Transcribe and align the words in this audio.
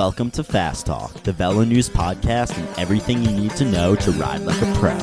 Welcome 0.00 0.30
to 0.30 0.44
Fast 0.44 0.86
Talk, 0.86 1.12
the 1.24 1.32
Velo 1.32 1.64
News 1.64 1.88
podcast, 1.88 2.56
and 2.56 2.78
everything 2.78 3.20
you 3.20 3.32
need 3.32 3.50
to 3.56 3.64
know 3.64 3.96
to 3.96 4.12
ride 4.12 4.42
like 4.42 4.62
a 4.62 4.72
pro. 4.74 4.96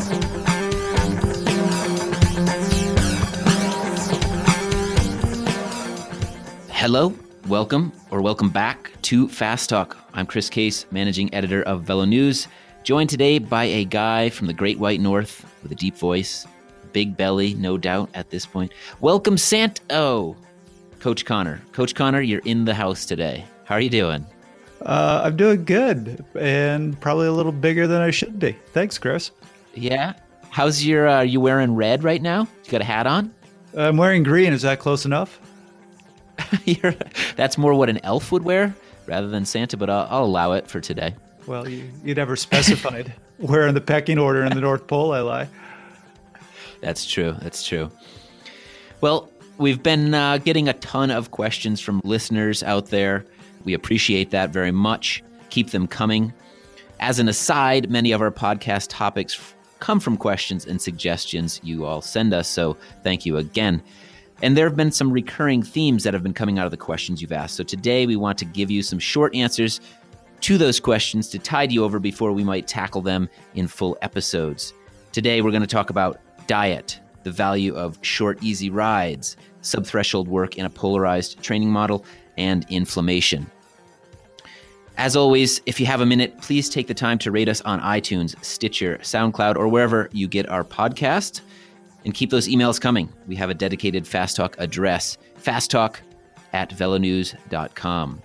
Hello, 6.69 7.13
welcome, 7.47 7.91
or 8.09 8.21
welcome 8.21 8.49
back 8.49 8.93
to 9.01 9.27
Fast 9.27 9.69
Talk. 9.69 9.97
I'm 10.13 10.25
Chris 10.25 10.49
Case, 10.49 10.85
managing 10.91 11.33
editor 11.33 11.61
of 11.63 11.81
Velo 11.81 12.05
News, 12.05 12.47
joined 12.83 13.09
today 13.09 13.37
by 13.37 13.65
a 13.65 13.83
guy 13.83 14.29
from 14.29 14.47
the 14.47 14.53
Great 14.53 14.79
White 14.79 15.01
North 15.01 15.45
with 15.61 15.73
a 15.73 15.75
deep 15.75 15.97
voice, 15.97 16.47
big 16.93 17.17
belly, 17.17 17.53
no 17.55 17.77
doubt 17.77 18.09
at 18.13 18.29
this 18.29 18.45
point. 18.45 18.71
Welcome, 19.01 19.37
Santo, 19.37 20.37
Coach 21.01 21.25
Connor. 21.25 21.61
Coach 21.73 21.95
Connor, 21.95 22.21
you're 22.21 22.39
in 22.45 22.63
the 22.63 22.73
house 22.73 23.05
today. 23.05 23.43
How 23.65 23.75
are 23.75 23.81
you 23.81 23.89
doing? 23.89 24.25
Uh, 24.85 25.21
I'm 25.25 25.35
doing 25.35 25.65
good 25.65 26.23
and 26.39 26.99
probably 26.99 27.27
a 27.27 27.31
little 27.31 27.51
bigger 27.51 27.87
than 27.87 28.01
I 28.01 28.11
should 28.11 28.37
be. 28.37 28.55
Thanks, 28.71 28.97
Chris. 28.99 29.31
Yeah. 29.73 30.13
How's 30.51 30.85
your? 30.85 31.07
Uh, 31.07 31.17
are 31.17 31.25
you 31.25 31.41
wearing 31.41 31.75
red 31.75 32.03
right 32.03 32.21
now? 32.21 32.47
You 32.65 32.71
got 32.71 32.81
a 32.81 32.85
hat 32.85 33.07
on? 33.07 33.33
I'm 33.75 33.97
wearing 33.97 34.23
green. 34.23 34.53
Is 34.53 34.61
that 34.61 34.79
close 34.79 35.03
enough? 35.05 35.39
that's 37.35 37.57
more 37.57 37.73
what 37.73 37.89
an 37.89 37.99
elf 38.03 38.31
would 38.31 38.43
wear 38.43 38.75
rather 39.07 39.27
than 39.27 39.45
Santa, 39.45 39.75
but 39.75 39.89
I'll, 39.89 40.07
I'll 40.09 40.25
allow 40.25 40.53
it 40.53 40.67
for 40.67 40.79
today. 40.79 41.15
Well, 41.47 41.67
you, 41.67 41.89
you 42.03 42.13
never 42.13 42.35
specified 42.35 43.13
where 43.37 43.67
in 43.67 43.73
the 43.73 43.81
pecking 43.81 44.17
order 44.17 44.43
in 44.43 44.53
the 44.53 44.61
North 44.61 44.87
Pole 44.87 45.13
I 45.13 45.21
lie. 45.21 45.49
That's 46.81 47.05
true. 47.05 47.35
That's 47.39 47.65
true. 47.65 47.91
Well, 49.01 49.29
we've 49.57 49.81
been 49.81 50.13
uh, 50.13 50.37
getting 50.37 50.69
a 50.69 50.73
ton 50.73 51.11
of 51.11 51.31
questions 51.31 51.81
from 51.81 52.01
listeners 52.03 52.63
out 52.63 52.87
there 52.87 53.25
we 53.65 53.73
appreciate 53.73 54.31
that 54.31 54.51
very 54.51 54.71
much. 54.71 55.23
Keep 55.49 55.71
them 55.71 55.87
coming. 55.87 56.33
As 56.99 57.19
an 57.19 57.27
aside, 57.27 57.89
many 57.89 58.13
of 58.13 58.21
our 58.21 58.31
podcast 58.31 58.87
topics 58.89 59.53
come 59.79 59.99
from 59.99 60.15
questions 60.15 60.65
and 60.65 60.81
suggestions 60.81 61.59
you 61.63 61.85
all 61.85 62.01
send 62.01 62.33
us, 62.33 62.47
so 62.47 62.77
thank 63.03 63.25
you 63.25 63.37
again. 63.37 63.83
And 64.41 64.55
there 64.55 64.67
have 64.67 64.77
been 64.77 64.91
some 64.91 65.11
recurring 65.11 65.63
themes 65.63 66.03
that 66.03 66.13
have 66.13 66.23
been 66.23 66.33
coming 66.33 66.59
out 66.59 66.65
of 66.65 66.71
the 66.71 66.77
questions 66.77 67.21
you've 67.21 67.31
asked. 67.31 67.55
So 67.55 67.63
today 67.63 68.05
we 68.05 68.15
want 68.15 68.37
to 68.39 68.45
give 68.45 68.69
you 68.69 68.83
some 68.83 68.99
short 68.99 69.33
answers 69.35 69.81
to 70.41 70.57
those 70.57 70.79
questions 70.79 71.29
to 71.29 71.39
tide 71.39 71.71
you 71.71 71.83
over 71.83 71.99
before 71.99 72.31
we 72.31 72.43
might 72.43 72.67
tackle 72.67 73.01
them 73.01 73.29
in 73.55 73.67
full 73.67 73.97
episodes. 74.01 74.73
Today 75.11 75.41
we're 75.41 75.51
going 75.51 75.61
to 75.61 75.67
talk 75.67 75.89
about 75.89 76.19
diet, 76.47 76.99
the 77.23 77.31
value 77.31 77.73
of 77.75 77.97
short, 78.01 78.43
easy 78.43 78.69
rides, 78.69 79.37
subthreshold 79.61 80.27
work 80.27 80.57
in 80.57 80.65
a 80.65 80.69
polarized 80.69 81.41
training 81.41 81.71
model, 81.71 82.05
and 82.37 82.65
inflammation. 82.69 83.49
As 84.97 85.17
always, 85.17 85.61
if 85.65 85.79
you 85.79 85.85
have 85.87 85.99
a 85.99 86.05
minute, 86.05 86.37
please 86.37 86.69
take 86.69 86.87
the 86.87 86.93
time 86.93 87.17
to 87.19 87.31
rate 87.31 87.49
us 87.49 87.61
on 87.61 87.81
iTunes, 87.81 88.41
Stitcher, 88.43 88.97
SoundCloud, 89.01 89.57
or 89.57 89.67
wherever 89.67 90.09
you 90.13 90.27
get 90.27 90.47
our 90.49 90.63
podcast. 90.63 91.41
And 92.05 92.13
keep 92.13 92.29
those 92.29 92.47
emails 92.47 92.79
coming. 92.79 93.09
We 93.27 93.35
have 93.35 93.49
a 93.49 93.53
dedicated 93.53 94.07
Fast 94.07 94.35
Talk 94.35 94.55
address, 94.59 95.17
fasttalk 95.41 95.97
at 96.53 96.69
velonews.com. 96.69 98.21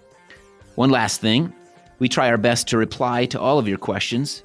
One 0.76 0.90
last 0.90 1.20
thing 1.20 1.52
we 1.98 2.08
try 2.08 2.30
our 2.30 2.38
best 2.38 2.66
to 2.68 2.78
reply 2.78 3.26
to 3.26 3.40
all 3.40 3.58
of 3.58 3.68
your 3.68 3.78
questions. 3.78 4.42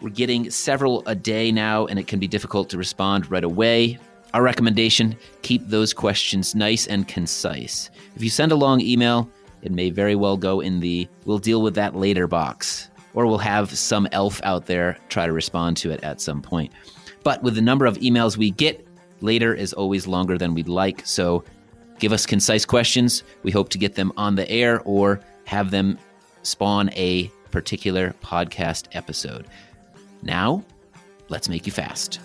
We're 0.00 0.10
getting 0.10 0.50
several 0.50 1.02
a 1.06 1.14
day 1.14 1.52
now, 1.52 1.86
and 1.86 1.98
it 1.98 2.06
can 2.06 2.18
be 2.18 2.28
difficult 2.28 2.70
to 2.70 2.78
respond 2.78 3.30
right 3.30 3.44
away. 3.44 3.98
Our 4.32 4.42
recommendation 4.42 5.16
keep 5.42 5.66
those 5.68 5.92
questions 5.92 6.54
nice 6.54 6.86
and 6.86 7.08
concise. 7.08 7.90
If 8.14 8.22
you 8.22 8.30
send 8.30 8.52
a 8.52 8.56
long 8.56 8.80
email, 8.80 9.30
it 9.62 9.72
may 9.72 9.90
very 9.90 10.14
well 10.14 10.36
go 10.36 10.60
in 10.60 10.80
the 10.80 11.08
we'll 11.24 11.38
deal 11.38 11.62
with 11.62 11.74
that 11.74 11.96
later 11.96 12.26
box, 12.26 12.90
or 13.14 13.26
we'll 13.26 13.38
have 13.38 13.76
some 13.76 14.08
elf 14.12 14.40
out 14.44 14.66
there 14.66 14.98
try 15.08 15.26
to 15.26 15.32
respond 15.32 15.76
to 15.78 15.90
it 15.90 16.02
at 16.02 16.20
some 16.20 16.42
point. 16.42 16.72
But 17.24 17.42
with 17.42 17.54
the 17.54 17.62
number 17.62 17.86
of 17.86 17.98
emails 17.98 18.36
we 18.36 18.50
get, 18.50 18.86
later 19.20 19.54
is 19.54 19.72
always 19.72 20.06
longer 20.06 20.38
than 20.38 20.54
we'd 20.54 20.68
like. 20.68 21.02
So 21.04 21.44
give 21.98 22.12
us 22.12 22.26
concise 22.26 22.64
questions. 22.64 23.24
We 23.42 23.50
hope 23.50 23.68
to 23.70 23.78
get 23.78 23.94
them 23.94 24.12
on 24.16 24.34
the 24.34 24.48
air 24.50 24.80
or 24.84 25.20
have 25.44 25.70
them 25.70 25.98
spawn 26.42 26.90
a 26.94 27.30
particular 27.50 28.14
podcast 28.22 28.86
episode. 28.92 29.46
Now, 30.22 30.64
let's 31.28 31.48
make 31.48 31.66
you 31.66 31.72
fast. 31.72 32.20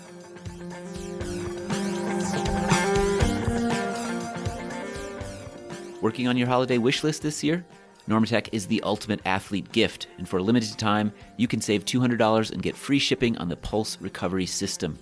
Working 6.04 6.28
on 6.28 6.36
your 6.36 6.48
holiday 6.48 6.76
wish 6.76 7.02
list 7.02 7.22
this 7.22 7.42
year? 7.42 7.64
Normatec 8.10 8.50
is 8.52 8.66
the 8.66 8.82
ultimate 8.82 9.22
athlete 9.24 9.72
gift, 9.72 10.08
and 10.18 10.28
for 10.28 10.36
a 10.36 10.42
limited 10.42 10.76
time, 10.76 11.10
you 11.38 11.48
can 11.48 11.62
save 11.62 11.86
$200 11.86 12.50
and 12.50 12.62
get 12.62 12.76
free 12.76 12.98
shipping 12.98 13.38
on 13.38 13.48
the 13.48 13.56
Pulse 13.56 13.98
Recovery 14.02 14.44
System. 14.44 14.98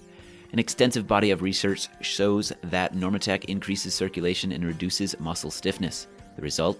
An 0.53 0.61
extensive 0.61 1.09
body 1.09 1.33
of 1.33 1.43
research 1.43 1.89
shows 2.03 2.53
that 2.63 2.95
Normatec 2.95 3.47
increases 3.47 3.95
circulation 3.95 4.53
and 4.53 4.65
reduces 4.65 5.19
muscle 5.19 5.51
stiffness. 5.51 6.07
The 6.37 6.43
result? 6.43 6.79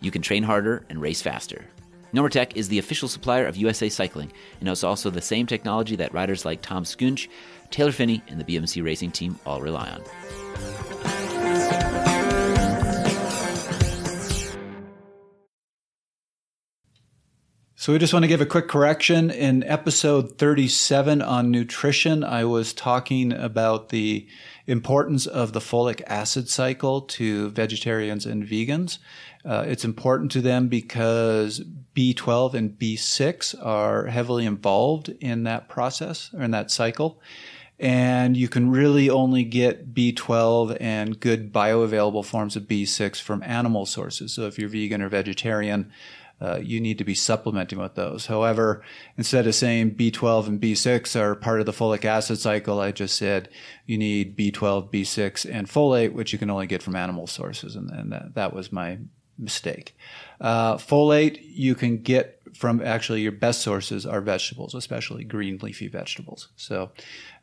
You 0.00 0.10
can 0.10 0.20
train 0.20 0.42
harder 0.42 0.84
and 0.90 1.00
race 1.00 1.22
faster. 1.22 1.64
Normatec 2.12 2.56
is 2.56 2.66
the 2.66 2.80
official 2.80 3.06
supplier 3.06 3.46
of 3.46 3.56
USA 3.56 3.88
Cycling 3.88 4.32
and 4.58 4.68
is 4.68 4.82
also 4.82 5.10
the 5.10 5.20
same 5.20 5.46
technology 5.46 5.94
that 5.94 6.12
riders 6.12 6.44
like 6.44 6.60
Tom 6.60 6.82
Skujins, 6.82 7.28
Taylor 7.70 7.92
Phinney, 7.92 8.20
and 8.26 8.40
the 8.40 8.44
BMC 8.44 8.82
racing 8.82 9.12
team 9.12 9.38
all 9.46 9.60
rely 9.60 9.88
on. 9.90 10.02
So 17.88 17.94
we 17.94 17.98
just 17.98 18.12
want 18.12 18.24
to 18.24 18.28
give 18.28 18.42
a 18.42 18.44
quick 18.44 18.68
correction. 18.68 19.30
In 19.30 19.64
episode 19.64 20.36
37 20.36 21.22
on 21.22 21.50
nutrition, 21.50 22.22
I 22.22 22.44
was 22.44 22.74
talking 22.74 23.32
about 23.32 23.88
the 23.88 24.28
importance 24.66 25.26
of 25.26 25.54
the 25.54 25.60
folic 25.60 26.02
acid 26.06 26.50
cycle 26.50 27.00
to 27.00 27.48
vegetarians 27.48 28.26
and 28.26 28.44
vegans. 28.44 28.98
Uh, 29.42 29.64
it's 29.66 29.86
important 29.86 30.30
to 30.32 30.42
them 30.42 30.68
because 30.68 31.62
B12 31.96 32.52
and 32.52 32.78
B6 32.78 33.54
are 33.64 34.04
heavily 34.08 34.44
involved 34.44 35.08
in 35.20 35.44
that 35.44 35.70
process 35.70 36.28
or 36.34 36.42
in 36.42 36.50
that 36.50 36.70
cycle. 36.70 37.22
And 37.78 38.36
you 38.36 38.48
can 38.48 38.70
really 38.70 39.08
only 39.08 39.44
get 39.44 39.94
B12 39.94 40.76
and 40.78 41.18
good 41.18 41.54
bioavailable 41.54 42.26
forms 42.26 42.54
of 42.54 42.64
B6 42.64 43.18
from 43.22 43.42
animal 43.44 43.86
sources. 43.86 44.34
So 44.34 44.42
if 44.42 44.58
you're 44.58 44.68
vegan 44.68 45.00
or 45.00 45.08
vegetarian, 45.08 45.90
uh, 46.40 46.58
you 46.62 46.80
need 46.80 46.98
to 46.98 47.04
be 47.04 47.14
supplementing 47.14 47.78
with 47.78 47.94
those. 47.94 48.26
However, 48.26 48.82
instead 49.16 49.46
of 49.46 49.54
saying 49.54 49.96
B12 49.96 50.46
and 50.46 50.60
B6 50.60 51.18
are 51.18 51.34
part 51.34 51.60
of 51.60 51.66
the 51.66 51.72
folic 51.72 52.04
acid 52.04 52.38
cycle, 52.38 52.80
I 52.80 52.92
just 52.92 53.16
said 53.16 53.48
you 53.86 53.98
need 53.98 54.36
B12, 54.36 54.92
B6, 54.92 55.50
and 55.50 55.68
folate, 55.68 56.12
which 56.12 56.32
you 56.32 56.38
can 56.38 56.50
only 56.50 56.66
get 56.66 56.82
from 56.82 56.96
animal 56.96 57.26
sources. 57.26 57.74
And, 57.74 57.90
and 57.90 58.12
that, 58.12 58.34
that 58.34 58.52
was 58.52 58.70
my 58.72 58.98
mistake. 59.38 59.96
Uh, 60.40 60.76
folate 60.76 61.40
you 61.42 61.74
can 61.74 61.98
get 61.98 62.40
from 62.54 62.82
actually 62.82 63.20
your 63.20 63.32
best 63.32 63.60
sources 63.60 64.06
are 64.06 64.20
vegetables, 64.20 64.74
especially 64.74 65.24
green 65.24 65.58
leafy 65.62 65.88
vegetables. 65.88 66.48
So 66.56 66.90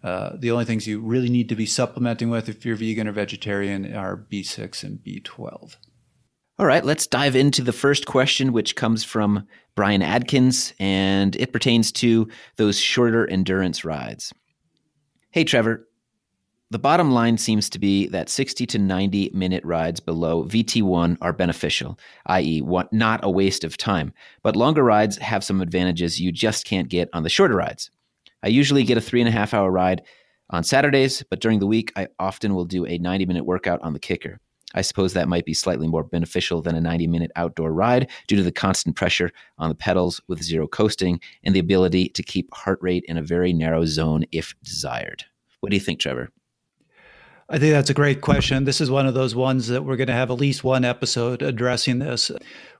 uh, 0.03 0.31
the 0.35 0.51
only 0.51 0.65
things 0.65 0.87
you 0.87 0.99
really 0.99 1.29
need 1.29 1.49
to 1.49 1.55
be 1.55 1.65
supplementing 1.65 2.29
with 2.29 2.49
if 2.49 2.65
you're 2.65 2.75
vegan 2.75 3.07
or 3.07 3.11
vegetarian 3.11 3.93
are 3.95 4.17
B6 4.17 4.83
and 4.83 5.03
B12. 5.03 5.77
All 6.57 6.65
right, 6.65 6.85
let's 6.85 7.05
dive 7.05 7.35
into 7.35 7.61
the 7.61 7.73
first 7.73 8.05
question, 8.05 8.53
which 8.53 8.77
comes 8.77 9.03
from 9.03 9.45
Brian 9.75 10.01
Adkins, 10.01 10.73
and 10.79 11.35
it 11.35 11.51
pertains 11.51 11.91
to 11.93 12.29
those 12.55 12.79
shorter 12.79 13.29
endurance 13.29 13.83
rides. 13.83 14.33
Hey, 15.31 15.43
Trevor. 15.43 15.85
The 16.71 16.79
bottom 16.79 17.11
line 17.11 17.37
seems 17.37 17.69
to 17.71 17.79
be 17.79 18.07
that 18.07 18.29
60 18.29 18.65
to 18.67 18.79
90 18.79 19.31
minute 19.33 19.65
rides 19.65 19.99
below 19.99 20.45
VT1 20.45 21.17
are 21.21 21.33
beneficial, 21.33 21.99
i.e., 22.27 22.63
not 22.93 23.19
a 23.25 23.29
waste 23.29 23.65
of 23.65 23.75
time. 23.75 24.13
But 24.41 24.55
longer 24.55 24.83
rides 24.83 25.17
have 25.17 25.43
some 25.43 25.59
advantages 25.59 26.21
you 26.21 26.31
just 26.31 26.65
can't 26.65 26.87
get 26.87 27.09
on 27.11 27.23
the 27.23 27.29
shorter 27.29 27.55
rides. 27.55 27.91
I 28.43 28.47
usually 28.47 28.85
get 28.85 28.97
a 28.97 29.01
three 29.01 29.19
and 29.19 29.27
a 29.27 29.31
half 29.33 29.53
hour 29.53 29.69
ride 29.69 30.03
on 30.49 30.63
Saturdays, 30.63 31.21
but 31.29 31.41
during 31.41 31.59
the 31.59 31.67
week, 31.67 31.91
I 31.97 32.07
often 32.17 32.55
will 32.55 32.65
do 32.65 32.85
a 32.85 32.97
90 32.97 33.25
minute 33.25 33.43
workout 33.43 33.81
on 33.81 33.91
the 33.91 33.99
kicker. 33.99 34.39
I 34.75 34.81
suppose 34.81 35.13
that 35.13 35.29
might 35.29 35.45
be 35.45 35.53
slightly 35.53 35.87
more 35.87 36.03
beneficial 36.03 36.61
than 36.61 36.75
a 36.75 36.81
90 36.81 37.07
minute 37.07 37.31
outdoor 37.35 37.71
ride 37.73 38.09
due 38.27 38.35
to 38.35 38.43
the 38.43 38.51
constant 38.51 38.95
pressure 38.95 39.31
on 39.57 39.69
the 39.69 39.75
pedals 39.75 40.21
with 40.27 40.43
zero 40.43 40.67
coasting 40.67 41.19
and 41.43 41.55
the 41.55 41.59
ability 41.59 42.09
to 42.09 42.21
keep 42.21 42.53
heart 42.53 42.79
rate 42.81 43.05
in 43.07 43.17
a 43.17 43.23
very 43.23 43.53
narrow 43.53 43.85
zone 43.85 44.25
if 44.31 44.53
desired. 44.63 45.23
What 45.61 45.71
do 45.71 45.75
you 45.75 45.81
think, 45.81 45.99
Trevor? 45.99 46.29
I 47.47 47.59
think 47.59 47.73
that's 47.73 47.91
a 47.91 47.95
great 47.95 48.21
question. 48.21 48.63
This 48.63 48.81
is 48.81 48.89
one 48.89 49.05
of 49.05 49.13
those 49.13 49.35
ones 49.35 49.67
that 49.67 49.83
we're 49.83 49.97
going 49.97 50.07
to 50.07 50.13
have 50.13 50.31
at 50.31 50.37
least 50.39 50.63
one 50.63 50.83
episode 50.83 51.43
addressing 51.43 51.99
this. 51.99 52.31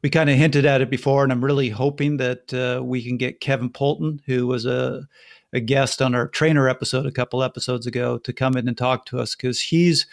We 0.01 0.09
kind 0.09 0.27
of 0.30 0.38
hinted 0.38 0.65
at 0.65 0.81
it 0.81 0.89
before, 0.89 1.24
and 1.24 1.31
I'm 1.31 1.45
really 1.45 1.69
hoping 1.69 2.18
that 2.18 2.51
uh, 2.51 2.83
we 2.83 3.03
can 3.03 3.18
get 3.18 3.42
Kevin 3.42 3.69
Poulton, 3.69 4.21
who 4.25 4.47
was 4.47 4.65
a, 4.65 5.07
a 5.53 5.59
guest 5.59 6.01
on 6.01 6.15
our 6.15 6.27
trainer 6.27 6.68
episode 6.68 7.06
a 7.06 7.12
couple 7.12 7.44
episodes 7.44 7.86
ago, 7.86 8.18
to 8.18 8.33
come 8.33 8.57
in 8.57 8.68
and 8.68 8.75
talk 8.75 9.06
to 9.06 9.19
us 9.19 9.36
because 9.36 9.62
he's 9.62 10.07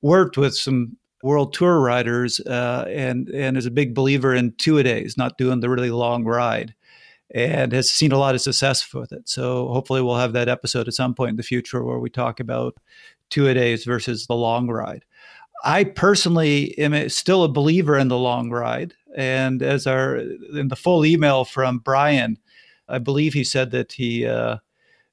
worked 0.00 0.38
with 0.38 0.56
some 0.56 0.96
world 1.22 1.52
tour 1.52 1.80
riders 1.80 2.40
uh, 2.40 2.84
and 2.88 3.28
and 3.30 3.56
is 3.56 3.66
a 3.66 3.70
big 3.70 3.94
believer 3.94 4.34
in 4.34 4.52
two 4.52 4.78
a 4.78 4.82
days, 4.82 5.16
not 5.16 5.38
doing 5.38 5.60
the 5.60 5.70
really 5.70 5.90
long 5.90 6.24
ride, 6.24 6.74
and 7.34 7.72
has 7.72 7.90
seen 7.90 8.12
a 8.12 8.18
lot 8.18 8.34
of 8.34 8.40
success 8.40 8.92
with 8.92 9.12
it. 9.12 9.28
So 9.28 9.68
hopefully 9.68 10.02
we'll 10.02 10.16
have 10.16 10.32
that 10.34 10.48
episode 10.48 10.88
at 10.88 10.94
some 10.94 11.14
point 11.14 11.30
in 11.30 11.36
the 11.36 11.42
future 11.42 11.82
where 11.82 11.98
we 11.98 12.10
talk 12.10 12.40
about 12.40 12.76
two 13.30 13.48
a 13.48 13.54
days 13.54 13.84
versus 13.84 14.26
the 14.26 14.34
long 14.34 14.68
ride. 14.68 15.04
I 15.64 15.84
personally 15.84 16.78
am 16.78 17.08
still 17.08 17.42
a 17.42 17.48
believer 17.48 17.98
in 17.98 18.08
the 18.08 18.18
long 18.18 18.50
ride, 18.50 18.94
and 19.16 19.62
as 19.62 19.86
our 19.86 20.16
in 20.16 20.68
the 20.68 20.76
full 20.76 21.04
email 21.04 21.44
from 21.44 21.78
Brian, 21.78 22.38
I 22.88 22.98
believe 22.98 23.34
he 23.34 23.44
said 23.44 23.70
that 23.72 23.92
he. 23.92 24.26
Uh, 24.26 24.58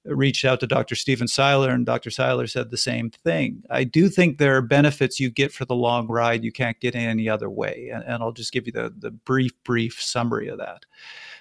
reached 0.05 0.45
out 0.45 0.59
to 0.59 0.67
Dr. 0.67 0.95
Stephen 0.95 1.27
Seiler, 1.27 1.71
and 1.71 1.85
Dr. 1.85 2.09
Seiler 2.11 2.47
said 2.47 2.69
the 2.69 2.77
same 2.77 3.09
thing. 3.09 3.63
I 3.69 3.83
do 3.83 4.09
think 4.09 4.37
there 4.37 4.55
are 4.55 4.61
benefits 4.61 5.19
you 5.19 5.29
get 5.29 5.51
for 5.51 5.65
the 5.65 5.75
long 5.75 6.07
ride 6.07 6.43
you 6.43 6.51
can't 6.51 6.79
get 6.79 6.95
any 6.95 7.27
other 7.27 7.49
way. 7.49 7.89
And, 7.93 8.03
and 8.03 8.23
I'll 8.23 8.31
just 8.31 8.51
give 8.51 8.67
you 8.67 8.73
the, 8.73 8.93
the 8.97 9.11
brief, 9.11 9.51
brief 9.63 10.01
summary 10.01 10.47
of 10.47 10.59
that. 10.59 10.85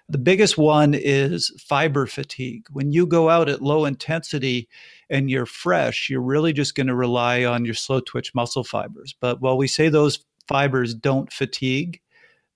The 0.09 0.19
biggest 0.19 0.59
one 0.59 0.93
is 0.95 1.51
fiber 1.59 2.07
fatigue. 2.07 2.67
When 2.71 2.93
you 2.93 3.07
go 3.07 3.31
out 3.31 3.49
at 3.49 3.63
low 3.63 3.87
intensity 3.87 4.69
and 5.09 5.31
you're 5.31 5.47
fresh, 5.47 6.11
you're 6.11 6.21
really 6.21 6.53
just 6.53 6.75
going 6.75 6.89
to 6.89 6.95
rely 6.95 7.45
on 7.45 7.65
your 7.65 7.75
slow 7.75 8.01
twitch 8.01 8.35
muscle 8.35 8.65
fibers. 8.65 9.15
But 9.19 9.41
while 9.41 9.57
we 9.57 9.67
say 9.67 9.89
those 9.89 10.25
fibers 10.47 10.95
don't 10.95 11.33
fatigue, 11.33 12.01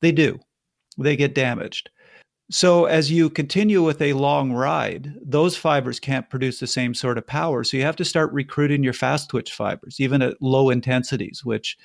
they 0.00 0.12
do, 0.12 0.38
they 0.98 1.16
get 1.16 1.34
damaged. 1.34 1.90
So 2.50 2.86
as 2.86 3.10
you 3.10 3.28
continue 3.28 3.82
with 3.82 4.00
a 4.00 4.14
long 4.14 4.52
ride, 4.52 5.12
those 5.22 5.54
fibers 5.54 6.00
can't 6.00 6.30
produce 6.30 6.60
the 6.60 6.66
same 6.66 6.94
sort 6.94 7.18
of 7.18 7.26
power. 7.26 7.62
So 7.62 7.76
you 7.76 7.82
have 7.82 7.96
to 7.96 8.06
start 8.06 8.32
recruiting 8.32 8.82
your 8.82 8.94
fast 8.94 9.28
twitch 9.28 9.52
fibers, 9.52 10.00
even 10.00 10.22
at 10.22 10.40
low 10.40 10.70
intensities, 10.70 11.44
which 11.44 11.76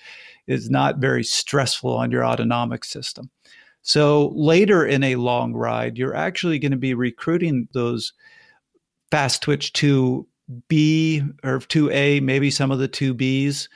is 0.47 0.69
not 0.69 0.99
very 0.99 1.23
stressful 1.23 1.91
on 1.93 2.11
your 2.11 2.25
autonomic 2.25 2.85
system. 2.85 3.29
So 3.81 4.31
later 4.35 4.85
in 4.85 5.03
a 5.03 5.17
long 5.17 5.53
ride, 5.53 5.97
you're 5.97 6.15
actually 6.15 6.59
going 6.59 6.71
to 6.71 6.77
be 6.77 6.93
recruiting 6.93 7.67
those 7.73 8.13
fast 9.11 9.41
twitch 9.41 9.73
2B 9.73 10.25
or 11.43 11.59
2A, 11.59 12.21
maybe 12.21 12.49
some 12.49 12.71
of 12.71 12.79
the 12.79 12.87
2Bs 12.87 13.67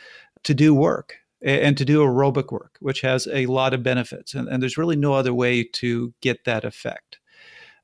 to 0.44 0.54
do 0.54 0.74
work 0.74 1.16
and 1.42 1.78
to 1.78 1.86
do 1.86 2.04
aerobic 2.04 2.52
work, 2.52 2.78
which 2.80 3.02
has 3.02 3.28
a 3.32 3.46
lot 3.46 3.74
of 3.74 3.84
benefits. 3.84 4.34
And, 4.34 4.48
and 4.48 4.62
there's 4.62 4.78
really 4.78 4.96
no 4.96 5.14
other 5.14 5.34
way 5.34 5.64
to 5.64 6.14
get 6.22 6.46
that 6.46 6.66
effect. 6.66 7.20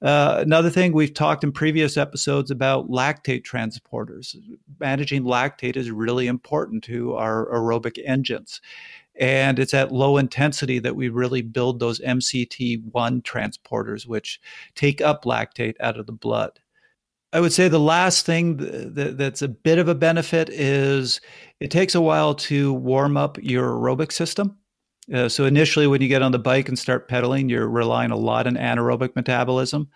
Uh, 0.02 0.40
another 0.42 0.70
thing 0.70 0.92
we've 0.92 1.14
talked 1.14 1.46
in 1.46 1.52
previous 1.54 1.96
episodes 1.96 2.52
about 2.52 2.90
lactate 2.90 3.44
transporters. 3.44 4.36
Managing 4.80 5.24
lactate 5.24 5.78
is 5.78 5.92
really 5.92 6.28
important 6.28 6.84
to 6.84 7.14
our 7.14 7.48
aerobic 7.54 7.98
engines. 8.06 8.60
And 9.16 9.60
it's 9.60 9.74
at 9.74 9.94
low 9.94 10.18
intensity 10.18 10.80
that 10.80 10.96
we 10.96 11.08
really 11.08 11.42
build 11.42 11.80
those 11.80 12.02
MCT1 12.02 13.22
transporters, 13.22 14.06
which 14.06 14.42
take 14.76 15.00
up 15.00 15.24
lactate 15.24 15.76
out 15.80 15.98
of 15.98 16.06
the 16.06 16.12
blood. 16.12 16.60
I 17.34 17.40
would 17.40 17.52
say 17.52 17.68
the 17.68 17.80
last 17.80 18.28
thing 18.28 18.58
that's 18.94 19.42
a 19.42 19.48
bit 19.48 19.80
of 19.80 19.88
a 19.88 19.96
benefit 19.96 20.50
is 20.50 21.20
it 21.60 21.72
takes 21.72 21.96
a 21.96 22.02
while 22.02 22.36
to 22.36 22.72
warm 22.74 23.18
up 23.18 23.40
your 23.42 23.72
aerobic 23.72 24.12
system. 24.12 24.56
Uh, 25.12 25.28
so 25.28 25.46
initially, 25.46 25.88
when 25.88 26.00
you 26.00 26.08
get 26.08 26.22
on 26.22 26.32
the 26.32 26.40
bike 26.40 26.70
and 26.70 26.78
start 26.78 27.08
pedaling, 27.08 27.50
you're 27.50 27.68
relying 27.68 28.12
a 28.12 28.16
lot 28.16 28.46
on 28.46 28.54
anaerobic 28.56 29.16
metabolism. 29.16 29.90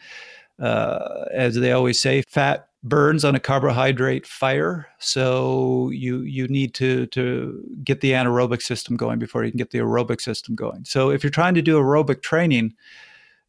Uh, 0.59 1.25
as 1.31 1.53
they 1.53 1.71
always 1.71 1.99
say, 1.99 2.23
fat 2.23 2.69
burns 2.81 3.23
on 3.23 3.35
a 3.35 3.39
carbohydrate 3.39 4.25
fire. 4.25 4.87
So 4.97 5.91
you 5.91 6.21
you 6.21 6.47
need 6.47 6.73
to 6.75 7.05
to 7.07 7.63
get 7.83 8.01
the 8.01 8.13
anaerobic 8.13 8.63
system 8.63 8.97
going 8.97 9.19
before 9.19 9.43
you 9.43 9.51
can 9.51 9.59
get 9.59 9.69
the 9.69 9.79
aerobic 9.79 10.21
system 10.21 10.55
going. 10.55 10.85
So 10.85 11.11
if 11.11 11.23
you're 11.23 11.29
trying 11.29 11.53
to 11.53 11.61
do 11.61 11.77
aerobic 11.77 12.23
training, 12.23 12.73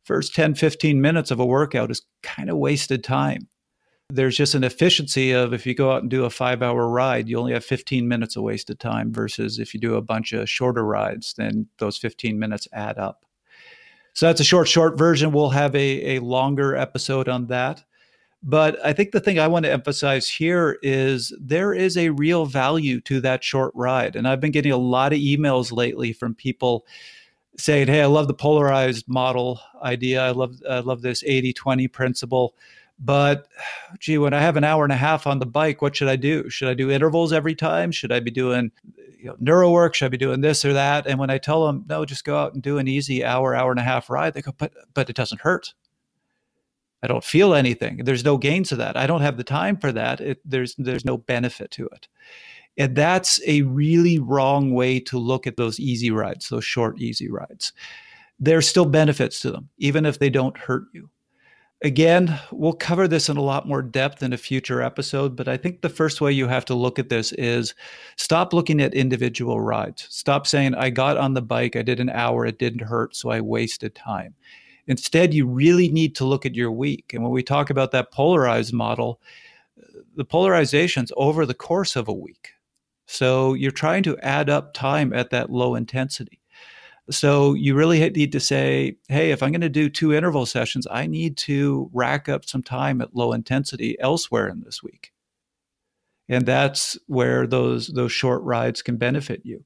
first 0.05 0.35
10, 0.35 0.57
15 0.57 1.01
minutes 1.01 1.31
of 1.31 1.41
a 1.41 1.47
workout 1.47 1.91
is 1.91 2.03
kind 2.23 2.51
of 2.51 2.59
wasted 2.59 3.03
time 3.03 3.49
there's 4.11 4.37
just 4.37 4.55
an 4.55 4.65
efficiency 4.65 5.33
of 5.33 5.53
if 5.53 5.67
you 5.67 5.75
go 5.75 5.93
out 5.93 6.03
and 6.03 6.11
do 6.11 6.25
a 6.25 6.31
five 6.31 6.63
hour 6.63 6.89
ride, 6.89 7.29
you 7.29 7.39
only 7.39 7.53
have 7.53 7.65
15 7.65 8.09
minutes 8.09 8.37
of 8.37 8.43
wasted 8.43 8.81
time 8.81 9.13
versus 9.13 9.59
if 9.59 9.75
you 9.75 9.81
do 9.81 9.97
a 9.97 10.03
bunch 10.03 10.33
of 10.33 10.49
shorter 10.49 10.85
rides, 10.85 11.35
then 11.37 11.67
those 11.79 11.99
15 11.99 12.39
minutes 12.39 12.67
add 12.73 12.99
up. 12.99 13.25
So 14.15 14.27
that's 14.27 14.41
a 14.41 14.45
short, 14.45 14.67
short 14.67 14.97
version. 14.97 15.31
We'll 15.31 15.51
have 15.51 15.75
a, 15.75 16.17
a 16.17 16.21
longer 16.21 16.75
episode 16.75 17.29
on 17.29 17.49
that. 17.49 17.85
But 18.43 18.85
I 18.85 18.93
think 18.93 19.11
the 19.11 19.21
thing 19.21 19.39
I 19.39 19.49
want 19.49 19.65
to 19.65 19.73
emphasize 19.73 20.29
here 20.29 20.79
is 20.83 21.37
there 21.41 21.75
is 21.75 21.97
a 21.97 22.11
real 22.11 22.47
value 22.47 23.01
to 23.03 23.21
that 23.21 23.45
short 23.45 23.73
ride. 23.75 24.17
And 24.17 24.27
I've 24.27 24.41
been 24.41 24.53
getting 24.53 24.73
a 24.73 24.77
lot 24.77 25.13
of 25.13 25.19
emails 25.19 25.71
lately 25.71 26.13
from 26.13 26.35
people 26.35 26.87
saying, 27.59 27.89
Hey, 27.89 28.01
I 28.01 28.07
love 28.07 28.29
the 28.29 28.35
polarized 28.35 29.07
model 29.09 29.61
idea. 29.83 30.25
I 30.25 30.31
love, 30.31 30.55
I 30.69 30.79
love 30.79 31.03
this 31.03 31.23
80 31.25 31.53
20 31.53 31.89
principle 31.89 32.55
but 32.99 33.49
gee, 33.99 34.19
when 34.19 34.35
I 34.35 34.41
have 34.41 34.57
an 34.57 34.65
hour 34.65 34.85
and 34.85 34.93
a 34.93 34.97
half 34.97 35.27
on 35.27 35.39
the 35.39 35.47
bike, 35.47 35.81
what 35.83 35.97
should 35.97 36.09
I 36.09 36.17
do? 36.17 36.49
Should 36.51 36.69
I 36.69 36.75
do 36.75 36.91
intervals 36.91 37.33
every 37.33 37.55
time? 37.55 37.93
Should 37.93 38.13
I 38.13 38.21
be 38.21 38.31
doing 38.31 38.73
you 39.19 39.27
know, 39.27 39.37
neuro 39.39 39.71
work? 39.71 39.95
Should 39.95 40.07
I 40.07 40.11
be 40.11 40.17
doing 40.17 40.41
this 40.41 40.65
or 40.65 40.73
that? 40.73 41.07
And 41.07 41.19
when 41.19 41.31
I 41.31 41.39
tell 41.39 41.67
them, 41.67 41.85
no, 41.89 42.05
just 42.05 42.25
go 42.25 42.37
out 42.37 42.55
and 42.55 42.63
do 42.63 42.79
an 42.79 42.89
easy 42.89 43.25
hour, 43.25 43.55
hour 43.55 43.71
and 43.71 43.81
a 43.81 43.85
half 43.85 44.11
ride, 44.11 44.35
they 44.35 44.43
go, 44.43 44.53
but 44.57 44.73
but 44.95 45.11
it 45.11 45.17
doesn't 45.17 45.41
hurt. 45.41 45.75
I 47.03 47.07
don't 47.07 47.25
feel 47.25 47.55
anything. 47.55 47.99
There's 48.05 48.25
no 48.25 48.37
gain 48.37 48.65
to 48.65 48.77
that. 48.77 48.97
I 48.97 49.07
don't 49.07 49.21
have 49.21 49.37
the 49.37 49.45
time 49.45 49.77
for 49.77 49.93
that. 49.93 50.21
It, 50.21 50.41
there's 50.45 50.75
there's 50.77 51.05
no 51.05 51.17
benefit 51.17 51.71
to 51.73 51.87
it. 51.87 52.09
And 52.77 52.95
that's 52.95 53.41
a 53.47 53.63
really 53.63 54.19
wrong 54.21 54.73
way 54.73 55.01
to 55.01 55.19
look 55.19 55.47
at 55.47 55.57
those 55.57 55.81
easy 55.81 56.13
rides, 56.13 56.49
those 56.49 56.65
short, 56.65 57.01
easy 57.01 57.29
rides. 57.29 57.73
There's 58.39 58.69
still 58.69 58.87
benefits 58.87 59.41
to 59.41 59.51
them, 59.51 59.69
even 59.79 60.07
if 60.07 60.21
they 60.21 60.31
don't 60.31 60.57
hurt 60.57 60.85
you. 60.93 61.11
Again, 61.83 62.41
we'll 62.51 62.73
cover 62.73 63.07
this 63.07 63.29
in 63.29 63.37
a 63.37 63.43
lot 63.43 63.69
more 63.69 63.83
depth 63.83 64.25
in 64.25 64.33
a 64.33 64.37
future 64.37 64.83
episode, 64.83 65.37
but 65.37 65.47
I 65.47 65.57
think 65.57 65.81
the 65.81 65.89
first 65.89 66.21
way 66.21 66.33
you 66.33 66.49
have 66.49 66.65
to 66.65 66.75
look 66.75 66.99
at 66.99 67.09
this 67.09 67.31
is 67.33 67.73
stop 68.17 68.53
looking 68.53 68.81
at 68.81 68.95
individual 68.95 69.61
rides. 69.61 70.09
Stop 70.11 70.49
saying, 70.49 70.75
I 70.75 70.91
got 70.91 71.17
on 71.17 71.35
the 71.35 71.43
bike, 71.43 71.77
I 71.77 71.83
did 71.83 72.01
an 72.01 72.11
hour, 72.11 72.45
it 72.45 72.59
didn't 72.59 72.89
hurt, 72.89 73.15
so 73.15 73.31
I 73.31 73.41
wasted 73.41 73.95
time. 73.95 74.35
Instead, 74.89 75.33
you 75.33 75.47
really 75.47 75.89
need 75.89 76.17
to 76.17 76.25
look 76.25 76.45
at 76.45 76.57
your 76.57 76.73
week. 76.73 77.13
And 77.15 77.23
when 77.23 77.31
we 77.31 77.45
talk 77.45 77.71
about 77.71 77.93
that 77.93 78.11
polarized 78.11 78.73
model, 78.73 79.21
the 80.17 80.25
polarization's 80.25 81.13
over 81.17 81.47
the 81.47 81.55
course 81.55 81.95
of 81.95 82.09
a 82.09 82.13
week. 82.13 82.55
So 83.07 83.55
you're 83.55 83.71
trying 83.71 84.03
to 84.03 84.19
add 84.19 84.51
up 84.51 84.75
time 84.75 85.13
at 85.13 85.31
that 85.31 85.51
low 85.51 85.77
intensity. 85.77 86.41
So 87.11 87.55
you 87.55 87.75
really 87.75 88.11
need 88.11 88.33
to 88.33 88.41
say, 88.41 88.97
hey, 89.09 89.31
if 89.31 89.43
I'm 89.43 89.51
going 89.51 89.63
to 89.63 89.69
do 89.69 89.89
two 89.89 90.13
interval 90.13 90.45
sessions, 90.47 90.87
I 90.91 91.07
need 91.07 91.37
to 91.39 91.91
rack 91.93 92.29
up 92.29 92.45
some 92.45 92.63
time 92.63 93.01
at 93.01 93.17
low 93.17 93.33
intensity 93.33 93.97
elsewhere 94.01 94.49
in 94.49 94.61
this 94.61 94.83
week. 94.83 95.13
And 96.29 96.45
that's 96.45 96.99
where 97.07 97.47
those 97.47 97.87
those 97.89 98.13
short 98.13 98.43
rides 98.43 98.83
can 98.83 98.97
benefit 98.97 99.41
you. 99.45 99.65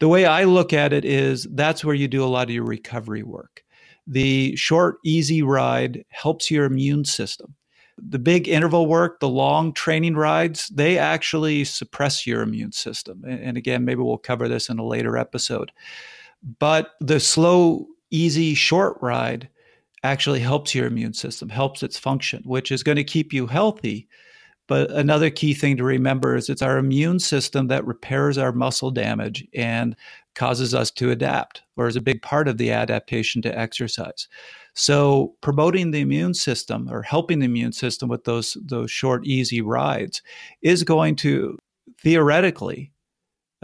The 0.00 0.08
way 0.08 0.26
I 0.26 0.44
look 0.44 0.74
at 0.74 0.92
it 0.92 1.04
is 1.04 1.46
that's 1.52 1.84
where 1.84 1.94
you 1.94 2.08
do 2.08 2.22
a 2.22 2.26
lot 2.26 2.48
of 2.48 2.54
your 2.54 2.64
recovery 2.64 3.22
work. 3.22 3.64
The 4.06 4.54
short, 4.56 4.96
easy 5.02 5.42
ride 5.42 6.04
helps 6.10 6.50
your 6.50 6.66
immune 6.66 7.06
system. 7.06 7.54
The 7.96 8.18
big 8.18 8.48
interval 8.48 8.86
work, 8.86 9.20
the 9.20 9.28
long 9.28 9.72
training 9.72 10.16
rides, 10.16 10.68
they 10.68 10.98
actually 10.98 11.64
suppress 11.64 12.26
your 12.26 12.42
immune 12.42 12.72
system. 12.72 13.24
And 13.24 13.56
again, 13.56 13.84
maybe 13.84 14.02
we'll 14.02 14.18
cover 14.18 14.48
this 14.48 14.68
in 14.68 14.78
a 14.78 14.84
later 14.84 15.16
episode. 15.16 15.70
But 16.58 16.92
the 17.00 17.20
slow, 17.20 17.86
easy, 18.10 18.54
short 18.54 18.98
ride 19.00 19.48
actually 20.02 20.40
helps 20.40 20.74
your 20.74 20.86
immune 20.86 21.14
system, 21.14 21.48
helps 21.48 21.82
its 21.82 21.98
function, 21.98 22.42
which 22.44 22.70
is 22.70 22.82
going 22.82 22.96
to 22.96 23.04
keep 23.04 23.32
you 23.32 23.46
healthy. 23.46 24.06
But 24.66 24.90
another 24.90 25.30
key 25.30 25.54
thing 25.54 25.76
to 25.78 25.84
remember 25.84 26.36
is 26.36 26.48
it's 26.48 26.62
our 26.62 26.78
immune 26.78 27.18
system 27.18 27.68
that 27.68 27.86
repairs 27.86 28.38
our 28.38 28.52
muscle 28.52 28.90
damage 28.90 29.46
and 29.54 29.96
causes 30.34 30.74
us 30.74 30.90
to 30.90 31.10
adapt, 31.10 31.62
or 31.76 31.86
is 31.86 31.96
a 31.96 32.02
big 32.02 32.20
part 32.22 32.48
of 32.48 32.58
the 32.58 32.72
adaptation 32.72 33.40
to 33.42 33.58
exercise. 33.58 34.28
So 34.74 35.34
promoting 35.40 35.90
the 35.90 36.00
immune 36.00 36.34
system 36.34 36.88
or 36.90 37.02
helping 37.02 37.38
the 37.38 37.44
immune 37.46 37.72
system 37.72 38.08
with 38.08 38.24
those 38.24 38.56
those 38.62 38.90
short, 38.90 39.24
easy 39.24 39.60
rides 39.60 40.22
is 40.62 40.82
going 40.82 41.16
to 41.16 41.58
theoretically 42.00 42.90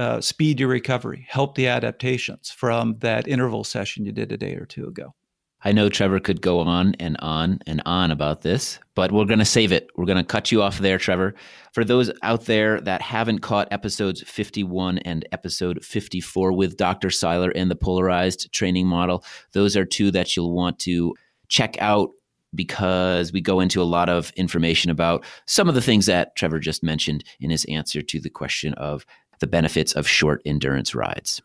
uh, 0.00 0.18
speed 0.18 0.58
your 0.58 0.70
recovery, 0.70 1.26
help 1.28 1.54
the 1.54 1.68
adaptations 1.68 2.50
from 2.50 2.96
that 3.00 3.28
interval 3.28 3.64
session 3.64 4.06
you 4.06 4.12
did 4.12 4.32
a 4.32 4.36
day 4.38 4.54
or 4.54 4.64
two 4.64 4.86
ago. 4.86 5.14
I 5.62 5.72
know 5.72 5.90
Trevor 5.90 6.20
could 6.20 6.40
go 6.40 6.60
on 6.60 6.94
and 6.98 7.18
on 7.18 7.58
and 7.66 7.82
on 7.84 8.10
about 8.10 8.40
this, 8.40 8.78
but 8.94 9.12
we're 9.12 9.26
going 9.26 9.40
to 9.40 9.44
save 9.44 9.72
it. 9.72 9.90
We're 9.94 10.06
going 10.06 10.16
to 10.16 10.24
cut 10.24 10.50
you 10.50 10.62
off 10.62 10.78
there, 10.78 10.96
Trevor. 10.96 11.34
For 11.74 11.84
those 11.84 12.10
out 12.22 12.46
there 12.46 12.80
that 12.80 13.02
haven't 13.02 13.40
caught 13.40 13.68
episodes 13.70 14.22
51 14.22 14.98
and 15.00 15.28
episode 15.32 15.84
54 15.84 16.54
with 16.54 16.78
Dr. 16.78 17.10
Seiler 17.10 17.50
and 17.50 17.70
the 17.70 17.76
polarized 17.76 18.50
training 18.54 18.86
model, 18.86 19.22
those 19.52 19.76
are 19.76 19.84
two 19.84 20.10
that 20.12 20.34
you'll 20.34 20.54
want 20.54 20.78
to 20.78 21.14
check 21.48 21.76
out 21.78 22.08
because 22.54 23.32
we 23.32 23.40
go 23.40 23.60
into 23.60 23.82
a 23.82 23.84
lot 23.84 24.08
of 24.08 24.32
information 24.36 24.90
about 24.90 25.24
some 25.46 25.68
of 25.68 25.74
the 25.74 25.82
things 25.82 26.06
that 26.06 26.34
Trevor 26.36 26.58
just 26.58 26.82
mentioned 26.82 27.24
in 27.38 27.50
his 27.50 27.64
answer 27.66 28.02
to 28.02 28.20
the 28.20 28.30
question 28.30 28.74
of 28.74 29.04
the 29.40 29.46
benefits 29.46 29.92
of 29.92 30.06
short 30.06 30.40
endurance 30.44 30.94
rides. 30.94 31.42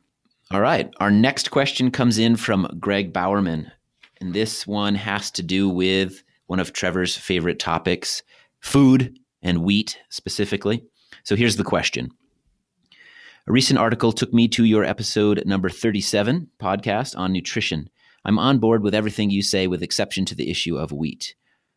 All 0.52 0.62
right. 0.62 0.94
Our 1.00 1.10
next 1.10 1.50
question 1.50 1.90
comes 1.90 2.20
in 2.20 2.36
from 2.36 2.68
Greg 2.80 3.12
Bowerman. 3.12 3.72
And 4.22 4.34
this 4.34 4.68
one 4.68 4.96
has 4.96 5.32
to 5.32 5.44
do 5.44 5.68
with 5.68 6.24
one 6.48 6.60
of 6.60 6.72
Trevor's 6.72 7.18
favorite 7.18 7.60
topics 7.60 8.22
food 8.60 9.18
and 9.42 9.64
wheat 9.64 10.00
specifically. 10.10 10.84
So 11.24 11.36
here's 11.36 11.58
the 11.58 11.64
question 11.64 12.12
A 13.48 13.52
recent 13.52 13.80
article 13.80 14.12
took 14.12 14.34
me 14.34 14.48
to 14.50 14.64
your 14.64 14.84
episode 14.84 15.44
number 15.46 15.70
37 15.70 16.50
podcast 16.60 17.18
on 17.18 17.34
nutrition. 17.34 17.90
I'm 18.24 18.40
on 18.40 18.60
board 18.60 18.82
with 18.82 18.96
everything 18.96 19.30
you 19.30 19.42
say, 19.42 19.68
with 19.68 19.84
exception 19.84 20.26
to 20.26 20.36
the 20.36 20.50
issue 20.50 20.78
of 20.78 20.92
wheat. 20.92 21.36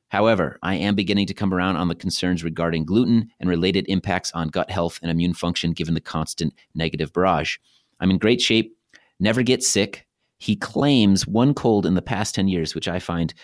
However, 0.08 0.58
I 0.62 0.76
am 0.76 0.94
beginning 0.94 1.26
to 1.26 1.34
come 1.34 1.52
around 1.52 1.76
on 1.76 1.88
the 1.88 1.94
concerns 1.94 2.42
regarding 2.42 2.84
gluten 2.84 3.30
and 3.40 3.48
related 3.48 3.84
impacts 3.88 4.32
on 4.32 4.48
gut 4.48 4.70
health 4.70 4.98
and 5.02 5.10
immune 5.10 5.34
function 5.34 5.72
given 5.72 5.94
the 5.94 6.00
constant 6.00 6.54
negative 6.74 7.12
barrage. 7.12 7.58
I'm 8.00 8.10
in 8.10 8.18
great 8.18 8.40
shape, 8.40 8.74
never 9.20 9.42
get 9.42 9.62
sick. 9.62 10.06
He 10.38 10.56
claims 10.56 11.26
one 11.26 11.52
cold 11.52 11.84
in 11.84 11.94
the 11.94 12.02
past 12.02 12.34
10 12.34 12.48
years, 12.48 12.74
which 12.74 12.88
I 12.88 13.00
find 13.00 13.34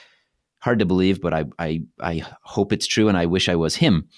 hard 0.61 0.79
to 0.79 0.87
believe, 0.87 1.21
but 1.21 1.35
I, 1.35 1.45
I, 1.59 1.83
I 2.01 2.23
hope 2.43 2.73
it's 2.73 2.87
true 2.87 3.09
and 3.09 3.19
I 3.19 3.27
wish 3.27 3.49
I 3.49 3.57
was 3.57 3.77
him. 3.77 4.09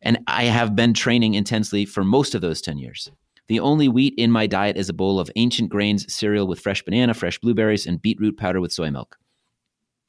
And 0.00 0.18
I 0.26 0.44
have 0.44 0.76
been 0.76 0.94
training 0.94 1.34
intensely 1.34 1.84
for 1.84 2.04
most 2.04 2.34
of 2.34 2.40
those 2.40 2.62
10 2.62 2.78
years. 2.78 3.10
The 3.48 3.60
only 3.60 3.88
wheat 3.88 4.14
in 4.16 4.30
my 4.30 4.46
diet 4.46 4.76
is 4.76 4.88
a 4.88 4.94
bowl 4.94 5.20
of 5.20 5.30
ancient 5.36 5.68
grains 5.68 6.12
cereal 6.12 6.46
with 6.46 6.60
fresh 6.60 6.82
banana, 6.82 7.12
fresh 7.12 7.38
blueberries, 7.38 7.86
and 7.86 8.00
beetroot 8.00 8.36
powder 8.36 8.60
with 8.60 8.72
soy 8.72 8.90
milk. 8.90 9.18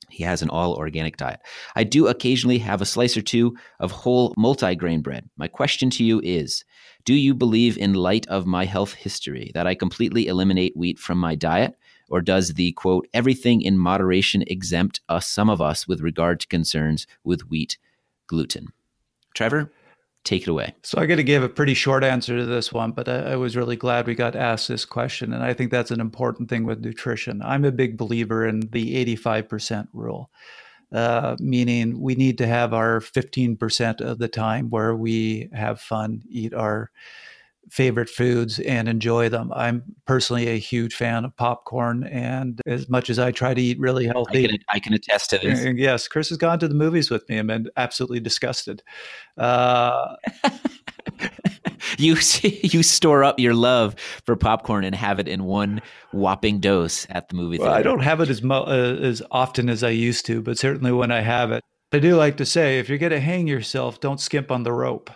He 0.09 0.23
has 0.23 0.41
an 0.41 0.49
all 0.49 0.73
organic 0.73 1.17
diet. 1.17 1.41
I 1.75 1.83
do 1.83 2.07
occasionally 2.07 2.59
have 2.59 2.81
a 2.81 2.85
slice 2.85 3.17
or 3.17 3.21
two 3.21 3.57
of 3.79 3.91
whole 3.91 4.33
multi-grain 4.37 5.01
bread. 5.01 5.29
My 5.37 5.47
question 5.47 5.89
to 5.91 6.03
you 6.03 6.21
is 6.23 6.63
Do 7.03 7.13
you 7.13 7.33
believe, 7.33 7.77
in 7.77 7.93
light 7.93 8.27
of 8.27 8.45
my 8.45 8.65
health 8.65 8.93
history, 8.93 9.51
that 9.53 9.67
I 9.67 9.75
completely 9.75 10.27
eliminate 10.27 10.77
wheat 10.77 10.97
from 10.97 11.17
my 11.17 11.35
diet? 11.35 11.77
Or 12.09 12.21
does 12.21 12.53
the 12.53 12.71
quote, 12.71 13.07
everything 13.13 13.61
in 13.61 13.77
moderation 13.77 14.43
exempt 14.47 15.01
us, 15.09 15.27
some 15.27 15.49
of 15.49 15.61
us, 15.61 15.87
with 15.87 15.99
regard 15.99 16.39
to 16.39 16.47
concerns 16.47 17.05
with 17.23 17.49
wheat 17.49 17.77
gluten? 18.27 18.67
Trevor, 19.33 19.71
take 20.27 20.43
it 20.43 20.49
away. 20.49 20.75
So 20.83 20.99
I 20.99 21.05
got 21.05 21.15
to 21.15 21.23
give 21.23 21.41
a 21.41 21.49
pretty 21.49 21.73
short 21.73 22.03
answer 22.03 22.37
to 22.37 22.45
this 22.45 22.73
one, 22.73 22.91
but 22.91 23.07
I, 23.07 23.31
I, 23.31 23.35
was 23.37 23.55
really 23.55 23.77
glad 23.77 24.05
we 24.05 24.13
got 24.13 24.35
asked 24.35 24.67
this 24.67 24.83
question. 24.83 25.31
And 25.31 25.41
I 25.41 25.53
think 25.53 25.71
that's 25.71 25.91
an 25.91 26.01
important 26.01 26.49
thing 26.49 26.65
with 26.65 26.81
nutrition. 26.81 27.41
I'm 27.41 27.63
a 27.63 27.71
big 27.71 27.97
believer 27.97 28.45
in 28.45 28.59
the 28.71 29.05
85% 29.15 29.87
rule, 29.93 30.29
uh, 30.91 31.37
meaning 31.39 32.01
we 32.01 32.15
need 32.15 32.37
to 32.39 32.47
have 32.47 32.73
our 32.73 32.99
15% 32.99 34.01
of 34.01 34.19
the 34.19 34.27
time 34.27 34.69
where 34.69 34.95
we 34.95 35.49
have 35.53 35.79
fun, 35.79 36.21
eat 36.29 36.53
our 36.53 36.91
favorite 37.69 38.09
foods 38.09 38.59
and 38.59 38.87
enjoy 38.87 39.29
them. 39.29 39.51
I'm 39.53 39.83
personally 40.05 40.47
a 40.47 40.57
huge 40.57 40.95
fan 40.95 41.25
of 41.25 41.35
popcorn, 41.35 42.03
and 42.05 42.61
as 42.65 42.89
much 42.89 43.09
as 43.09 43.19
I 43.19 43.31
try 43.31 43.53
to 43.53 43.61
eat 43.61 43.79
really 43.79 44.05
healthy, 44.05 44.45
I 44.45 44.47
can, 44.47 44.59
I 44.73 44.79
can 44.79 44.93
attest 44.93 45.29
to 45.31 45.37
this. 45.37 45.65
Yes, 45.77 46.07
Chris 46.07 46.29
has 46.29 46.37
gone 46.37 46.59
to 46.59 46.67
the 46.67 46.75
movies 46.75 47.09
with 47.09 47.27
me 47.29 47.37
and 47.37 47.47
been 47.47 47.69
absolutely 47.77 48.19
disgusted. 48.19 48.83
Uh, 49.37 50.15
you 51.97 52.15
you 52.41 52.83
store 52.83 53.23
up 53.23 53.39
your 53.39 53.53
love 53.53 53.95
for 54.25 54.35
popcorn 54.35 54.83
and 54.83 54.95
have 54.95 55.19
it 55.19 55.27
in 55.27 55.43
one 55.43 55.81
whopping 56.11 56.59
dose 56.59 57.07
at 57.09 57.29
the 57.29 57.35
movie 57.35 57.57
theater. 57.57 57.69
Well, 57.69 57.79
I 57.79 57.83
don't 57.83 58.01
have 58.01 58.21
it 58.21 58.29
as 58.29 58.41
mo- 58.41 58.65
uh, 58.65 58.97
as 59.01 59.21
often 59.31 59.69
as 59.69 59.83
I 59.83 59.89
used 59.89 60.25
to, 60.27 60.41
but 60.41 60.57
certainly 60.57 60.91
when 60.91 61.11
I 61.11 61.21
have 61.21 61.51
it, 61.51 61.63
I 61.93 61.99
do 61.99 62.15
like 62.15 62.37
to 62.37 62.45
say, 62.45 62.79
if 62.79 62.89
you're 62.89 62.97
going 62.97 63.11
to 63.11 63.19
hang 63.19 63.47
yourself, 63.47 63.99
don't 63.99 64.19
skimp 64.19 64.51
on 64.51 64.63
the 64.63 64.73
rope. 64.73 65.09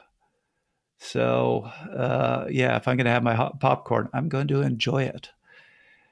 So, 1.04 1.64
uh, 1.98 2.46
yeah, 2.52 2.78
if 2.78 2.88
I'm 2.88 2.96
going 2.96 3.06
to 3.06 3.12
have 3.12 3.24
my 3.24 3.34
hot 3.34 3.60
popcorn, 3.60 4.08
I'm 4.14 4.30
going 4.30 4.48
to 4.50 4.62
enjoy 4.62 5.04
it. 5.04 5.32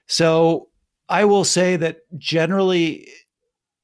So, 0.08 0.70
I 1.08 1.26
will 1.26 1.44
say 1.44 1.76
that 1.76 2.00
generally, 2.18 3.08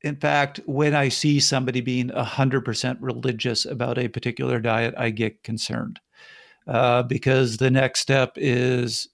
in 0.01 0.15
fact, 0.15 0.61
when 0.65 0.95
I 0.95 1.09
see 1.09 1.39
somebody 1.39 1.79
being 1.79 2.09
100% 2.09 2.97
religious 3.01 3.65
about 3.65 3.99
a 3.99 4.07
particular 4.07 4.59
diet, 4.59 4.95
I 4.97 5.11
get 5.11 5.43
concerned 5.43 5.99
uh, 6.67 7.03
because 7.03 7.57
the 7.57 7.69
next 7.69 7.99
step 7.99 8.33
is 8.35 9.07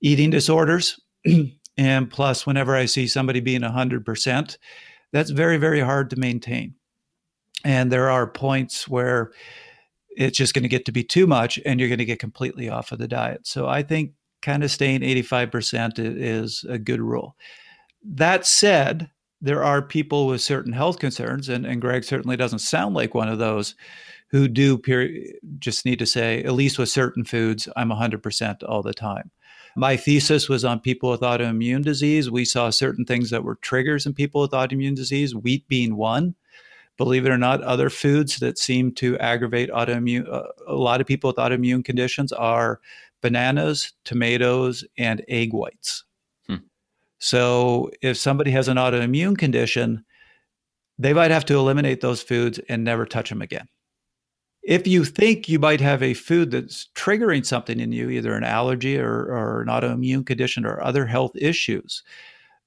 eating 0.00 0.30
disorders. 0.30 1.00
and 1.78 2.10
plus, 2.10 2.44
whenever 2.44 2.74
I 2.74 2.86
see 2.86 3.06
somebody 3.06 3.38
being 3.38 3.62
100%, 3.62 4.58
that's 5.12 5.30
very, 5.30 5.58
very 5.58 5.80
hard 5.80 6.10
to 6.10 6.16
maintain. 6.16 6.74
And 7.64 7.92
there 7.92 8.10
are 8.10 8.26
points 8.26 8.88
where 8.88 9.30
it's 10.16 10.38
just 10.38 10.54
going 10.54 10.62
to 10.62 10.68
get 10.68 10.86
to 10.86 10.92
be 10.92 11.04
too 11.04 11.26
much 11.26 11.58
and 11.64 11.78
you're 11.78 11.88
going 11.88 11.98
to 11.98 12.04
get 12.04 12.18
completely 12.18 12.68
off 12.68 12.90
of 12.90 12.98
the 12.98 13.06
diet. 13.06 13.46
So 13.46 13.68
I 13.68 13.82
think 13.82 14.12
kind 14.42 14.64
of 14.64 14.70
staying 14.70 15.00
85% 15.00 15.94
is 15.98 16.64
a 16.68 16.78
good 16.78 17.00
rule. 17.00 17.36
That 18.02 18.46
said, 18.46 19.10
there 19.40 19.62
are 19.62 19.82
people 19.82 20.26
with 20.26 20.40
certain 20.40 20.72
health 20.72 20.98
concerns, 20.98 21.48
and, 21.48 21.66
and 21.66 21.80
Greg 21.80 22.04
certainly 22.04 22.36
doesn't 22.36 22.60
sound 22.60 22.94
like 22.94 23.14
one 23.14 23.28
of 23.28 23.38
those 23.38 23.74
who 24.28 24.48
do 24.48 24.78
peri- 24.78 25.34
just 25.58 25.84
need 25.84 25.98
to 25.98 26.06
say, 26.06 26.42
at 26.44 26.54
least 26.54 26.78
with 26.78 26.88
certain 26.88 27.24
foods, 27.24 27.68
I'm 27.76 27.90
100% 27.90 28.62
all 28.66 28.82
the 28.82 28.94
time. 28.94 29.30
My 29.76 29.96
thesis 29.96 30.48
was 30.48 30.64
on 30.64 30.80
people 30.80 31.10
with 31.10 31.20
autoimmune 31.20 31.84
disease. 31.84 32.30
We 32.30 32.46
saw 32.46 32.70
certain 32.70 33.04
things 33.04 33.28
that 33.28 33.44
were 33.44 33.56
triggers 33.56 34.06
in 34.06 34.14
people 34.14 34.40
with 34.40 34.52
autoimmune 34.52 34.96
disease, 34.96 35.34
wheat 35.34 35.68
being 35.68 35.96
one 35.96 36.34
believe 36.96 37.26
it 37.26 37.30
or 37.30 37.38
not, 37.38 37.62
other 37.62 37.90
foods 37.90 38.38
that 38.38 38.58
seem 38.58 38.92
to 38.94 39.18
aggravate 39.18 39.70
autoimmune, 39.70 40.28
uh, 40.32 40.44
a 40.66 40.74
lot 40.74 41.00
of 41.00 41.06
people 41.06 41.28
with 41.28 41.36
autoimmune 41.36 41.84
conditions 41.84 42.32
are 42.32 42.80
bananas, 43.20 43.92
tomatoes, 44.04 44.84
and 44.96 45.24
egg 45.28 45.52
whites. 45.52 46.04
Hmm. 46.46 46.56
So 47.18 47.90
if 48.02 48.16
somebody 48.16 48.50
has 48.52 48.68
an 48.68 48.76
autoimmune 48.76 49.36
condition, 49.36 50.04
they 50.98 51.12
might 51.12 51.30
have 51.30 51.44
to 51.46 51.54
eliminate 51.54 52.00
those 52.00 52.22
foods 52.22 52.58
and 52.68 52.82
never 52.82 53.04
touch 53.04 53.28
them 53.28 53.42
again. 53.42 53.68
If 54.62 54.86
you 54.86 55.04
think 55.04 55.48
you 55.48 55.58
might 55.58 55.80
have 55.80 56.02
a 56.02 56.14
food 56.14 56.50
that's 56.50 56.88
triggering 56.94 57.46
something 57.46 57.78
in 57.78 57.92
you, 57.92 58.10
either 58.10 58.34
an 58.34 58.42
allergy 58.42 58.98
or, 58.98 59.26
or 59.26 59.62
an 59.62 59.68
autoimmune 59.68 60.26
condition 60.26 60.66
or 60.66 60.82
other 60.82 61.06
health 61.06 61.36
issues, 61.36 62.02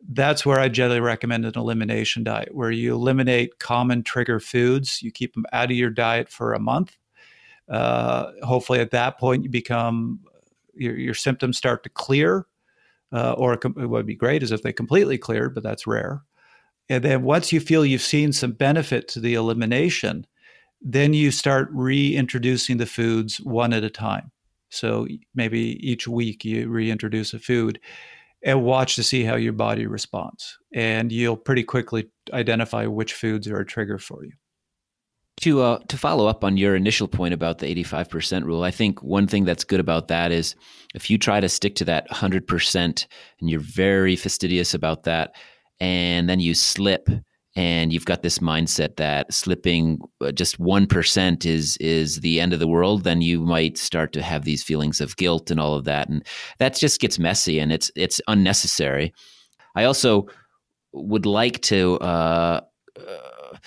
that's 0.07 0.45
where 0.45 0.59
I 0.59 0.69
generally 0.69 1.01
recommend 1.01 1.45
an 1.45 1.53
elimination 1.55 2.23
diet, 2.23 2.55
where 2.55 2.71
you 2.71 2.93
eliminate 2.93 3.59
common 3.59 4.03
trigger 4.03 4.39
foods, 4.39 5.01
you 5.01 5.11
keep 5.11 5.33
them 5.33 5.45
out 5.51 5.71
of 5.71 5.77
your 5.77 5.89
diet 5.89 6.29
for 6.29 6.53
a 6.53 6.59
month. 6.59 6.97
Uh, 7.67 8.31
hopefully, 8.43 8.79
at 8.79 8.91
that 8.91 9.19
point, 9.19 9.43
you 9.43 9.49
become 9.49 10.21
your, 10.73 10.97
your 10.97 11.13
symptoms 11.13 11.57
start 11.57 11.83
to 11.83 11.89
clear, 11.89 12.47
uh, 13.11 13.33
or 13.33 13.53
it 13.53 13.89
would 13.89 14.05
be 14.05 14.15
great 14.15 14.41
is 14.41 14.51
if 14.51 14.63
they 14.63 14.73
completely 14.73 15.17
cleared, 15.17 15.53
but 15.53 15.63
that's 15.63 15.85
rare. 15.85 16.23
And 16.89 17.03
then 17.03 17.23
once 17.23 17.51
you 17.53 17.59
feel 17.59 17.85
you've 17.85 18.01
seen 18.01 18.33
some 18.33 18.53
benefit 18.53 19.07
to 19.09 19.19
the 19.19 19.35
elimination, 19.35 20.25
then 20.81 21.13
you 21.13 21.29
start 21.29 21.69
reintroducing 21.71 22.77
the 22.77 22.85
foods 22.85 23.39
one 23.41 23.73
at 23.73 23.83
a 23.83 23.89
time. 23.89 24.31
So 24.69 25.07
maybe 25.35 25.77
each 25.87 26.07
week 26.07 26.45
you 26.45 26.69
reintroduce 26.69 27.33
a 27.33 27.39
food 27.39 27.79
and 28.43 28.63
watch 28.63 28.95
to 28.95 29.03
see 29.03 29.23
how 29.23 29.35
your 29.35 29.53
body 29.53 29.85
responds. 29.85 30.57
And 30.73 31.11
you'll 31.11 31.37
pretty 31.37 31.63
quickly 31.63 32.09
identify 32.31 32.85
which 32.85 33.13
foods 33.13 33.47
are 33.47 33.59
a 33.59 33.65
trigger 33.65 33.97
for 33.97 34.23
you. 34.23 34.31
To 35.41 35.61
uh, 35.61 35.79
to 35.87 35.97
follow 35.97 36.27
up 36.27 36.43
on 36.43 36.57
your 36.57 36.75
initial 36.75 37.07
point 37.07 37.33
about 37.33 37.59
the 37.59 37.67
eighty 37.67 37.83
five 37.83 38.09
percent 38.09 38.45
rule, 38.45 38.63
I 38.63 38.71
think 38.71 39.01
one 39.01 39.25
thing 39.25 39.45
that's 39.45 39.63
good 39.63 39.79
about 39.79 40.09
that 40.09 40.33
is 40.33 40.53
if 40.93 41.09
you 41.09 41.17
try 41.17 41.39
to 41.39 41.47
stick 41.47 41.75
to 41.75 41.85
that 41.85 42.11
hundred 42.11 42.45
percent 42.45 43.07
and 43.39 43.49
you're 43.49 43.61
very 43.61 44.17
fastidious 44.17 44.73
about 44.73 45.03
that, 45.03 45.35
and 45.79 46.29
then 46.29 46.41
you 46.41 46.53
slip 46.53 47.07
and 47.55 47.91
you've 47.91 48.05
got 48.05 48.21
this 48.21 48.39
mindset 48.39 48.95
that 48.97 49.33
slipping 49.33 49.99
uh, 50.21 50.31
just 50.31 50.59
1% 50.59 51.45
is 51.45 51.77
is 51.77 52.19
the 52.21 52.39
end 52.39 52.53
of 52.53 52.59
the 52.59 52.67
world 52.67 53.03
then 53.03 53.21
you 53.21 53.41
might 53.41 53.77
start 53.77 54.13
to 54.13 54.21
have 54.21 54.45
these 54.45 54.63
feelings 54.63 55.01
of 55.01 55.17
guilt 55.17 55.49
and 55.49 55.59
all 55.59 55.73
of 55.73 55.85
that 55.85 56.09
and 56.09 56.25
that 56.59 56.75
just 56.75 56.99
gets 56.99 57.19
messy 57.19 57.59
and 57.59 57.71
it's 57.71 57.91
it's 57.95 58.21
unnecessary. 58.27 59.13
I 59.75 59.83
also 59.83 60.27
would 60.91 61.25
like 61.25 61.61
to 61.61 61.97
uh, 61.99 62.61
uh, 62.97 63.57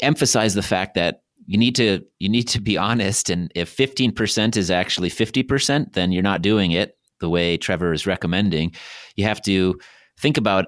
emphasize 0.00 0.54
the 0.54 0.62
fact 0.62 0.94
that 0.94 1.22
you 1.46 1.58
need 1.58 1.74
to 1.76 2.04
you 2.18 2.28
need 2.28 2.48
to 2.48 2.60
be 2.60 2.78
honest 2.78 3.30
and 3.30 3.52
if 3.54 3.76
15% 3.76 4.56
is 4.56 4.70
actually 4.70 5.10
50% 5.10 5.92
then 5.92 6.12
you're 6.12 6.22
not 6.22 6.42
doing 6.42 6.72
it 6.72 6.96
the 7.20 7.28
way 7.28 7.56
trevor 7.56 7.92
is 7.92 8.06
recommending. 8.06 8.74
You 9.16 9.24
have 9.24 9.40
to 9.42 9.78
think 10.18 10.36
about 10.36 10.66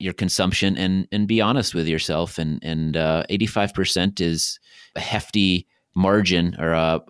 your 0.00 0.12
consumption 0.12 0.76
and 0.76 1.06
and 1.12 1.28
be 1.28 1.40
honest 1.40 1.74
with 1.74 1.86
yourself. 1.86 2.38
And 2.38 2.62
and 2.62 2.96
uh, 2.96 3.24
five 3.48 3.74
percent 3.74 4.20
is 4.20 4.58
a 4.96 5.00
hefty 5.00 5.66
margin 5.94 6.56
or 6.58 6.72
a 6.72 7.00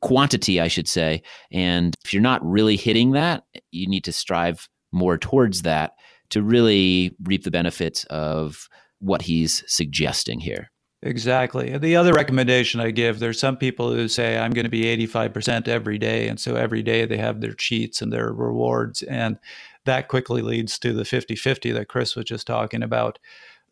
quantity, 0.00 0.60
I 0.60 0.68
should 0.68 0.88
say. 0.88 1.22
And 1.50 1.94
if 2.04 2.12
you're 2.12 2.22
not 2.22 2.44
really 2.44 2.76
hitting 2.76 3.12
that, 3.12 3.44
you 3.70 3.86
need 3.86 4.04
to 4.04 4.12
strive 4.12 4.68
more 4.92 5.16
towards 5.16 5.62
that 5.62 5.92
to 6.30 6.42
really 6.42 7.16
reap 7.22 7.44
the 7.44 7.50
benefits 7.50 8.04
of 8.04 8.68
what 8.98 9.22
he's 9.22 9.64
suggesting 9.66 10.40
here. 10.40 10.70
Exactly. 11.02 11.70
And 11.70 11.82
the 11.82 11.96
other 11.96 12.14
recommendation 12.14 12.80
I 12.80 12.90
give, 12.90 13.18
there's 13.18 13.38
some 13.38 13.58
people 13.58 13.92
who 13.92 14.08
say 14.08 14.38
I'm 14.38 14.52
going 14.52 14.64
to 14.64 14.70
be 14.70 14.84
85% 15.06 15.68
every 15.68 15.98
day. 15.98 16.28
And 16.28 16.40
so 16.40 16.56
every 16.56 16.82
day 16.82 17.04
they 17.04 17.18
have 17.18 17.42
their 17.42 17.52
cheats 17.52 18.00
and 18.00 18.10
their 18.10 18.32
rewards. 18.32 19.02
And 19.02 19.38
that 19.84 20.08
quickly 20.08 20.42
leads 20.42 20.78
to 20.80 20.92
the 20.92 21.04
50 21.04 21.36
50 21.36 21.72
that 21.72 21.88
Chris 21.88 22.16
was 22.16 22.24
just 22.24 22.46
talking 22.46 22.82
about. 22.82 23.18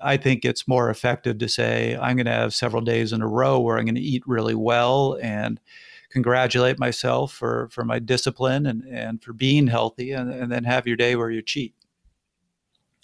I 0.00 0.16
think 0.16 0.45
it's 0.45 0.66
more 0.66 0.90
effective 0.90 1.38
to 1.38 1.49
say 1.49 1.97
I'm 1.97 2.16
going 2.16 2.26
to 2.26 2.33
have 2.33 2.54
several 2.54 2.83
days 2.83 3.12
in 3.12 3.23
a 3.23 3.28
row 3.28 3.61
where 3.61 3.78
I'm 3.78 3.85
going 3.85 3.95
to 3.95 4.00
eat 4.00 4.25
really 4.26 4.54
well 4.54 5.16
and 5.23 5.61
congratulate 6.11 6.78
myself 6.78 7.33
for, 7.33 7.69
for 7.71 7.85
my 7.85 7.99
discipline 7.99 8.66
and, 8.66 8.83
and 8.85 9.23
for 9.23 9.33
being 9.33 9.69
healthy, 9.69 10.12
and, 10.12 10.31
and 10.31 10.52
then 10.52 10.64
have 10.64 10.87
your 10.87 10.97
day 10.97 11.16
where 11.16 11.31
you 11.31 11.40
cheat. 11.40 11.75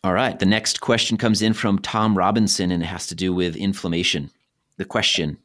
All 0.05 0.12
right. 0.12 0.38
The 0.38 0.47
next 0.47 0.81
question 0.81 1.17
comes 1.17 1.43
in 1.43 1.55
from 1.55 1.79
Tom 1.81 2.17
Robinson 2.17 2.71
and 2.71 2.83
it 2.83 2.87
has 2.87 3.07
to 3.09 3.15
do 3.15 3.33
with 3.33 3.57
inflammation. 3.57 4.31
The 4.77 4.85
question 4.85 5.38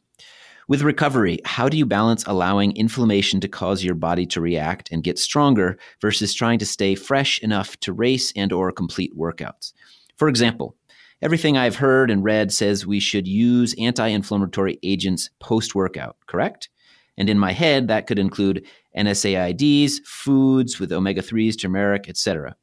With 0.66 0.80
recovery, 0.80 1.40
how 1.44 1.68
do 1.68 1.76
you 1.76 1.84
balance 1.84 2.24
allowing 2.26 2.74
inflammation 2.74 3.38
to 3.40 3.48
cause 3.48 3.84
your 3.84 3.94
body 3.94 4.24
to 4.26 4.40
react 4.40 4.90
and 4.90 5.02
get 5.02 5.18
stronger 5.18 5.76
versus 6.00 6.32
trying 6.32 6.58
to 6.58 6.66
stay 6.66 6.94
fresh 6.94 7.38
enough 7.42 7.78
to 7.80 7.92
race 7.92 8.32
and 8.34 8.50
or 8.50 8.72
complete 8.72 9.14
workouts? 9.14 9.74
For 10.16 10.26
example, 10.26 10.74
everything 11.20 11.58
I've 11.58 11.76
heard 11.76 12.10
and 12.10 12.24
read 12.24 12.50
says 12.50 12.86
we 12.86 12.98
should 12.98 13.28
use 13.28 13.74
anti-inflammatory 13.78 14.78
agents 14.82 15.28
post-workout, 15.38 16.16
correct? 16.26 16.70
And 17.18 17.28
in 17.28 17.38
my 17.38 17.52
head, 17.52 17.88
that 17.88 18.06
could 18.06 18.18
include 18.18 18.64
NSAIDs, 18.96 20.02
foods 20.06 20.80
with 20.80 20.92
omega-3s, 20.92 21.60
turmeric, 21.60 22.08
etc. 22.08 22.56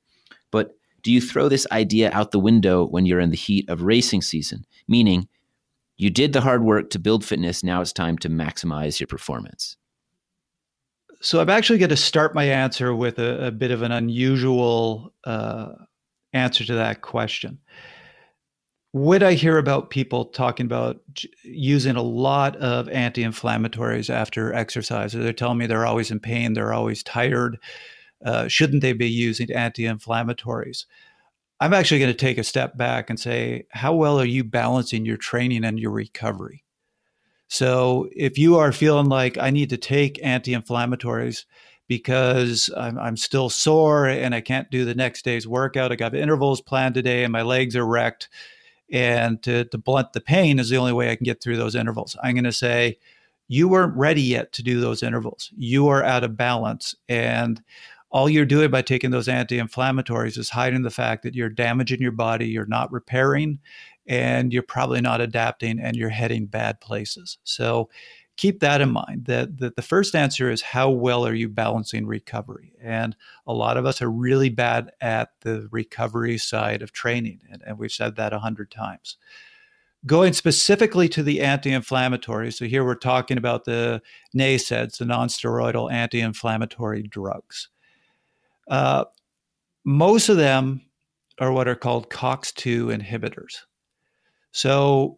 But 0.49 0.71
do 1.03 1.11
you 1.11 1.21
throw 1.21 1.49
this 1.49 1.67
idea 1.71 2.09
out 2.13 2.31
the 2.31 2.39
window 2.39 2.83
when 2.83 3.05
you're 3.05 3.19
in 3.19 3.29
the 3.29 3.37
heat 3.37 3.69
of 3.69 3.83
racing 3.83 4.23
season? 4.23 4.65
Meaning, 4.87 5.27
you 6.01 6.09
did 6.09 6.33
the 6.33 6.41
hard 6.41 6.63
work 6.63 6.89
to 6.89 6.97
build 6.97 7.23
fitness, 7.23 7.63
now 7.63 7.79
it's 7.79 7.93
time 7.93 8.17
to 8.17 8.27
maximize 8.27 8.99
your 8.99 9.05
performance. 9.05 9.77
So 11.21 11.39
I'm 11.39 11.49
actually 11.51 11.77
going 11.77 11.89
to 11.89 11.95
start 11.95 12.33
my 12.33 12.45
answer 12.45 12.95
with 12.95 13.19
a, 13.19 13.47
a 13.47 13.51
bit 13.51 13.69
of 13.69 13.83
an 13.83 13.91
unusual 13.91 15.13
uh, 15.25 15.73
answer 16.33 16.65
to 16.65 16.73
that 16.73 17.03
question. 17.03 17.59
When 18.93 19.21
I 19.21 19.33
hear 19.33 19.59
about 19.59 19.91
people 19.91 20.25
talking 20.25 20.65
about 20.65 21.01
using 21.43 21.95
a 21.95 22.01
lot 22.01 22.55
of 22.55 22.89
anti 22.89 23.23
inflammatories 23.23 24.09
after 24.09 24.51
exercise, 24.55 25.13
they're 25.13 25.33
telling 25.33 25.59
me 25.59 25.67
they're 25.67 25.85
always 25.85 26.09
in 26.09 26.19
pain, 26.19 26.53
they're 26.53 26.73
always 26.73 27.03
tired, 27.03 27.59
uh, 28.25 28.47
shouldn't 28.47 28.81
they 28.81 28.93
be 28.93 29.07
using 29.07 29.51
anti 29.51 29.83
inflammatories? 29.83 30.85
I'm 31.61 31.75
actually 31.75 31.99
going 31.99 32.11
to 32.11 32.17
take 32.17 32.39
a 32.39 32.43
step 32.43 32.75
back 32.75 33.11
and 33.11 33.19
say, 33.19 33.67
how 33.69 33.93
well 33.93 34.19
are 34.19 34.25
you 34.25 34.43
balancing 34.43 35.05
your 35.05 35.17
training 35.17 35.63
and 35.63 35.79
your 35.79 35.91
recovery? 35.91 36.63
So, 37.49 38.09
if 38.15 38.39
you 38.39 38.57
are 38.57 38.71
feeling 38.71 39.09
like 39.09 39.37
I 39.37 39.51
need 39.51 39.69
to 39.69 39.77
take 39.77 40.19
anti 40.23 40.53
inflammatories 40.53 41.45
because 41.87 42.71
I'm, 42.75 42.97
I'm, 42.97 43.15
still 43.15 43.49
sore 43.49 44.07
and 44.07 44.33
I 44.33 44.41
can't 44.41 44.71
do 44.71 44.85
the 44.85 44.95
next 44.95 45.23
day's 45.23 45.47
workout, 45.47 45.91
I 45.91 45.95
got 45.97 46.15
intervals 46.15 46.61
planned 46.61 46.95
today 46.95 47.23
and 47.23 47.31
my 47.31 47.43
legs 47.43 47.75
are 47.75 47.85
wrecked, 47.85 48.29
and 48.91 49.39
to, 49.43 49.65
to 49.65 49.77
blunt 49.77 50.13
the 50.13 50.21
pain 50.21 50.57
is 50.57 50.69
the 50.69 50.77
only 50.77 50.93
way 50.93 51.11
I 51.11 51.15
can 51.15 51.25
get 51.25 51.43
through 51.43 51.57
those 51.57 51.75
intervals. 51.75 52.17
I'm 52.23 52.33
going 52.33 52.45
to 52.45 52.51
say, 52.51 52.97
you 53.47 53.67
weren't 53.67 53.95
ready 53.97 54.21
yet 54.21 54.53
to 54.53 54.63
do 54.63 54.79
those 54.79 55.03
intervals. 55.03 55.51
You 55.55 55.89
are 55.89 56.03
out 56.03 56.23
of 56.23 56.37
balance. 56.37 56.95
And 57.07 57.61
all 58.11 58.29
you're 58.29 58.45
doing 58.45 58.69
by 58.69 58.81
taking 58.81 59.11
those 59.11 59.29
anti-inflammatories 59.29 60.37
is 60.37 60.49
hiding 60.49 60.81
the 60.81 60.89
fact 60.89 61.23
that 61.23 61.33
you're 61.33 61.49
damaging 61.49 62.01
your 62.01 62.11
body, 62.11 62.47
you're 62.47 62.65
not 62.65 62.91
repairing, 62.91 63.59
and 64.05 64.51
you're 64.51 64.63
probably 64.63 64.99
not 64.99 65.21
adapting 65.21 65.79
and 65.79 65.95
you're 65.95 66.09
heading 66.09 66.45
bad 66.45 66.81
places. 66.81 67.37
So 67.43 67.89
keep 68.35 68.59
that 68.59 68.81
in 68.81 68.91
mind 68.91 69.25
that, 69.25 69.57
that 69.59 69.75
the 69.75 69.81
first 69.81 70.15
answer 70.15 70.51
is 70.51 70.61
how 70.61 70.89
well 70.89 71.25
are 71.25 71.33
you 71.33 71.47
balancing 71.47 72.05
recovery? 72.05 72.73
And 72.81 73.15
a 73.47 73.53
lot 73.53 73.77
of 73.77 73.85
us 73.85 74.01
are 74.01 74.11
really 74.11 74.49
bad 74.49 74.91
at 74.99 75.29
the 75.41 75.69
recovery 75.71 76.37
side 76.37 76.81
of 76.81 76.91
training 76.91 77.41
and, 77.49 77.61
and 77.65 77.77
we've 77.77 77.91
said 77.91 78.17
that 78.17 78.33
a 78.33 78.39
hundred 78.39 78.71
times. 78.71 79.17
Going 80.05 80.33
specifically 80.33 81.07
to 81.09 81.21
the 81.23 81.41
anti-inflammatory 81.41 82.51
so 82.51 82.65
here 82.65 82.83
we're 82.83 82.95
talking 82.95 83.37
about 83.37 83.65
the 83.65 84.01
NSAIDs, 84.35 84.97
the 84.97 85.05
non-steroidal 85.05 85.91
anti-inflammatory 85.91 87.03
drugs 87.03 87.69
uh, 88.69 89.05
most 89.83 90.29
of 90.29 90.37
them 90.37 90.81
are 91.39 91.51
what 91.51 91.67
are 91.67 91.75
called 91.75 92.09
COX2 92.09 92.95
inhibitors. 92.95 93.57
So 94.51 95.17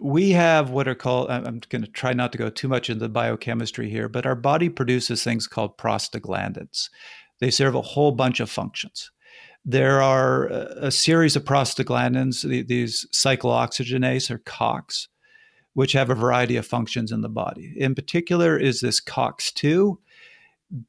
we 0.00 0.30
have 0.30 0.70
what 0.70 0.88
are 0.88 0.94
called, 0.94 1.30
I'm 1.30 1.60
going 1.68 1.82
to 1.82 1.90
try 1.90 2.12
not 2.12 2.32
to 2.32 2.38
go 2.38 2.50
too 2.50 2.68
much 2.68 2.88
into 2.88 3.00
the 3.00 3.08
biochemistry 3.08 3.90
here, 3.90 4.08
but 4.08 4.26
our 4.26 4.34
body 4.34 4.68
produces 4.68 5.22
things 5.22 5.46
called 5.46 5.76
prostaglandins. 5.76 6.88
They 7.40 7.50
serve 7.50 7.74
a 7.74 7.82
whole 7.82 8.12
bunch 8.12 8.40
of 8.40 8.50
functions. 8.50 9.10
There 9.64 10.00
are 10.00 10.46
a 10.46 10.90
series 10.90 11.36
of 11.36 11.44
prostaglandins, 11.44 12.66
these 12.66 13.06
cyclooxygenase 13.12 14.30
or 14.30 14.38
COX, 14.38 15.08
which 15.74 15.92
have 15.92 16.08
a 16.08 16.14
variety 16.14 16.56
of 16.56 16.66
functions 16.66 17.12
in 17.12 17.20
the 17.20 17.28
body. 17.28 17.74
In 17.76 17.94
particular, 17.94 18.56
is 18.56 18.80
this 18.80 19.00
COX2. 19.02 19.96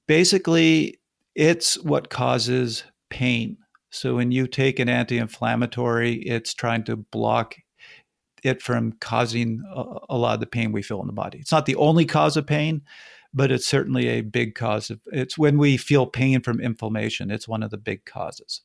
Basically, 0.07 1.00
it's 1.35 1.77
what 1.79 2.09
causes 2.09 2.83
pain. 3.09 3.57
So 3.89 4.15
when 4.15 4.31
you 4.31 4.47
take 4.47 4.79
an 4.79 4.89
anti 4.89 5.17
inflammatory, 5.17 6.13
it's 6.13 6.53
trying 6.53 6.83
to 6.85 6.95
block 6.95 7.55
it 8.43 8.61
from 8.61 8.93
causing 8.93 9.61
a, 10.09 10.17
lot 10.17 10.33
of 10.33 10.39
the 10.39 10.47
pain 10.47 10.71
we 10.71 10.81
feel 10.81 11.01
in 11.01 11.07
the 11.07 11.13
body. 11.13 11.37
It's 11.39 11.51
not 11.51 11.65
the 11.65 11.75
only 11.75 12.05
cause 12.05 12.37
of 12.37 12.47
pain, 12.47 12.81
but 13.33 13.51
it's 13.51 13.67
certainly 13.67 14.07
a 14.07 14.21
big 14.21 14.55
cause 14.55 14.89
of 14.89 14.99
it's 15.07 15.37
when 15.37 15.57
we 15.57 15.77
feel 15.77 16.07
pain 16.07 16.41
from 16.41 16.59
inflammation, 16.59 17.29
it's 17.29 17.47
one 17.47 17.63
of 17.63 17.69
the 17.69 17.77
big 17.77 18.05
causes. 18.05 18.61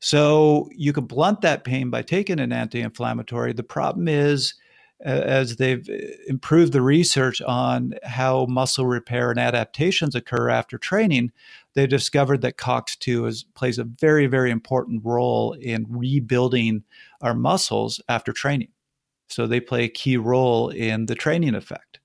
So 0.00 0.68
you 0.72 0.92
can 0.92 1.04
blunt 1.04 1.40
that 1.42 1.64
pain 1.64 1.90
by 1.90 2.02
taking 2.02 2.40
an 2.40 2.52
anti 2.52 2.80
inflammatory. 2.80 3.52
The 3.52 3.62
problem 3.64 4.08
is, 4.08 4.54
as 5.00 5.56
they've 5.56 5.88
uh, 5.88 5.94
improved 6.26 6.72
the 6.72 6.82
research 6.82 7.40
on 7.42 7.94
how 8.02 8.46
muscle 8.46 8.86
repair 8.86 9.30
and 9.30 9.38
adaptations 9.38 10.14
occur 10.14 10.48
after 10.48 10.78
training, 10.78 11.32
they 11.78 11.86
discovered 11.86 12.40
that 12.40 12.56
COX2 12.56 13.28
is, 13.28 13.44
plays 13.54 13.78
a 13.78 13.84
very, 13.84 14.26
very 14.26 14.50
important 14.50 15.00
role 15.04 15.52
in 15.52 15.86
rebuilding 15.88 16.82
our 17.20 17.34
muscles 17.34 18.00
after 18.08 18.32
training. 18.32 18.72
So 19.28 19.46
they 19.46 19.60
play 19.60 19.84
a 19.84 19.88
key 19.88 20.16
role 20.16 20.70
in 20.70 21.06
the 21.06 21.14
training 21.14 21.54
effect. 21.54 22.00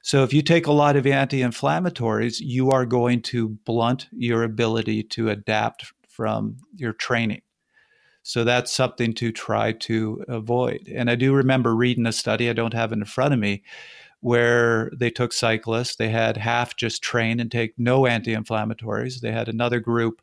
So 0.00 0.22
if 0.22 0.32
you 0.32 0.42
take 0.42 0.68
a 0.68 0.72
lot 0.72 0.94
of 0.94 1.08
anti 1.08 1.40
inflammatories, 1.40 2.36
you 2.38 2.70
are 2.70 2.86
going 2.86 3.20
to 3.22 3.48
blunt 3.48 4.06
your 4.12 4.44
ability 4.44 5.02
to 5.02 5.30
adapt 5.30 5.92
from 6.08 6.58
your 6.76 6.92
training. 6.92 7.42
So 8.22 8.44
that's 8.44 8.72
something 8.72 9.12
to 9.14 9.32
try 9.32 9.72
to 9.72 10.24
avoid. 10.28 10.88
And 10.94 11.10
I 11.10 11.16
do 11.16 11.34
remember 11.34 11.74
reading 11.74 12.06
a 12.06 12.12
study, 12.12 12.48
I 12.48 12.52
don't 12.52 12.74
have 12.74 12.92
it 12.92 12.98
in 12.98 13.04
front 13.06 13.34
of 13.34 13.40
me, 13.40 13.64
where 14.20 14.90
they 14.96 15.10
took 15.10 15.32
cyclists. 15.32 15.96
They 15.96 16.08
had 16.08 16.36
half 16.36 16.76
just 16.76 17.02
train 17.02 17.40
and 17.40 17.50
take 17.50 17.74
no 17.78 18.06
anti 18.06 18.34
inflammatories. 18.34 19.20
They 19.20 19.32
had 19.32 19.48
another 19.48 19.80
group 19.80 20.22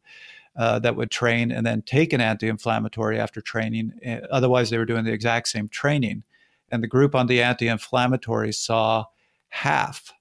uh, 0.56 0.80
that 0.80 0.96
would 0.96 1.12
train 1.12 1.52
and 1.52 1.66
then 1.66 1.82
take 1.82 2.14
an 2.14 2.22
anti 2.22 2.48
inflammatory 2.48 3.20
after 3.20 3.42
training. 3.42 3.94
Eh, 4.04 4.20
otherwise, 4.32 4.70
they 4.70 4.78
were 4.78 4.86
doing 4.86 5.06
the 5.06 5.14
exact 5.14 5.48
same 5.48 5.68
training. 5.68 6.24
And 6.72 6.82
the 6.82 6.88
group 6.88 7.16
on 7.16 7.28
the 7.28 7.42
anti 7.42 7.68
inflammatories 7.68 8.56
saw 8.56 9.06
half 9.50 10.12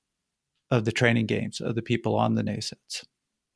of 0.70 0.84
the 0.84 0.92
training 0.92 1.26
gains 1.26 1.60
of 1.60 1.74
the 1.74 1.82
people 1.82 2.14
on 2.14 2.34
the 2.34 2.42
NSAIDs 2.42 3.04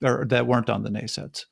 or 0.02 0.26
that 0.26 0.46
weren't 0.46 0.70
on 0.70 0.82
the 0.82 0.90
NSAIDs. 0.90 1.46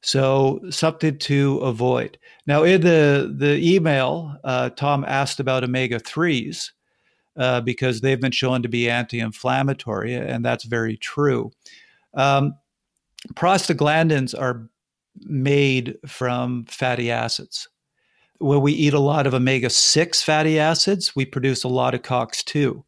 So 0.00 0.60
something 0.70 1.18
to 1.18 1.58
avoid. 1.58 2.18
Now, 2.46 2.64
in 2.64 2.80
the 2.80 3.32
the 3.36 3.58
email, 3.62 4.36
uh, 4.42 4.70
Tom 4.70 5.04
asked 5.06 5.38
about 5.38 5.64
omega 5.64 5.98
threes 6.00 6.72
uh, 7.36 7.60
because 7.60 8.00
they've 8.00 8.20
been 8.20 8.32
shown 8.32 8.62
to 8.62 8.68
be 8.68 8.90
anti-inflammatory, 8.90 10.14
and 10.14 10.44
that's 10.44 10.64
very 10.64 10.96
true. 10.96 11.50
Um, 12.14 12.54
prostaglandins 13.34 14.38
are 14.38 14.68
made 15.20 15.96
from 16.06 16.64
fatty 16.66 17.10
acids. 17.10 17.68
When 18.38 18.60
we 18.60 18.72
eat 18.72 18.94
a 18.94 18.98
lot 18.98 19.26
of 19.26 19.34
omega 19.34 19.70
six 19.70 20.22
fatty 20.22 20.58
acids, 20.58 21.14
we 21.14 21.24
produce 21.24 21.64
a 21.64 21.68
lot 21.68 21.94
of 21.94 22.02
COX 22.02 22.42
two. 22.42 22.84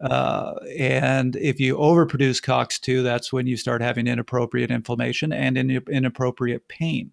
Uh, 0.00 0.54
and 0.78 1.36
if 1.36 1.58
you 1.58 1.76
overproduce 1.76 2.42
COX2, 2.42 3.02
that's 3.02 3.32
when 3.32 3.46
you 3.46 3.56
start 3.56 3.80
having 3.80 4.06
inappropriate 4.06 4.70
inflammation 4.70 5.32
and 5.32 5.56
in, 5.56 5.82
inappropriate 5.90 6.68
pain. 6.68 7.10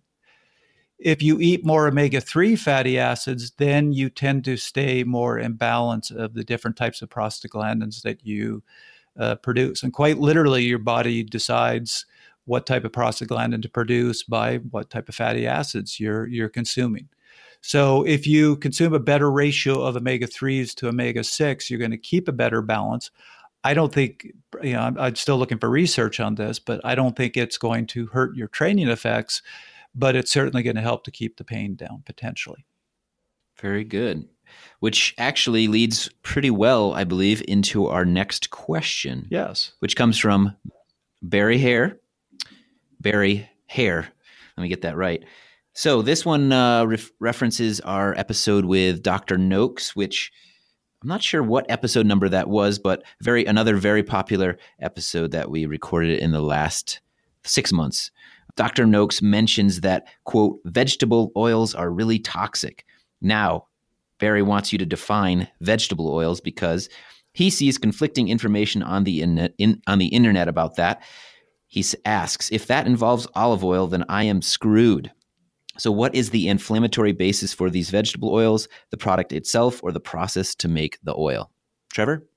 If 1.03 1.21
you 1.21 1.37
eat 1.41 1.65
more 1.65 1.85
omega 1.85 2.21
3 2.21 2.55
fatty 2.55 2.97
acids, 2.97 3.51
then 3.57 3.91
you 3.91 4.09
tend 4.09 4.45
to 4.45 4.55
stay 4.55 5.03
more 5.03 5.37
in 5.37 5.53
balance 5.53 6.11
of 6.11 6.33
the 6.33 6.45
different 6.45 6.77
types 6.77 7.01
of 7.01 7.09
prostaglandins 7.09 8.03
that 8.03 8.25
you 8.25 8.63
uh, 9.19 9.35
produce. 9.35 9.83
And 9.83 9.91
quite 9.91 10.17
literally, 10.17 10.63
your 10.63 10.79
body 10.79 11.21
decides 11.21 12.05
what 12.45 12.65
type 12.65 12.85
of 12.85 12.93
prostaglandin 12.93 13.61
to 13.63 13.69
produce 13.69 14.23
by 14.23 14.57
what 14.57 14.89
type 14.89 15.09
of 15.09 15.15
fatty 15.15 15.45
acids 15.45 15.99
you're, 15.99 16.25
you're 16.27 16.47
consuming. 16.47 17.09
So 17.59 18.03
if 18.03 18.25
you 18.25 18.55
consume 18.57 18.93
a 18.93 18.99
better 18.99 19.29
ratio 19.29 19.81
of 19.81 19.97
omega 19.97 20.27
3s 20.27 20.73
to 20.75 20.87
omega 20.87 21.25
6, 21.25 21.69
you're 21.69 21.79
going 21.79 21.91
to 21.91 21.97
keep 21.97 22.29
a 22.29 22.33
better 22.33 22.61
balance. 22.61 23.11
I 23.65 23.73
don't 23.73 23.93
think, 23.93 24.27
you 24.61 24.73
know, 24.73 24.81
I'm, 24.81 24.97
I'm, 24.97 25.15
still 25.15 25.37
looking 25.37 25.59
for 25.59 25.69
research 25.69 26.19
on 26.19 26.35
this, 26.35 26.59
but 26.59 26.79
I 26.85 26.95
don't 26.95 27.15
think 27.15 27.35
it's 27.35 27.57
going 27.57 27.87
to 27.87 28.07
hurt 28.07 28.35
your 28.35 28.49
training 28.49 28.89
effects, 28.89 29.41
but 29.95 30.15
it's 30.15 30.32
certainly 30.32 30.63
going 30.63 30.75
to 30.75 30.82
help 30.82 31.03
to 31.03 31.12
keep 31.12 31.38
the 31.38 31.43
pain 31.43 31.75
down 31.75 32.03
potentially. 32.06 32.65
Very 33.60 33.84
good. 33.84 34.27
Which 34.79 35.15
actually 35.17 35.67
leads 35.67 36.10
pretty 36.21 36.49
well, 36.49 36.93
I 36.93 37.03
believe, 37.03 37.43
into 37.47 37.88
our 37.88 38.06
next 38.06 38.49
question. 38.49 39.27
Yes. 39.29 39.73
Which 39.79 39.95
comes 39.95 40.17
from 40.17 40.56
Barry 41.21 41.58
Hare. 41.58 41.99
Barry 42.99 43.49
Hare. 43.67 44.08
Let 44.58 44.62
me 44.62 44.69
get 44.69 44.82
that 44.82 44.97
right. 44.97 45.23
So 45.73 46.01
this 46.01 46.25
one 46.25 46.51
uh, 46.51 46.86
ref- 46.86 47.12
references 47.19 47.79
our 47.79 48.15
episode 48.17 48.65
with 48.65 49.01
Dr. 49.01 49.38
Noakes, 49.38 49.95
which 49.95 50.32
I'm 51.01 51.10
not 51.10 51.23
sure 51.23 51.41
what 51.41 51.69
episode 51.69 52.06
number 52.06 52.29
that 52.29 52.47
was, 52.47 52.77
but 52.77 53.03
very 53.21 53.45
another 53.45 53.75
very 53.75 54.03
popular 54.03 54.58
episode 54.79 55.32
that 55.32 55.49
we 55.49 55.65
recorded 55.65 56.19
in 56.19 56.32
the 56.32 56.41
last 56.41 57.01
six 57.43 57.71
months. 57.73 58.12
Dr. 58.55 58.85
Noakes 58.85 59.21
mentions 59.21 59.81
that 59.81 60.07
quote 60.25 60.59
vegetable 60.65 61.31
oils 61.35 61.73
are 61.73 61.91
really 61.91 62.19
toxic. 62.19 62.85
Now, 63.21 63.67
Barry 64.19 64.41
wants 64.41 64.71
you 64.71 64.77
to 64.77 64.85
define 64.85 65.47
vegetable 65.61 66.09
oils 66.09 66.39
because 66.39 66.87
he 67.33 67.49
sees 67.49 67.77
conflicting 67.77 68.29
information 68.29 68.83
on 68.83 69.03
the 69.03 69.21
in, 69.21 69.49
in, 69.57 69.81
on 69.87 69.97
the 69.97 70.07
internet 70.07 70.47
about 70.47 70.75
that. 70.75 71.01
He 71.67 71.83
asks 72.05 72.51
if 72.51 72.67
that 72.67 72.85
involves 72.85 73.27
olive 73.33 73.63
oil, 73.63 73.87
then 73.87 74.05
I 74.07 74.23
am 74.25 74.41
screwed. 74.43 75.11
So, 75.79 75.91
what 75.91 76.13
is 76.13 76.29
the 76.29 76.47
inflammatory 76.47 77.13
basis 77.13 77.51
for 77.51 77.71
these 77.71 77.89
vegetable 77.89 78.31
oils, 78.31 78.67
the 78.91 78.97
product 78.97 79.33
itself, 79.33 79.79
or 79.83 79.91
the 79.91 79.99
process 79.99 80.53
to 80.55 80.67
make 80.67 80.99
the 81.01 81.15
oil? 81.17 81.49
Trevor? 81.91 82.27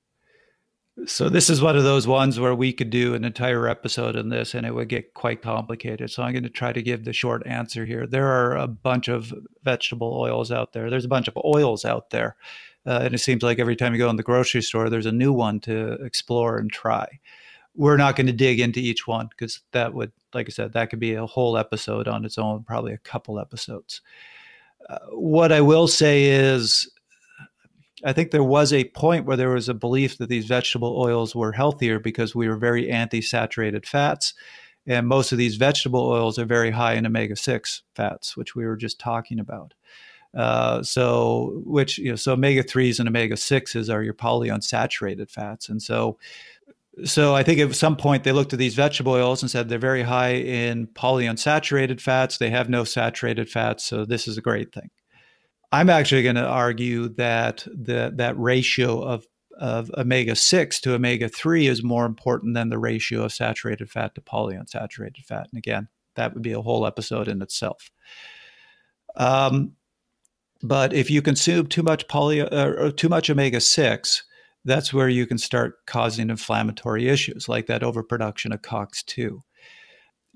So, 1.05 1.29
this 1.29 1.49
is 1.49 1.61
one 1.61 1.77
of 1.77 1.83
those 1.83 2.07
ones 2.07 2.39
where 2.39 2.55
we 2.55 2.73
could 2.73 2.89
do 2.89 3.13
an 3.13 3.23
entire 3.23 3.67
episode 3.67 4.15
on 4.15 4.29
this 4.29 4.55
and 4.55 4.65
it 4.65 4.73
would 4.73 4.89
get 4.89 5.13
quite 5.13 5.41
complicated. 5.41 6.09
So, 6.09 6.23
I'm 6.23 6.33
going 6.33 6.43
to 6.43 6.49
try 6.49 6.73
to 6.73 6.81
give 6.81 7.05
the 7.05 7.13
short 7.13 7.45
answer 7.45 7.85
here. 7.85 8.07
There 8.07 8.27
are 8.27 8.55
a 8.57 8.67
bunch 8.67 9.07
of 9.07 9.33
vegetable 9.63 10.13
oils 10.19 10.51
out 10.51 10.73
there, 10.73 10.89
there's 10.89 11.05
a 11.05 11.09
bunch 11.09 11.27
of 11.27 11.37
oils 11.45 11.85
out 11.85 12.09
there. 12.09 12.35
Uh, 12.85 13.01
and 13.03 13.13
it 13.13 13.19
seems 13.19 13.43
like 13.43 13.59
every 13.59 13.75
time 13.75 13.93
you 13.93 13.99
go 13.99 14.09
in 14.09 14.15
the 14.15 14.23
grocery 14.23 14.61
store, 14.61 14.89
there's 14.89 15.05
a 15.05 15.11
new 15.11 15.33
one 15.33 15.59
to 15.59 15.93
explore 16.03 16.57
and 16.57 16.71
try 16.71 17.19
we're 17.77 17.95
not 17.95 18.15
going 18.15 18.27
to 18.27 18.33
dig 18.33 18.59
into 18.59 18.79
each 18.79 19.07
one 19.07 19.27
because 19.27 19.61
that 19.71 19.93
would, 19.93 20.11
like 20.33 20.47
I 20.49 20.51
said, 20.51 20.73
that 20.73 20.89
could 20.89 20.99
be 20.99 21.13
a 21.13 21.27
whole 21.27 21.57
episode 21.57 22.07
on 22.07 22.25
its 22.25 22.37
own, 22.37 22.63
probably 22.63 22.91
a 22.91 22.97
couple 22.97 23.39
episodes. 23.39 24.01
Uh, 24.89 24.97
what 25.11 25.51
I 25.51 25.61
will 25.61 25.87
say 25.87 26.25
is, 26.25 26.89
I 28.03 28.13
think 28.13 28.31
there 28.31 28.43
was 28.43 28.71
a 28.71 28.85
point 28.85 29.25
where 29.25 29.37
there 29.37 29.49
was 29.49 29.69
a 29.69 29.73
belief 29.73 30.17
that 30.17 30.29
these 30.29 30.45
vegetable 30.45 30.95
oils 30.99 31.35
were 31.35 31.51
healthier 31.51 31.99
because 31.99 32.35
we 32.35 32.47
were 32.47 32.57
very 32.57 32.89
anti 32.89 33.21
saturated 33.21 33.85
fats. 33.87 34.33
And 34.85 35.07
most 35.07 35.31
of 35.31 35.37
these 35.37 35.57
vegetable 35.57 36.07
oils 36.07 36.39
are 36.39 36.45
very 36.45 36.71
high 36.71 36.93
in 36.93 37.05
omega 37.05 37.35
6 37.35 37.83
fats, 37.95 38.37
which 38.37 38.55
we 38.55 38.65
were 38.65 38.77
just 38.77 38.99
talking 38.99 39.39
about. 39.39 39.73
Uh, 40.33 40.81
so, 40.83 41.61
which, 41.65 41.97
you 41.97 42.09
know, 42.09 42.15
so 42.15 42.33
omega 42.33 42.63
3s 42.63 42.99
and 42.99 43.09
omega 43.09 43.35
6s 43.35 43.93
are 43.93 44.03
your 44.03 44.13
polyunsaturated 44.13 45.29
fats. 45.29 45.67
And 45.67 45.81
so, 45.81 46.17
so 47.03 47.35
I 47.35 47.43
think 47.43 47.59
at 47.59 47.75
some 47.75 47.97
point 47.97 48.23
they 48.23 48.31
looked 48.31 48.53
at 48.53 48.59
these 48.59 48.75
vegetable 48.75 49.13
oils 49.13 49.41
and 49.41 49.51
said 49.51 49.67
they're 49.67 49.79
very 49.79 50.03
high 50.03 50.33
in 50.35 50.87
polyunsaturated 50.87 51.99
fats. 51.99 52.37
They 52.37 52.49
have 52.49 52.69
no 52.69 52.83
saturated 52.83 53.49
fats, 53.49 53.83
so 53.83 54.05
this 54.05 54.27
is 54.27 54.37
a 54.37 54.41
great 54.41 54.73
thing. 54.73 54.89
I'm 55.71 55.89
actually 55.89 56.23
going 56.23 56.35
to 56.35 56.45
argue 56.45 57.09
that 57.15 57.65
the, 57.65 58.13
that 58.15 58.37
ratio 58.37 59.01
of 59.01 59.25
of 59.59 59.89
omega 59.97 60.35
6 60.35 60.79
to 60.81 60.93
omega 60.93 61.27
3 61.27 61.67
is 61.67 61.83
more 61.83 62.05
important 62.05 62.53
than 62.53 62.69
the 62.69 62.77
ratio 62.77 63.23
of 63.23 63.33
saturated 63.33 63.89
fat 63.89 64.13
to 64.15 64.21
polyunsaturated 64.21 65.25
fat. 65.25 65.47
And 65.51 65.57
again, 65.57 65.87
that 66.15 66.33
would 66.33 66.43
be 66.43 66.51
a 66.51 66.61
whole 66.61 66.85
episode 66.85 67.27
in 67.27 67.41
itself. 67.41 67.89
Um, 69.15 69.73
but 70.61 70.93
if 70.93 71.09
you 71.09 71.21
consume 71.21 71.67
too 71.67 71.83
much 71.83 72.07
poly 72.07 72.41
uh, 72.41 72.67
or 72.67 72.91
too 72.91 73.09
much 73.09 73.29
omega 73.29 73.59
6, 73.59 74.23
that's 74.65 74.93
where 74.93 75.09
you 75.09 75.25
can 75.25 75.37
start 75.37 75.85
causing 75.85 76.29
inflammatory 76.29 77.07
issues 77.07 77.47
like 77.47 77.67
that 77.67 77.83
overproduction 77.83 78.51
of 78.51 78.61
COX2. 78.61 79.39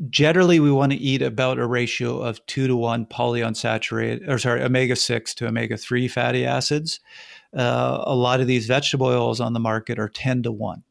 Generally, 0.10 0.60
we 0.60 0.72
want 0.72 0.92
to 0.92 0.98
eat 0.98 1.22
about 1.22 1.60
a 1.60 1.66
ratio 1.68 2.20
of 2.20 2.44
two 2.48 2.68
to 2.68 2.76
one 2.76 3.06
polyunsaturated, 3.06 4.28
or 4.28 4.38
sorry, 4.38 4.64
omega 4.64 4.96
6 4.96 5.36
to 5.36 5.48
omega 5.48 5.78
3 5.78 6.08
fatty 6.08 6.46
acids. 6.46 7.00
Uh, 7.56 8.04
a 8.06 8.16
lot 8.16 8.40
of 8.42 8.48
these 8.48 8.66
vegetable 8.66 9.08
oils 9.08 9.40
on 9.40 9.54
the 9.54 9.60
market 9.60 10.00
are 10.00 10.10
10 10.10 10.44
to 10.44 10.52
1. 10.52 10.84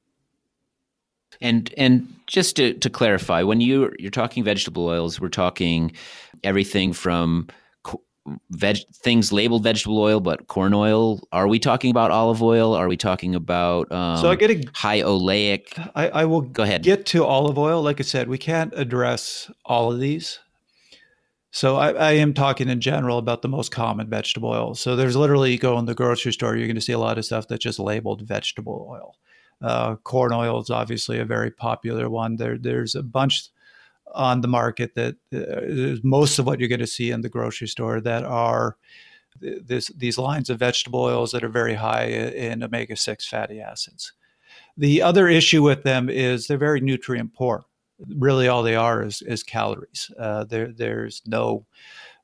And 1.41 1.73
and 1.79 2.15
just 2.27 2.57
to, 2.57 2.75
to 2.75 2.91
clarify, 2.91 3.43
when 3.43 3.61
you 3.61 3.91
you're 3.99 4.11
talking 4.11 4.45
vegetable 4.45 4.87
oils, 4.87 5.21
we're 5.21 5.29
talking 5.29 5.93
everything 6.45 6.93
from 6.93 7.49
veg 8.51 8.79
things 8.93 9.33
labeled 9.33 9.63
vegetable 9.63 9.99
oil, 9.99 10.21
but 10.21 10.47
corn 10.47 10.75
oil. 10.75 11.21
Are 11.33 11.49
we 11.49 11.59
talking 11.59 11.91
about 11.91 12.11
olive 12.11 12.43
oil? 12.43 12.75
Are 12.75 12.89
we 12.89 12.97
talking 12.97 13.35
about 13.35 13.91
um, 13.93 14.19
so 14.19 14.31
I 14.31 14.37
get 14.37 14.51
a, 14.51 14.63
high 14.75 15.01
oleic? 15.01 15.91
I, 15.95 16.09
I 16.09 16.25
will 16.25 16.43
go 16.43 16.63
ahead. 16.63 16.83
Get 16.83 17.07
to 17.07 17.25
olive 17.25 17.59
oil. 17.59 17.83
Like 17.83 18.01
I 18.01 18.05
said, 18.05 18.29
we 18.29 18.39
can't 18.39 18.73
address 18.77 19.51
all 19.65 19.93
of 19.93 20.01
these. 20.01 20.39
So 21.53 21.77
I, 21.77 21.91
I, 21.91 22.13
am 22.13 22.33
talking 22.33 22.69
in 22.69 22.81
general 22.81 23.19
about 23.19 23.43
the 23.43 23.49
most 23.49 23.73
common 23.73 24.09
vegetable 24.09 24.51
oils. 24.51 24.81
So 24.81 24.95
there's 24.95 25.17
literally 25.17 25.51
you 25.51 25.59
go 25.59 25.79
in 25.81 25.85
the 25.85 25.97
grocery 25.97 26.33
store, 26.33 26.57
you're 26.57 26.69
going 26.69 26.77
to 26.77 26.81
see 26.81 26.93
a 26.93 26.99
lot 26.99 27.19
of 27.19 27.25
stuff 27.25 27.49
that's 27.49 27.65
just 27.65 27.81
labeled 27.81 28.23
vegetable 28.23 28.87
oil. 28.89 29.17
Uh, 29.61 29.97
corn 29.97 30.33
oil 30.33 30.61
is 30.61 30.71
obviously 30.71 31.19
a 31.19 31.25
very 31.25 31.51
popular 31.51 32.09
one. 32.09 32.37
There, 32.37 32.57
there's 32.57 32.95
a 32.95 33.03
bunch 33.03 33.49
on 34.15 34.41
the 34.41 34.49
market 34.49 34.95
that 34.95 35.17
uh, 35.35 36.01
most 36.03 36.39
of 36.39 36.47
what 36.47 36.59
you're 36.59 36.69
going 36.69 36.81
to 36.81 36.87
see 36.87 37.11
in 37.11 37.21
the 37.21 37.29
grocery 37.29 37.69
store 37.69 38.01
that 38.01 38.25
are 38.25 38.77
this, 39.41 39.89
these 39.89 40.19
lines 40.19 40.51
of 40.51 40.59
vegetable 40.59 41.01
oils 41.01 41.33
that 41.33 41.45
are 41.45 41.49
very 41.49 41.75
high 41.75 42.05
in 42.05 42.63
omega 42.63 42.97
6 42.97 43.27
fatty 43.27 43.61
acids. 43.61 44.13
The 44.77 45.03
other 45.03 45.29
issue 45.29 45.63
with 45.63 45.83
them 45.83 46.09
is 46.09 46.47
they're 46.47 46.59
very 46.59 46.81
nutrient 46.81 47.35
poor. 47.35 47.65
Really, 48.17 48.49
all 48.49 48.63
they 48.63 48.77
are 48.77 49.03
is, 49.03 49.23
is 49.23 49.43
calories. 49.43 50.11
Uh, 50.19 50.45
there, 50.45 50.73
there's 50.73 51.23
no 51.27 51.67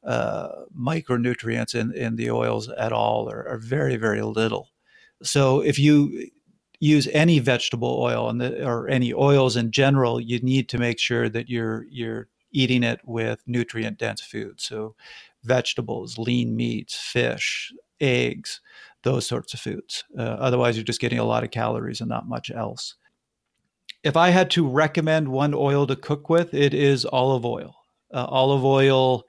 uh, 0.05 0.49
micronutrients 0.79 1.75
in, 1.75 1.93
in 1.93 2.17
the 2.17 2.31
oils 2.31 2.69
at 2.71 2.93
all, 2.93 3.31
or, 3.31 3.47
or 3.47 3.59
very, 3.59 3.97
very 3.97 4.23
little. 4.23 4.71
So, 5.23 5.61
if 5.61 5.79
you 5.79 6.31
use 6.81 7.09
any 7.09 7.39
vegetable 7.39 8.01
oil 8.01 8.29
and 8.29 8.43
or 8.43 8.89
any 8.89 9.13
oils 9.13 9.57
in 9.57 9.71
general, 9.71 10.21
you 10.21 10.41
need 10.41 10.69
to 10.71 10.79
make 10.79 10.99
sure 10.99 11.29
that 11.29 11.49
you're 11.49 11.87
you're 11.91 12.29
eating 12.53 12.83
it 12.83 13.01
with 13.05 13.43
nutrient 13.47 13.99
dense 13.99 14.21
food. 14.21 14.61
So 14.61 14.95
vegetables, 15.45 16.19
lean 16.19 16.57
meats, 16.57 16.97
fish, 16.97 17.73
eggs, 18.01 18.61
those 19.03 19.27
sorts 19.27 19.55
of 19.55 19.61
foods. 19.61 20.05
Uh, 20.19 20.23
otherwise, 20.23 20.77
you're 20.77 20.85
just 20.85 21.01
getting 21.01 21.19
a 21.19 21.25
lot 21.25 21.45
of 21.45 21.51
calories 21.51 22.01
and 22.01 22.09
not 22.09 22.29
much 22.29 22.51
else. 22.51 22.97
If 24.03 24.17
I 24.17 24.31
had 24.31 24.51
to 24.53 24.67
recommend 24.67 25.29
one 25.29 25.55
oil 25.55 25.87
to 25.87 25.97
cook 25.97 26.29
with, 26.29 26.55
it 26.55 26.75
is 26.75 27.05
olive 27.07 27.45
oil. 27.45 27.77
Uh, 28.13 28.25
olive 28.25 28.65
oil 28.65 29.25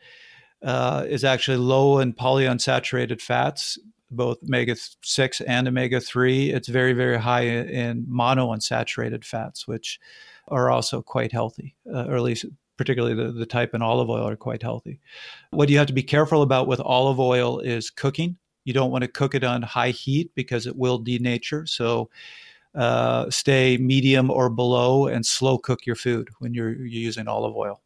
uh, 0.64 1.06
is 1.08 1.24
actually 1.24 1.58
low 1.58 2.00
in 2.00 2.14
polyunsaturated 2.14 3.22
fats 3.22 3.78
both 4.12 4.41
omega 4.43 4.76
6 5.02 5.41
and 5.41 5.67
omega 5.67 6.00
3. 6.00 6.52
It's 6.52 6.67
very, 6.67 6.93
very 6.93 7.17
high 7.17 7.41
in 7.41 8.06
monounsaturated 8.06 9.26
fats, 9.26 9.67
which 9.67 10.00
are 10.48 10.70
also 10.70 11.02
quite 11.02 11.32
healthy, 11.32 11.76
uh, 11.93 12.06
or 12.06 12.15
at 12.15 12.22
least 12.22 12.46
particularly 12.78 13.15
the, 13.15 13.32
the 13.32 13.46
type 13.46 13.74
in 13.74 13.82
olive 13.82 14.10
oil 14.10 14.28
are 14.28 14.36
quite 14.36 14.62
healthy. 14.62 15.00
What 15.52 15.70
you 15.70 15.78
have 15.78 15.88
to 15.88 15.93
be 15.93 16.04
careful 16.04 16.41
about 16.41 16.67
with 16.67 16.80
olive 16.80 17.20
oil 17.20 17.60
is 17.60 17.89
cooking. 17.89 18.38
You 18.65 18.74
don't 18.74 18.91
want 18.91 19.04
to 19.04 19.08
cook 19.08 19.34
it 19.34 19.43
on 19.43 19.62
high 19.62 19.89
heat 19.89 20.32
because 20.36 20.67
it 20.67 20.76
will 20.76 21.04
denature. 21.04 21.67
So 21.67 22.10
uh, 22.76 23.30
stay 23.30 23.78
medium 23.78 24.30
or 24.30 24.50
below 24.50 25.08
and 25.08 25.26
slow 25.26 25.58
cook 25.58 25.86
your 25.86 25.96
food 25.96 26.30
when 26.39 26.54
you're, 26.54 26.74
you're 26.74 26.86
using 26.88 27.28
olive 27.28 27.56
oil 27.56 27.82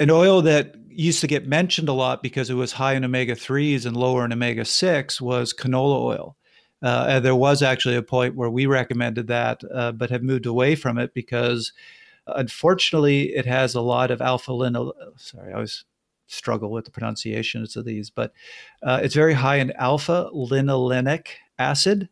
an 0.00 0.10
oil 0.10 0.42
that 0.42 0.74
used 0.88 1.20
to 1.20 1.26
get 1.26 1.46
mentioned 1.46 1.88
a 1.88 1.92
lot 1.92 2.22
because 2.22 2.50
it 2.50 2.54
was 2.54 2.72
high 2.72 2.94
in 2.94 3.04
omega 3.04 3.34
3s 3.34 3.86
and 3.86 3.96
lower 3.96 4.24
in 4.24 4.32
omega 4.32 4.64
6 4.64 5.20
was 5.20 5.54
canola 5.54 6.00
oil. 6.00 6.36
Uh, 6.82 7.20
there 7.20 7.36
was 7.36 7.62
actually 7.62 7.94
a 7.94 8.02
point 8.02 8.34
where 8.34 8.48
we 8.48 8.64
recommended 8.64 9.26
that, 9.26 9.62
uh, 9.72 9.92
but 9.92 10.10
have 10.10 10.22
moved 10.22 10.46
away 10.46 10.74
from 10.74 10.98
it 10.98 11.12
because 11.12 11.72
unfortunately 12.26 13.34
it 13.34 13.44
has 13.44 13.74
a 13.74 13.80
lot 13.80 14.10
of 14.10 14.22
alpha 14.22 14.50
linol. 14.50 14.92
Sorry, 15.16 15.50
I 15.50 15.54
always 15.54 15.84
struggle 16.26 16.70
with 16.70 16.86
the 16.86 16.90
pronunciations 16.90 17.76
of 17.76 17.84
these, 17.84 18.08
but 18.08 18.32
uh, 18.82 19.00
it's 19.02 19.14
very 19.14 19.34
high 19.34 19.56
in 19.56 19.72
alpha 19.72 20.30
linolenic 20.34 21.26
acid. 21.58 22.08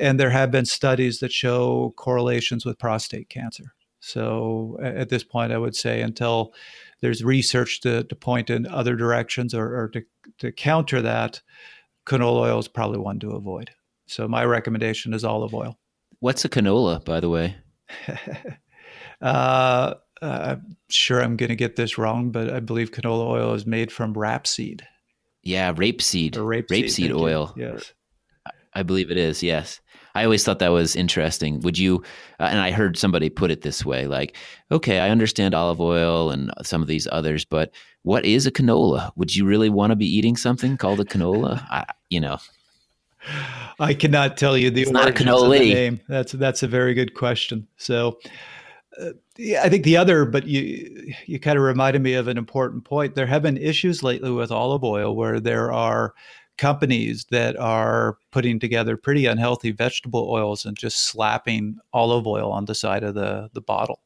And 0.00 0.18
there 0.18 0.30
have 0.30 0.50
been 0.50 0.64
studies 0.64 1.20
that 1.20 1.32
show 1.32 1.92
correlations 1.96 2.64
with 2.64 2.78
prostate 2.78 3.28
cancer. 3.28 3.74
So 4.00 4.78
at 4.82 5.08
this 5.08 5.24
point, 5.24 5.50
I 5.52 5.58
would 5.58 5.74
say 5.74 6.02
until 6.02 6.52
there's 7.04 7.22
research 7.22 7.82
to, 7.82 8.02
to 8.02 8.16
point 8.16 8.48
in 8.48 8.66
other 8.66 8.96
directions 8.96 9.52
or, 9.52 9.78
or 9.78 9.88
to, 9.88 10.02
to 10.38 10.50
counter 10.50 11.02
that, 11.02 11.42
canola 12.06 12.48
oil 12.48 12.58
is 12.58 12.66
probably 12.66 12.98
one 12.98 13.18
to 13.18 13.32
avoid. 13.32 13.70
So 14.06 14.26
my 14.26 14.42
recommendation 14.46 15.12
is 15.12 15.22
olive 15.22 15.52
oil. 15.52 15.78
What's 16.20 16.46
a 16.46 16.48
canola, 16.48 17.04
by 17.04 17.20
the 17.20 17.28
way? 17.28 17.56
uh, 19.20 19.94
I'm 20.22 20.78
sure 20.88 21.20
I'm 21.20 21.36
going 21.36 21.50
to 21.50 21.56
get 21.56 21.76
this 21.76 21.98
wrong, 21.98 22.30
but 22.30 22.48
I 22.48 22.60
believe 22.60 22.90
canola 22.90 23.26
oil 23.26 23.52
is 23.52 23.66
made 23.66 23.92
from 23.92 24.14
rapeseed. 24.14 24.80
Yeah, 25.42 25.74
rapeseed. 25.74 26.38
Or 26.38 26.40
rapeseed, 26.40 26.84
rapeseed 26.84 27.20
oil. 27.20 27.52
Yes. 27.54 27.92
I 28.72 28.82
believe 28.82 29.10
it 29.10 29.18
is. 29.18 29.42
Yes. 29.42 29.78
I 30.14 30.24
always 30.24 30.44
thought 30.44 30.60
that 30.60 30.68
was 30.68 30.94
interesting. 30.94 31.60
Would 31.60 31.78
you? 31.78 32.02
Uh, 32.38 32.44
and 32.44 32.60
I 32.60 32.70
heard 32.70 32.96
somebody 32.96 33.30
put 33.30 33.50
it 33.50 33.62
this 33.62 33.84
way: 33.84 34.06
like, 34.06 34.36
okay, 34.70 35.00
I 35.00 35.10
understand 35.10 35.54
olive 35.54 35.80
oil 35.80 36.30
and 36.30 36.52
some 36.62 36.82
of 36.82 36.88
these 36.88 37.08
others, 37.10 37.44
but 37.44 37.72
what 38.02 38.24
is 38.24 38.46
a 38.46 38.52
canola? 38.52 39.10
Would 39.16 39.34
you 39.34 39.44
really 39.44 39.70
want 39.70 39.90
to 39.90 39.96
be 39.96 40.06
eating 40.06 40.36
something 40.36 40.76
called 40.76 41.00
a 41.00 41.04
canola? 41.04 41.66
I, 41.70 41.84
you 42.10 42.20
know, 42.20 42.38
I 43.80 43.94
cannot 43.94 44.36
tell 44.36 44.56
you 44.56 44.70
the 44.70 44.82
it's 44.82 44.90
not 44.90 45.08
a 45.08 45.12
canola 45.12 45.58
name. 45.58 46.00
That's 46.08 46.32
that's 46.32 46.62
a 46.62 46.68
very 46.68 46.94
good 46.94 47.14
question. 47.14 47.66
So, 47.76 48.18
uh, 49.00 49.10
yeah, 49.36 49.62
I 49.62 49.68
think 49.68 49.84
the 49.84 49.96
other, 49.96 50.24
but 50.24 50.46
you 50.46 51.12
you 51.26 51.40
kind 51.40 51.58
of 51.58 51.64
reminded 51.64 52.02
me 52.02 52.14
of 52.14 52.28
an 52.28 52.38
important 52.38 52.84
point. 52.84 53.14
There 53.14 53.26
have 53.26 53.42
been 53.42 53.56
issues 53.56 54.02
lately 54.02 54.30
with 54.30 54.52
olive 54.52 54.84
oil 54.84 55.16
where 55.16 55.40
there 55.40 55.72
are 55.72 56.14
companies 56.56 57.26
that 57.30 57.56
are 57.58 58.18
putting 58.30 58.60
together 58.60 58.96
pretty 58.96 59.26
unhealthy 59.26 59.72
vegetable 59.72 60.28
oils 60.30 60.64
and 60.64 60.76
just 60.76 61.06
slapping 61.06 61.76
olive 61.92 62.26
oil 62.26 62.52
on 62.52 62.64
the 62.64 62.74
side 62.74 63.02
of 63.02 63.14
the, 63.14 63.48
the 63.52 63.60
bottle. 63.60 64.00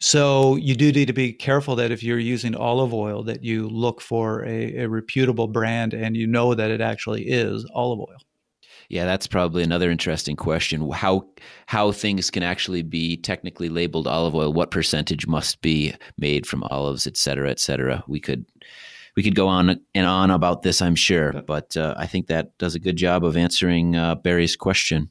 So 0.00 0.56
you 0.56 0.74
do 0.74 0.90
need 0.90 1.06
to 1.06 1.12
be 1.12 1.32
careful 1.32 1.76
that 1.76 1.92
if 1.92 2.02
you're 2.02 2.18
using 2.18 2.56
olive 2.56 2.92
oil, 2.92 3.22
that 3.22 3.44
you 3.44 3.68
look 3.68 4.00
for 4.00 4.44
a, 4.44 4.78
a 4.78 4.88
reputable 4.88 5.46
brand 5.46 5.94
and 5.94 6.16
you 6.16 6.26
know 6.26 6.54
that 6.54 6.72
it 6.72 6.80
actually 6.80 7.22
is 7.28 7.64
olive 7.72 8.00
oil. 8.00 8.18
Yeah, 8.88 9.04
that's 9.04 9.28
probably 9.28 9.62
another 9.62 9.90
interesting 9.90 10.36
question. 10.36 10.90
How 10.90 11.26
how 11.66 11.92
things 11.92 12.30
can 12.30 12.42
actually 12.42 12.82
be 12.82 13.16
technically 13.16 13.68
labeled 13.68 14.06
olive 14.06 14.34
oil? 14.34 14.52
What 14.52 14.70
percentage 14.72 15.26
must 15.26 15.62
be 15.62 15.94
made 16.18 16.46
from 16.46 16.64
olives, 16.64 17.06
et 17.06 17.16
cetera, 17.16 17.48
et 17.48 17.60
cetera? 17.60 18.02
We 18.06 18.20
could 18.20 18.44
we 19.16 19.22
could 19.22 19.34
go 19.34 19.48
on 19.48 19.80
and 19.94 20.06
on 20.06 20.30
about 20.30 20.62
this, 20.62 20.80
I'm 20.80 20.94
sure, 20.94 21.32
but 21.46 21.76
uh, 21.76 21.94
I 21.96 22.06
think 22.06 22.28
that 22.28 22.56
does 22.58 22.74
a 22.74 22.78
good 22.78 22.96
job 22.96 23.24
of 23.24 23.36
answering 23.36 23.96
uh, 23.96 24.14
Barry's 24.14 24.56
question. 24.56 25.10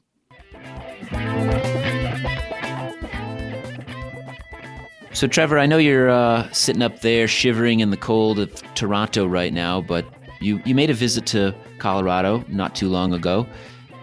So, 5.14 5.28
Trevor, 5.28 5.60
I 5.60 5.66
know 5.66 5.78
you're 5.78 6.10
uh, 6.10 6.50
sitting 6.52 6.82
up 6.82 7.02
there 7.02 7.28
shivering 7.28 7.82
in 7.82 7.92
the 7.92 7.98
cold 7.98 8.40
of 8.40 8.54
Toronto 8.76 9.28
right 9.28 9.54
now, 9.54 9.82
but 9.82 10.06
you, 10.40 10.62
you 10.66 10.74
made 10.74 10.90
a 10.90 10.96
visit 10.96 11.26
to 11.28 11.54
Colorado 11.78 12.44
not 12.48 12.76
too 12.76 12.90
long 12.90 13.14
ago. 13.14 13.46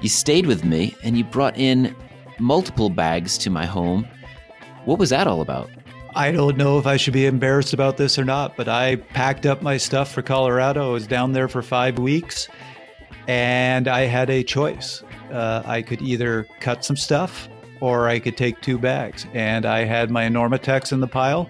You 0.01 0.09
stayed 0.09 0.47
with 0.47 0.65
me 0.65 0.95
and 1.03 1.19
you 1.19 1.25
brought 1.25 1.57
in 1.57 1.97
multiple 2.39 2.89
bags 2.89 3.37
to 3.39 3.51
my 3.51 3.67
home. 3.67 4.07
What 4.85 4.99
was 4.99 5.11
that 5.11 5.27
all 5.27 5.41
about? 5.41 5.71
I 6.19 6.33
don't 6.33 6.57
know 6.57 6.81
if 6.81 6.87
I 6.89 6.97
should 6.97 7.13
be 7.13 7.27
embarrassed 7.27 7.73
about 7.73 7.97
this 7.97 8.19
or 8.19 8.25
not, 8.25 8.57
but 8.57 8.67
I 8.67 8.97
packed 8.97 9.47
up 9.47 9.63
my 9.63 9.77
stuff 9.77 10.11
for 10.11 10.21
Colorado. 10.21 10.91
I 10.91 10.93
was 10.93 11.07
down 11.07 11.33
there 11.33 11.47
for 11.47 11.63
five 11.63 11.97
weeks 12.01 12.49
and 13.29 13.87
I 13.87 14.01
had 14.01 14.29
a 14.29 14.43
choice. 14.43 15.05
Uh, 15.31 15.63
I 15.65 15.81
could 15.81 16.03
either 16.03 16.49
cut 16.59 16.85
some 16.85 16.97
stuff 16.97 17.49
or 17.81 18.09
I 18.09 18.19
could 18.19 18.37
take 18.37 18.61
two 18.63 18.79
bags. 18.79 19.27
And 19.33 19.65
I 19.65 19.85
had 19.85 20.11
my 20.11 20.27
Normatecs 20.27 20.91
in 20.91 20.99
the 20.99 21.07
pile, 21.07 21.49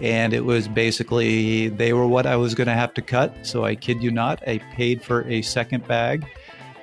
and 0.00 0.32
it 0.32 0.46
was 0.46 0.66
basically 0.66 1.68
they 1.68 1.92
were 1.92 2.06
what 2.06 2.24
I 2.24 2.36
was 2.36 2.54
going 2.54 2.68
to 2.68 2.72
have 2.72 2.94
to 2.94 3.02
cut. 3.02 3.36
So 3.42 3.66
I 3.66 3.74
kid 3.74 4.02
you 4.02 4.10
not, 4.10 4.42
I 4.48 4.60
paid 4.72 5.02
for 5.02 5.28
a 5.28 5.42
second 5.42 5.86
bag 5.86 6.24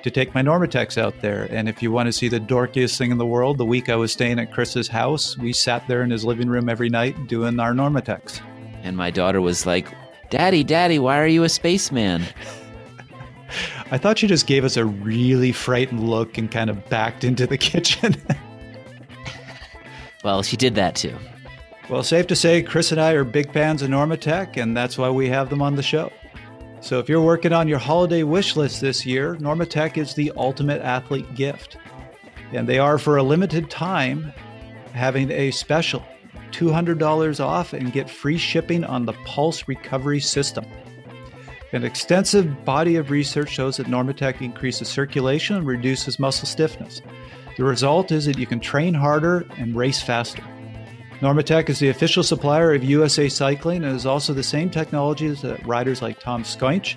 to 0.04 0.10
take 0.10 0.34
my 0.34 0.42
Normatecs 0.42 0.98
out 0.98 1.18
there. 1.22 1.48
And 1.50 1.66
if 1.66 1.82
you 1.82 1.90
want 1.90 2.08
to 2.08 2.12
see 2.12 2.28
the 2.28 2.38
dorkiest 2.38 2.98
thing 2.98 3.10
in 3.10 3.16
the 3.16 3.24
world, 3.24 3.56
the 3.56 3.64
week 3.64 3.88
I 3.88 3.96
was 3.96 4.12
staying 4.12 4.38
at 4.38 4.52
Chris's 4.52 4.86
house, 4.86 5.38
we 5.38 5.50
sat 5.54 5.88
there 5.88 6.02
in 6.02 6.10
his 6.10 6.26
living 6.26 6.46
room 6.46 6.68
every 6.68 6.90
night 6.90 7.26
doing 7.26 7.58
our 7.58 7.72
Normatecs. 7.72 8.42
And 8.82 8.98
my 8.98 9.10
daughter 9.10 9.40
was 9.40 9.64
like, 9.64 9.88
Daddy, 10.28 10.62
Daddy, 10.62 10.98
why 10.98 11.18
are 11.18 11.26
you 11.26 11.42
a 11.42 11.48
spaceman? 11.48 12.22
I 13.90 13.96
thought 13.96 14.18
she 14.18 14.26
just 14.26 14.46
gave 14.46 14.62
us 14.62 14.76
a 14.76 14.84
really 14.84 15.52
frightened 15.52 16.06
look 16.06 16.36
and 16.36 16.50
kind 16.50 16.68
of 16.68 16.86
backed 16.90 17.24
into 17.24 17.46
the 17.46 17.56
kitchen. 17.72 18.14
well, 20.22 20.42
she 20.42 20.58
did 20.58 20.74
that 20.74 20.96
too. 20.96 21.16
Well, 21.88 22.02
safe 22.02 22.26
to 22.26 22.36
say, 22.36 22.62
Chris 22.62 22.92
and 22.92 23.00
I 23.00 23.12
are 23.12 23.24
big 23.24 23.50
fans 23.54 23.80
of 23.80 23.88
Normatec, 23.88 24.58
and 24.58 24.76
that's 24.76 24.98
why 24.98 25.08
we 25.08 25.30
have 25.30 25.48
them 25.48 25.62
on 25.62 25.76
the 25.76 25.82
show. 25.82 26.12
So 26.84 26.98
if 26.98 27.08
you're 27.08 27.22
working 27.22 27.54
on 27.54 27.66
your 27.66 27.78
holiday 27.78 28.24
wish 28.24 28.56
list 28.56 28.82
this 28.82 29.06
year, 29.06 29.36
Normatec 29.36 29.96
is 29.96 30.12
the 30.12 30.30
ultimate 30.36 30.82
athlete 30.82 31.34
gift. 31.34 31.78
And 32.52 32.68
they 32.68 32.78
are 32.78 32.98
for 32.98 33.16
a 33.16 33.22
limited 33.22 33.70
time 33.70 34.34
having 34.92 35.30
a 35.30 35.50
special 35.50 36.04
$200 36.50 37.42
off 37.42 37.72
and 37.72 37.90
get 37.90 38.10
free 38.10 38.36
shipping 38.36 38.84
on 38.84 39.06
the 39.06 39.14
Pulse 39.24 39.66
Recovery 39.66 40.20
System. 40.20 40.66
An 41.72 41.84
extensive 41.84 42.66
body 42.66 42.96
of 42.96 43.10
research 43.10 43.48
shows 43.48 43.78
that 43.78 43.86
Normatec 43.86 44.42
increases 44.42 44.86
circulation 44.86 45.56
and 45.56 45.66
reduces 45.66 46.18
muscle 46.18 46.46
stiffness. 46.46 47.00
The 47.56 47.64
result 47.64 48.12
is 48.12 48.26
that 48.26 48.36
you 48.36 48.46
can 48.46 48.60
train 48.60 48.92
harder 48.92 49.46
and 49.56 49.74
race 49.74 50.02
faster. 50.02 50.44
Normatec 51.20 51.68
is 51.68 51.78
the 51.78 51.88
official 51.88 52.22
supplier 52.22 52.74
of 52.74 52.82
USA 52.82 53.28
Cycling 53.28 53.84
and 53.84 53.94
is 53.94 54.04
also 54.04 54.32
the 54.32 54.42
same 54.42 54.68
technologies 54.68 55.40
that 55.42 55.64
riders 55.66 56.02
like 56.02 56.18
Tom 56.20 56.42
Skujins, 56.42 56.96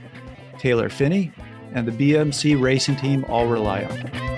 Taylor 0.58 0.90
Phinney, 0.90 1.32
and 1.74 1.88
the 1.88 1.92
BMC 1.92 2.60
racing 2.60 2.96
team 2.96 3.24
all 3.30 3.46
rely 3.48 3.84
on. 3.84 4.38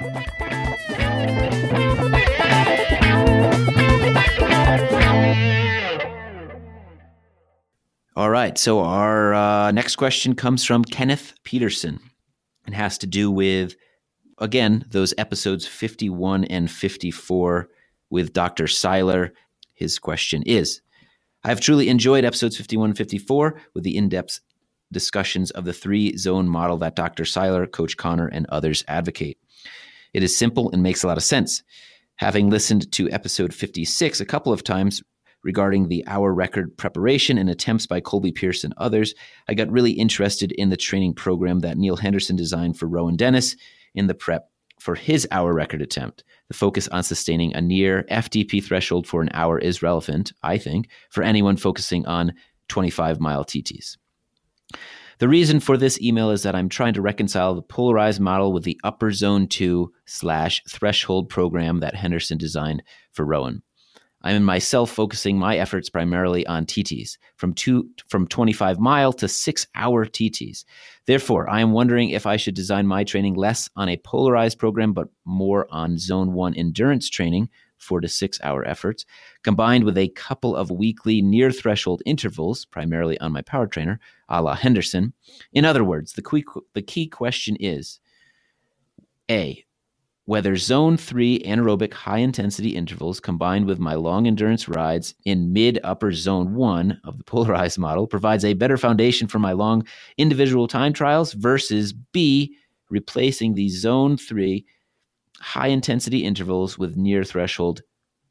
All 8.16 8.30
right. 8.30 8.58
So 8.58 8.82
our 8.82 9.34
uh, 9.34 9.72
next 9.72 9.96
question 9.96 10.36
comes 10.36 10.66
from 10.66 10.84
Kenneth 10.84 11.36
Peterson 11.46 12.02
and 12.66 12.76
has 12.76 12.98
to 12.98 13.08
do 13.08 13.32
with, 13.32 13.76
again, 14.40 14.84
those 14.90 15.14
episodes 15.18 15.66
51 15.66 16.44
and 16.44 16.70
54 16.70 17.70
with 18.10 18.34
Dr. 18.34 18.68
Seiler 18.68 19.34
his 19.80 19.98
question 19.98 20.44
is 20.44 20.82
I 21.42 21.48
have 21.48 21.62
truly 21.62 21.88
enjoyed 21.88 22.26
episodes 22.26 22.58
51 22.58 22.90
and 22.90 22.98
54 22.98 23.62
with 23.74 23.86
the 23.86 23.96
in 23.96 24.10
depth 24.10 24.42
discussions 24.92 25.52
of 25.52 25.64
the 25.64 25.72
three 25.72 26.18
zone 26.18 26.50
model 26.50 26.78
that 26.78 26.98
Dr. 26.98 27.24
Seiler, 27.24 27.66
Coach 27.66 27.96
Connor, 27.96 28.28
and 28.28 28.46
others 28.50 28.84
advocate. 28.90 29.40
It 30.14 30.22
is 30.22 30.36
simple 30.36 30.70
and 30.72 30.84
makes 30.84 31.04
a 31.04 31.08
lot 31.08 31.16
of 31.16 31.24
sense. 31.24 31.64
Having 32.18 32.50
listened 32.50 32.92
to 32.92 33.10
episode 33.10 33.54
56 33.54 34.20
a 34.20 34.26
couple 34.26 34.52
of 34.52 34.66
times 34.66 35.02
regarding 35.44 35.88
the 35.88 36.04
hour 36.08 36.34
record 36.34 36.76
preparation 36.76 37.38
and 37.38 37.50
attempts 37.50 37.88
by 37.88 38.02
Colby 38.02 38.34
Pearce 38.34 38.66
and 38.66 38.74
others, 38.76 39.16
I 39.48 39.54
got 39.54 39.72
really 39.72 39.92
interested 39.92 40.52
in 40.52 40.70
the 40.70 40.76
training 40.76 41.14
program 41.14 41.60
that 41.60 41.78
Neil 41.78 41.96
Henderson 41.96 42.36
designed 42.36 42.78
for 42.78 42.88
Rohan 42.88 43.16
Dennis 43.16 43.56
in 43.96 44.08
the 44.08 44.16
prep 44.16 44.52
for 44.80 44.96
his 44.96 45.28
hour 45.32 45.54
record 45.54 45.82
attempt. 45.82 46.24
The 46.48 46.54
focus 46.54 46.88
on 46.88 47.04
sustaining 47.04 47.54
a 47.54 47.62
near 47.62 48.04
FTP 48.10 48.64
threshold 48.64 49.06
for 49.06 49.22
an 49.22 49.30
hour 49.34 49.60
is 49.60 49.84
relevant, 49.84 50.34
I 50.42 50.58
think, 50.58 50.90
for 51.10 51.24
anyone 51.24 51.58
focusing 51.58 52.06
on 52.06 52.34
25 52.70 53.20
mile 53.20 53.46
TTs. 53.46 53.98
The 55.20 55.28
reason 55.28 55.60
for 55.60 55.76
this 55.76 56.02
email 56.02 56.32
is 56.32 56.44
that 56.44 56.56
I'm 56.56 56.70
trying 56.70 56.94
to 56.94 57.02
reconcile 57.02 57.54
the 57.54 57.62
polarized 57.62 58.22
model 58.22 58.54
with 58.54 58.64
the 58.64 58.80
upper 58.86 59.12
zone 59.12 59.48
2 59.48 59.92
slash 60.06 60.64
threshold 60.70 61.28
program 61.28 61.82
that 61.82 61.94
Henderson 61.94 62.38
designed 62.38 62.84
for 63.12 63.26
Rohan. 63.26 63.62
I 64.22 64.32
am 64.32 64.38
in 64.38 64.44
myself 64.44 64.92
focusing 64.92 65.38
my 65.38 65.58
efforts 65.58 65.90
primarily 65.90 66.46
on 66.46 66.66
TTs 66.66 67.18
from 67.38 67.54
two 67.54 67.90
from 68.10 68.28
25 68.28 68.80
mile 68.80 69.14
to 69.14 69.28
6 69.28 69.68
hour 69.76 70.06
TTs. 70.06 70.66
Therefore, 71.06 71.50
I 71.50 71.62
am 71.62 71.72
wondering 71.72 72.10
if 72.10 72.26
I 72.26 72.36
should 72.36 72.54
design 72.54 72.86
my 72.86 73.06
training 73.06 73.36
less 73.36 73.70
on 73.78 73.88
a 73.88 73.98
polarized 73.98 74.60
program 74.60 74.92
but 74.92 75.08
more 75.26 75.68
on 75.72 75.98
zone 75.98 76.34
1 76.34 76.54
endurance 76.56 77.10
training, 77.10 77.50
4 77.78 78.02
to 78.02 78.10
6 78.10 78.40
hour 78.44 78.68
efforts, 78.68 79.06
combined 79.44 79.86
with 79.86 79.98
a 79.98 80.10
couple 80.10 80.54
of 80.54 80.70
weekly 80.70 81.22
near 81.22 81.50
threshold 81.50 82.02
intervals, 82.06 82.66
primarily 82.66 83.18
on 83.22 83.32
my 83.32 83.42
power 83.42 83.68
trainer, 83.68 84.02
a 84.28 84.42
la 84.42 84.54
Henderson. 84.54 85.14
In 85.54 85.64
other 85.64 85.86
words, 85.86 86.14
the 86.14 86.22
key, 86.22 86.44
the 86.74 86.82
key 86.82 87.08
question 87.08 87.56
is 87.56 88.02
A, 89.32 89.64
whether 90.30 90.56
zone 90.56 90.96
3 90.96 91.40
anaerobic 91.40 91.92
high 91.92 92.20
intensity 92.20 92.76
intervals 92.76 93.20
combined 93.20 93.66
with 93.66 93.80
my 93.80 93.96
long 93.96 94.28
endurance 94.28 94.70
rides 94.70 95.16
in 95.26 95.52
mid 95.52 95.80
upper 95.84 96.12
zone 96.12 96.54
1 96.54 97.02
of 97.04 97.18
the 97.18 97.24
polarized 97.24 97.80
model 97.88 98.06
provides 98.06 98.46
a 98.46 98.54
better 98.54 98.78
foundation 98.78 99.28
for 99.28 99.40
my 99.40 99.54
long 99.54 99.84
individual 100.20 100.68
time 100.68 100.94
trials 100.94 101.34
versus 101.34 101.94
B 101.94 102.56
replacing 102.92 103.56
the 103.56 103.70
zone 103.70 104.18
3 104.18 104.64
high 105.40 105.70
intensity 105.70 106.20
intervals 106.20 106.78
with 106.78 106.96
near 106.96 107.24
threshold 107.24 107.82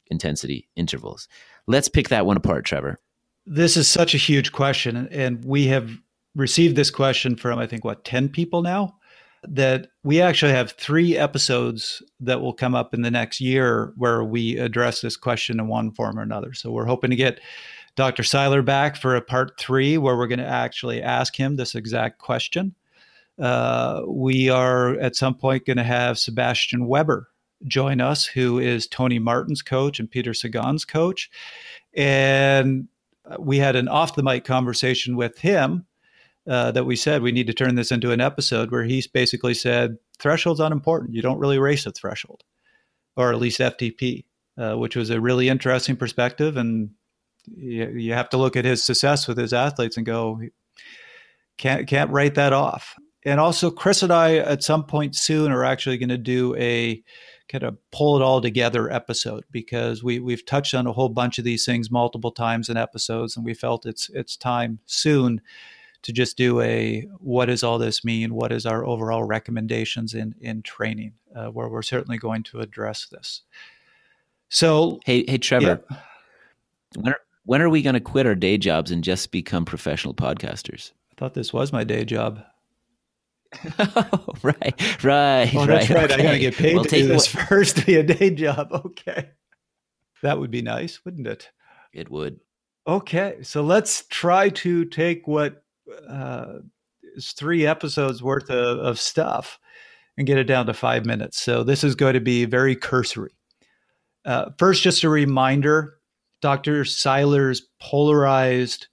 intensity 0.06 0.68
intervals. 0.76 1.26
Let's 1.66 1.88
pick 1.88 2.10
that 2.10 2.26
one 2.26 2.36
apart, 2.36 2.64
Trevor. 2.64 3.00
This 3.44 3.76
is 3.76 3.88
such 3.88 4.14
a 4.14 4.18
huge 4.18 4.52
question. 4.52 5.08
And 5.10 5.44
we 5.44 5.66
have 5.66 5.90
received 6.36 6.76
this 6.76 6.92
question 6.92 7.34
from, 7.34 7.58
I 7.58 7.66
think, 7.66 7.84
what, 7.84 8.04
10 8.04 8.28
people 8.28 8.62
now? 8.62 8.97
That 9.44 9.88
we 10.02 10.20
actually 10.20 10.52
have 10.52 10.72
three 10.72 11.16
episodes 11.16 12.02
that 12.20 12.40
will 12.40 12.52
come 12.52 12.74
up 12.74 12.92
in 12.92 13.02
the 13.02 13.10
next 13.10 13.40
year 13.40 13.92
where 13.96 14.24
we 14.24 14.58
address 14.58 15.00
this 15.00 15.16
question 15.16 15.60
in 15.60 15.68
one 15.68 15.92
form 15.92 16.18
or 16.18 16.22
another. 16.22 16.52
So 16.54 16.70
we're 16.72 16.86
hoping 16.86 17.10
to 17.10 17.16
get 17.16 17.40
Dr. 17.94 18.22
Seiler 18.22 18.62
back 18.62 18.96
for 18.96 19.16
a 19.16 19.22
part 19.22 19.58
three 19.58 19.98
where 19.98 20.16
we're 20.16 20.26
going 20.26 20.38
to 20.38 20.46
actually 20.46 21.02
ask 21.02 21.36
him 21.36 21.56
this 21.56 21.74
exact 21.74 22.18
question. 22.18 22.74
Uh, 23.38 24.02
we 24.06 24.48
are 24.48 24.94
at 24.98 25.16
some 25.16 25.34
point 25.34 25.66
going 25.66 25.76
to 25.76 25.84
have 25.84 26.18
Sebastian 26.18 26.86
Weber 26.86 27.28
join 27.66 28.00
us, 28.00 28.24
who 28.24 28.58
is 28.58 28.86
Tony 28.86 29.18
Martin's 29.18 29.62
coach 29.62 29.98
and 29.98 30.10
Peter 30.10 30.32
Sagan's 30.32 30.84
coach. 30.84 31.30
And 31.94 32.88
we 33.38 33.58
had 33.58 33.76
an 33.76 33.88
off 33.88 34.14
the 34.14 34.22
mic 34.22 34.44
conversation 34.44 35.16
with 35.16 35.38
him 35.38 35.84
uh, 36.48 36.70
that 36.72 36.84
we 36.84 36.96
said 36.96 37.22
we 37.22 37.32
need 37.32 37.46
to 37.46 37.54
turn 37.54 37.74
this 37.74 37.92
into 37.92 38.10
an 38.10 38.20
episode 38.20 38.70
where 38.70 38.84
he's 38.84 39.06
basically 39.06 39.54
said 39.54 39.98
threshold's 40.18 40.60
unimportant. 40.60 41.14
You 41.14 41.22
don't 41.22 41.38
really 41.38 41.58
race 41.58 41.84
a 41.84 41.92
threshold, 41.92 42.42
or 43.16 43.32
at 43.32 43.38
least 43.38 43.60
FTP, 43.60 44.24
uh, 44.56 44.74
which 44.76 44.96
was 44.96 45.10
a 45.10 45.20
really 45.20 45.48
interesting 45.48 45.96
perspective. 45.96 46.56
And 46.56 46.90
you, 47.46 47.88
you 47.90 48.12
have 48.14 48.30
to 48.30 48.38
look 48.38 48.56
at 48.56 48.64
his 48.64 48.82
success 48.82 49.28
with 49.28 49.36
his 49.36 49.52
athletes 49.52 49.96
and 49.96 50.06
go, 50.06 50.40
can't 51.58 51.86
can't 51.86 52.10
write 52.10 52.36
that 52.36 52.52
off. 52.52 52.94
And 53.26 53.40
also, 53.40 53.70
Chris 53.70 54.02
and 54.02 54.12
I 54.12 54.36
at 54.36 54.62
some 54.62 54.84
point 54.84 55.16
soon 55.16 55.52
are 55.52 55.64
actually 55.64 55.98
going 55.98 56.08
to 56.08 56.16
do 56.16 56.54
a 56.56 57.02
kind 57.48 57.64
of 57.64 57.76
pull 57.90 58.16
it 58.16 58.22
all 58.22 58.40
together 58.40 58.90
episode 58.90 59.44
because 59.50 60.02
we 60.02 60.18
we've 60.18 60.46
touched 60.46 60.74
on 60.74 60.86
a 60.86 60.92
whole 60.92 61.08
bunch 61.10 61.38
of 61.38 61.44
these 61.44 61.66
things 61.66 61.90
multiple 61.90 62.30
times 62.30 62.70
in 62.70 62.78
episodes, 62.78 63.36
and 63.36 63.44
we 63.44 63.52
felt 63.52 63.84
it's 63.84 64.08
it's 64.14 64.36
time 64.36 64.78
soon 64.86 65.42
to 66.02 66.12
just 66.12 66.36
do 66.36 66.60
a 66.60 67.06
what 67.18 67.46
does 67.46 67.62
all 67.62 67.78
this 67.78 68.04
mean? 68.04 68.34
What 68.34 68.52
is 68.52 68.66
our 68.66 68.84
overall 68.84 69.24
recommendations 69.24 70.14
in 70.14 70.34
in 70.40 70.62
training? 70.62 71.14
Uh, 71.34 71.46
where 71.46 71.68
we're 71.68 71.82
certainly 71.82 72.18
going 72.18 72.42
to 72.42 72.60
address 72.60 73.06
this. 73.10 73.42
So, 74.48 74.98
hey, 75.04 75.24
hey, 75.28 75.38
Trevor, 75.38 75.82
yeah. 75.90 75.96
when 76.96 77.12
are, 77.12 77.20
when 77.44 77.62
are 77.62 77.68
we 77.68 77.82
going 77.82 77.94
to 77.94 78.00
quit 78.00 78.26
our 78.26 78.34
day 78.34 78.56
jobs 78.56 78.90
and 78.90 79.04
just 79.04 79.30
become 79.30 79.64
professional 79.64 80.14
podcasters? 80.14 80.92
I 81.12 81.14
thought 81.16 81.34
this 81.34 81.52
was 81.52 81.72
my 81.72 81.84
day 81.84 82.04
job. 82.04 82.42
oh, 83.78 84.24
right, 84.42 85.04
right, 85.04 85.54
oh, 85.54 85.66
that's 85.66 85.90
right. 85.90 86.10
Okay. 86.10 86.14
I 86.14 86.22
got 86.22 86.32
to 86.32 86.38
get 86.38 86.54
paid 86.54 86.74
we'll 86.74 86.84
to 86.84 86.90
do 86.90 87.06
this 87.06 87.34
what... 87.34 87.48
first 87.48 87.76
to 87.78 87.86
be 87.86 87.96
a 87.96 88.02
day 88.02 88.30
job. 88.30 88.68
Okay, 88.72 89.30
that 90.22 90.38
would 90.38 90.50
be 90.50 90.62
nice, 90.62 91.04
wouldn't 91.04 91.26
it? 91.26 91.50
It 91.92 92.10
would. 92.10 92.40
Okay, 92.86 93.38
so 93.42 93.62
let's 93.62 94.04
try 94.08 94.48
to 94.48 94.84
take 94.86 95.26
what 95.26 95.62
uh, 96.08 96.58
is 97.14 97.32
three 97.32 97.66
episodes 97.66 98.22
worth 98.22 98.50
of, 98.50 98.78
of 98.78 99.00
stuff 99.00 99.58
and 100.16 100.26
get 100.26 100.38
it 100.38 100.44
down 100.44 100.66
to 100.66 100.74
five 100.74 101.06
minutes. 101.06 101.40
So 101.40 101.62
this 101.62 101.84
is 101.84 101.94
going 101.94 102.14
to 102.14 102.20
be 102.20 102.44
very 102.44 102.74
cursory. 102.74 103.32
Uh, 104.24 104.50
first, 104.58 104.82
just 104.82 105.04
a 105.04 105.08
reminder: 105.08 105.98
Dr. 106.42 106.84
Seiler's 106.84 107.62
polarized 107.80 108.88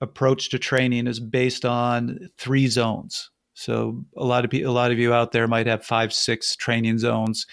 approach 0.00 0.50
to 0.50 0.58
training 0.58 1.06
is 1.06 1.20
based 1.20 1.64
on 1.64 2.18
three 2.36 2.66
zones 2.66 3.30
so 3.54 4.04
a 4.16 4.24
lot 4.24 4.44
of 4.44 4.50
people, 4.50 4.70
a 4.70 4.74
lot 4.74 4.90
of 4.90 4.98
you 4.98 5.14
out 5.14 5.32
there 5.32 5.48
might 5.48 5.66
have 5.66 5.84
five, 5.84 6.12
six 6.12 6.54
training 6.56 6.98
zones. 6.98 7.46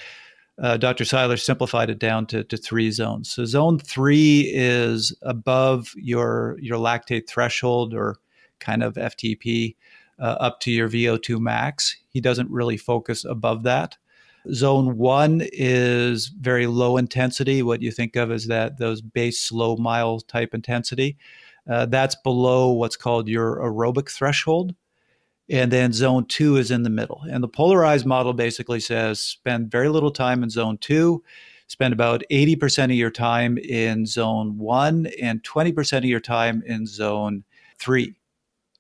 Uh, 0.62 0.78
Dr. 0.78 1.06
Seiler 1.06 1.38
simplified 1.38 1.90
it 1.90 2.00
down 2.00 2.26
to, 2.28 2.44
to 2.44 2.58
three 2.58 2.92
zones. 2.92 3.30
So 3.30 3.46
zone 3.46 3.80
three 3.80 4.52
is 4.54 5.16
above 5.22 5.94
your 5.96 6.58
your 6.60 6.78
lactate 6.78 7.28
threshold 7.28 7.94
or 7.94 8.18
kind 8.62 8.82
of 8.84 8.94
FTP 8.94 9.76
uh, 10.20 10.38
up 10.40 10.62
to 10.62 10.72
your 10.72 10.88
VO2 10.88 11.40
max. 11.40 11.98
He 12.10 12.22
doesn't 12.22 12.50
really 12.50 12.78
focus 12.78 13.26
above 13.26 13.64
that. 13.64 13.98
Zone 14.54 14.98
one 14.98 15.44
is 15.52 16.30
very 16.30 16.66
low 16.66 16.96
intensity. 16.96 17.62
What 17.62 17.82
you 17.82 17.92
think 17.92 18.16
of 18.16 18.32
as 18.32 18.48
that 18.48 18.78
those 18.80 19.02
base 19.02 19.40
slow 19.40 19.76
mile 19.76 20.22
type 20.22 20.54
intensity. 20.54 21.18
Uh, 21.70 21.86
that's 21.86 22.16
below 22.16 22.72
what's 22.72 22.96
called 22.96 23.28
your 23.28 23.58
aerobic 23.58 24.10
threshold 24.10 24.74
and 25.52 25.70
then 25.70 25.92
zone 25.92 26.26
two 26.26 26.56
is 26.56 26.72
in 26.72 26.84
the 26.84 26.90
middle. 26.90 27.22
And 27.30 27.44
the 27.44 27.48
polarized 27.50 28.06
model 28.06 28.34
basically 28.34 28.80
says 28.80 29.20
spend 29.20 29.70
very 29.70 29.90
little 29.90 30.10
time 30.10 30.44
in 30.44 30.50
zone 30.50 30.78
two, 30.78 31.24
spend 31.68 31.94
about 31.94 32.24
80% 32.32 32.86
of 32.86 32.92
your 32.92 33.12
time 33.12 33.58
in 33.58 34.06
zone 34.06 34.58
one, 34.58 35.08
and 35.22 35.44
20% 35.44 35.98
of 35.98 36.06
your 36.06 36.22
time 36.22 36.64
in 36.66 36.88
zone 36.88 37.44
three. 37.78 38.16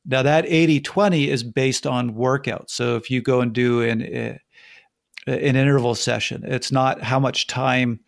Now, 0.06 0.24
that 0.24 0.46
80 0.48 0.82
20 0.82 1.30
is 1.30 1.44
based 1.44 1.86
on 1.86 2.16
workout. 2.16 2.72
So 2.72 2.96
if 2.96 3.12
you 3.12 3.22
go 3.22 3.42
and 3.42 3.54
do 3.54 3.82
an, 3.82 4.02
uh, 4.02 4.38
an 5.32 5.56
interval 5.56 5.96
session, 5.96 6.44
it's 6.46 6.72
not 6.72 7.02
how 7.02 7.20
much 7.20 7.48
time 7.48 8.00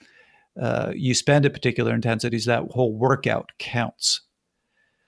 uh, 0.60 0.92
you 0.96 1.14
spend 1.14 1.46
at 1.46 1.54
particular 1.54 1.94
intensities, 1.94 2.46
that 2.46 2.64
whole 2.72 2.94
workout 2.94 3.52
counts. 3.60 4.22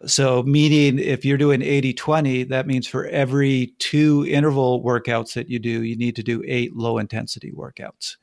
So, 0.06 0.44
meaning 0.44 1.00
if 1.00 1.24
you're 1.24 1.38
doing 1.38 1.62
80 1.62 1.94
20, 1.94 2.44
that 2.46 2.68
means 2.68 2.86
for 2.86 3.06
every 3.08 3.74
two 3.80 4.26
interval 4.28 4.84
workouts 4.84 5.34
that 5.34 5.50
you 5.50 5.58
do, 5.58 5.84
you 5.84 5.96
need 5.96 6.16
to 6.18 6.24
do 6.24 6.44
eight 6.46 6.76
low 6.76 6.98
intensity 6.98 7.52
workouts. 7.52 8.18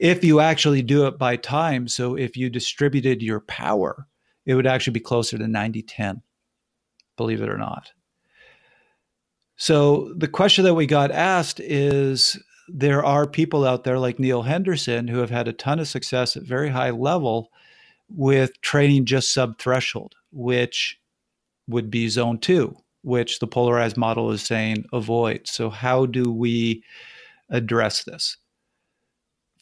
If 0.00 0.24
you 0.24 0.40
actually 0.40 0.82
do 0.82 1.06
it 1.06 1.18
by 1.18 1.36
time, 1.36 1.86
so 1.88 2.16
if 2.16 2.36
you 2.36 2.50
distributed 2.50 3.22
your 3.22 3.40
power, 3.40 4.06
it 4.46 4.54
would 4.54 4.66
actually 4.66 4.94
be 4.94 5.00
closer 5.00 5.36
to 5.38 5.46
90 5.46 5.82
10, 5.82 6.22
believe 7.16 7.42
it 7.42 7.48
or 7.48 7.58
not. 7.58 7.92
So, 9.56 10.12
the 10.16 10.28
question 10.28 10.64
that 10.64 10.74
we 10.74 10.86
got 10.86 11.10
asked 11.10 11.60
is 11.60 12.38
there 12.68 13.04
are 13.04 13.26
people 13.26 13.64
out 13.64 13.84
there 13.84 13.98
like 13.98 14.18
Neal 14.18 14.42
Henderson 14.42 15.08
who 15.08 15.18
have 15.18 15.30
had 15.30 15.48
a 15.48 15.52
ton 15.52 15.78
of 15.78 15.88
success 15.88 16.36
at 16.36 16.42
very 16.42 16.68
high 16.68 16.90
level 16.90 17.50
with 18.08 18.60
training 18.60 19.04
just 19.04 19.32
sub 19.32 19.58
threshold 19.58 20.14
which 20.36 21.00
would 21.66 21.90
be 21.90 22.08
zone 22.08 22.38
two, 22.38 22.76
which 23.02 23.38
the 23.38 23.46
polarized 23.46 23.96
model 23.96 24.30
is 24.30 24.42
saying 24.42 24.84
avoid. 24.92 25.42
So, 25.46 25.70
how 25.70 26.06
do 26.06 26.30
we 26.30 26.84
address 27.50 28.04
this? 28.04 28.36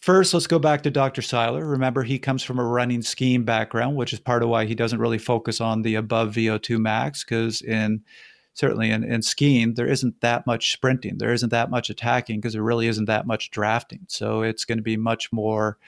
First, 0.04 0.34
let's 0.34 0.46
go 0.46 0.58
back 0.58 0.82
to 0.82 0.90
Dr. 0.90 1.22
Seiler. 1.22 1.64
Remember, 1.64 2.02
he 2.02 2.18
comes 2.18 2.42
from 2.42 2.58
a 2.58 2.62
running 2.62 3.00
skiing 3.00 3.44
background, 3.44 3.96
which 3.96 4.12
is 4.12 4.20
part 4.20 4.42
of 4.42 4.50
why 4.50 4.66
he 4.66 4.74
doesn't 4.74 4.98
really 4.98 5.16
focus 5.16 5.62
on 5.62 5.80
the 5.80 5.94
above 5.94 6.34
VO2 6.34 6.78
max, 6.78 7.24
because 7.24 7.62
in 7.62 8.02
certainly 8.52 8.90
in, 8.90 9.02
in 9.02 9.22
skiing, 9.22 9.72
there 9.72 9.86
isn't 9.86 10.20
that 10.20 10.46
much 10.46 10.72
sprinting, 10.72 11.16
there 11.16 11.32
isn't 11.32 11.48
that 11.48 11.70
much 11.70 11.88
attacking, 11.88 12.38
because 12.38 12.52
there 12.52 12.62
really 12.62 12.86
isn't 12.86 13.06
that 13.06 13.26
much 13.26 13.50
drafting. 13.50 14.00
So 14.06 14.42
it's 14.42 14.66
going 14.66 14.76
to 14.76 14.82
be 14.82 14.98
much 14.98 15.32
more 15.32 15.78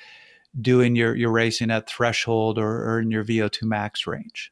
doing 0.59 0.96
your, 0.96 1.14
your 1.14 1.31
racing 1.31 1.70
at 1.70 1.87
threshold 1.87 2.59
or, 2.59 2.88
or 2.88 3.00
in 3.00 3.11
your 3.11 3.22
VO2 3.22 3.64
max 3.64 4.07
range. 4.07 4.50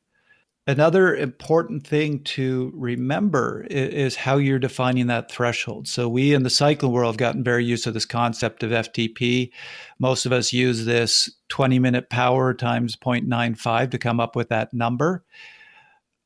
Another 0.67 1.15
important 1.15 1.87
thing 1.87 2.21
to 2.25 2.73
remember 2.75 3.67
is, 3.71 4.17
how 4.17 4.39
you're 4.39 4.59
defining 4.59 5.09
that 5.09 5.31
threshold. 5.31 5.87
So, 5.87 6.09
we 6.09 6.33
in 6.33 6.43
the 6.43 6.49
cycling 6.49 6.91
world 6.91 7.13
have 7.13 7.19
gotten 7.19 7.45
very 7.45 7.65
used 7.67 7.85
to 7.85 7.91
this 7.91 8.07
concept 8.07 8.63
of 8.63 8.71
FTP. 8.71 9.51
Most 9.99 10.25
of 10.25 10.33
us 10.33 10.55
use 10.55 10.87
this 10.87 11.31
20 11.51 11.79
minute 11.79 12.09
power 12.09 12.55
times 12.55 12.97
0.95 12.97 13.91
to 13.91 13.99
come 13.99 14.21
up 14.21 14.35
with 14.35 14.49
that 14.49 14.73
number. 14.73 15.23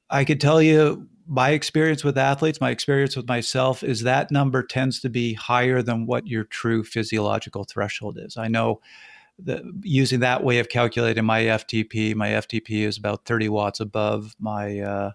I 0.09 0.25
could 0.25 0.41
tell 0.41 0.63
you 0.63 1.09
my 1.27 1.51
experience 1.51 2.05
with 2.05 2.17
athletes, 2.17 2.61
my 2.61 2.71
experience 2.71 3.17
with 3.17 3.27
myself 3.27 3.83
is 3.83 4.03
that 4.05 4.31
number 4.31 4.63
tends 4.63 5.01
to 5.01 5.11
be 5.11 5.35
higher 5.35 5.83
than 5.83 6.07
what 6.07 6.29
your 6.29 6.45
true 6.45 6.85
physiological 6.85 7.65
threshold 7.65 8.19
is. 8.19 8.37
I 8.37 8.47
know 8.47 8.81
the, 9.39 9.73
using 9.83 10.21
that 10.21 10.43
way 10.43 10.59
of 10.59 10.69
calculating 10.69 11.25
my 11.25 11.43
FTP, 11.43 12.15
my 12.15 12.31
FTP 12.31 12.83
is 12.83 12.99
about 12.99 13.25
30 13.25 13.49
watts 13.49 13.81
above 13.81 14.35
my 14.39 14.81
uh, 14.81 15.13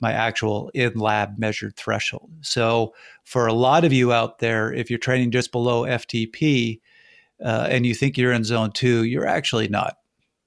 my 0.00 0.12
actual 0.12 0.70
in 0.74 0.94
lab 0.98 1.38
measured 1.38 1.76
threshold. 1.76 2.30
So 2.42 2.94
for 3.24 3.46
a 3.46 3.52
lot 3.52 3.84
of 3.84 3.92
you 3.92 4.12
out 4.12 4.40
there, 4.40 4.72
if 4.72 4.90
you're 4.90 4.98
training 4.98 5.30
just 5.30 5.52
below 5.52 5.82
FTP 5.84 6.80
uh, 7.42 7.68
and 7.70 7.86
you 7.86 7.94
think 7.94 8.18
you're 8.18 8.32
in 8.32 8.44
zone 8.44 8.72
two, 8.72 9.04
you're 9.04 9.26
actually 9.26 9.68
not. 9.68 9.96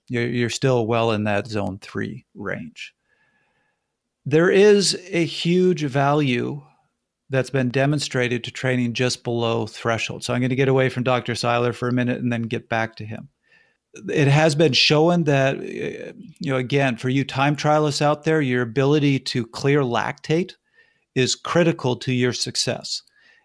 You're, 0.08 0.27
you're 0.27 0.49
still 0.49 0.86
well 0.86 1.11
in 1.11 1.24
that 1.24 1.47
zone 1.47 1.80
three 1.82 2.26
range. 2.36 2.93
There 4.26 4.51
is 4.51 4.99
a 5.09 5.26
huge 5.26 5.84
value 5.84 6.61
that's 7.30 7.49
been 7.49 7.69
demonstrated 7.69 8.43
to 8.43 8.51
training 8.51 8.93
just 8.93 9.23
below 9.23 9.67
threshold. 9.67 10.23
So 10.23 10.34
I'm 10.34 10.41
going 10.41 10.49
to 10.49 10.55
get 10.55 10.67
away 10.67 10.89
from 10.89 11.03
Dr. 11.03 11.36
Seiler 11.36 11.73
for 11.73 11.88
a 11.88 11.93
minute 11.93 12.19
and 12.19 12.32
then 12.32 12.43
get 12.43 12.69
back 12.69 12.95
to 12.97 13.05
him. 13.05 13.30
It 14.11 14.27
has 14.27 14.55
been 14.55 14.73
shown 14.73 15.23
that, 15.23 15.57
uh, 15.57 16.13
you 16.39 16.51
know, 16.51 16.57
again, 16.57 16.97
for 16.97 17.09
you 17.09 17.23
time 17.23 17.55
trialists 17.55 18.01
out 18.01 18.23
there, 18.23 18.41
your 18.41 18.61
ability 18.61 19.19
to 19.19 19.45
clear 19.45 19.82
lactate 19.82 20.53
is 21.15 21.36
critical 21.36 21.95
to 21.97 22.13
your 22.13 22.34
success. 22.34 23.01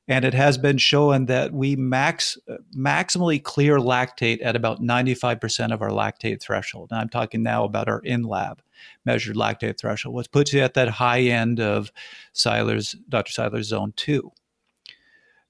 And 0.06 0.24
it 0.24 0.34
has 0.34 0.58
been 0.58 0.76
shown 0.76 1.26
that 1.26 1.52
we 1.52 1.76
max 1.76 2.36
maximally 2.76 3.42
clear 3.42 3.78
lactate 3.78 4.44
at 4.44 4.54
about 4.54 4.82
95% 4.82 5.72
of 5.72 5.80
our 5.80 5.90
lactate 5.90 6.42
threshold. 6.42 6.88
And 6.90 7.00
I'm 7.00 7.08
talking 7.08 7.42
now 7.42 7.64
about 7.64 7.88
our 7.88 8.00
in 8.00 8.22
lab 8.22 8.60
measured 9.06 9.36
lactate 9.36 9.78
threshold, 9.78 10.14
which 10.14 10.30
puts 10.30 10.52
you 10.52 10.60
at 10.60 10.74
that 10.74 10.88
high 10.88 11.22
end 11.22 11.58
of 11.58 11.90
Seiler's, 12.32 12.94
Dr. 13.08 13.32
Seiler's 13.32 13.68
zone 13.68 13.94
two. 13.96 14.30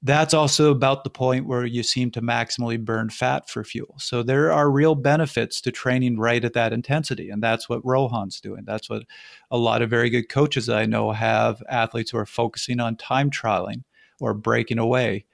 That's 0.03 0.35
also 0.35 0.71
about 0.71 1.03
the 1.03 1.11
point 1.11 1.47
where 1.47 1.65
you 1.65 1.83
seem 1.83 2.11
to 2.11 2.21
maximally 2.21 2.79
burn 2.79 3.09
fat 3.09 3.49
for 3.49 3.65
fuel. 3.65 3.95
So 3.99 4.23
there 4.23 4.53
are 4.53 4.71
real 4.71 4.95
benefits 4.95 5.63
to 5.63 5.73
training 5.73 6.19
right 6.19 6.45
at 6.45 6.53
that 6.53 6.75
intensity. 6.75 7.31
And 7.31 7.43
that's 7.43 7.71
what 7.71 7.85
Rohan's 7.87 8.39
doing. 8.39 8.65
That's 8.67 8.91
what 8.91 9.05
a 9.51 9.57
lot 9.57 9.81
of 9.81 9.89
very 9.89 10.11
good 10.11 10.29
coaches 10.29 10.69
I 10.69 10.85
know 10.85 11.11
have 11.13 11.63
athletes 11.71 12.11
who 12.11 12.19
are 12.19 12.27
focusing 12.27 12.81
on 12.81 12.97
time 12.97 13.31
trialing 13.31 13.83
or 14.21 14.35
breaking 14.35 14.79
away. 14.79 15.25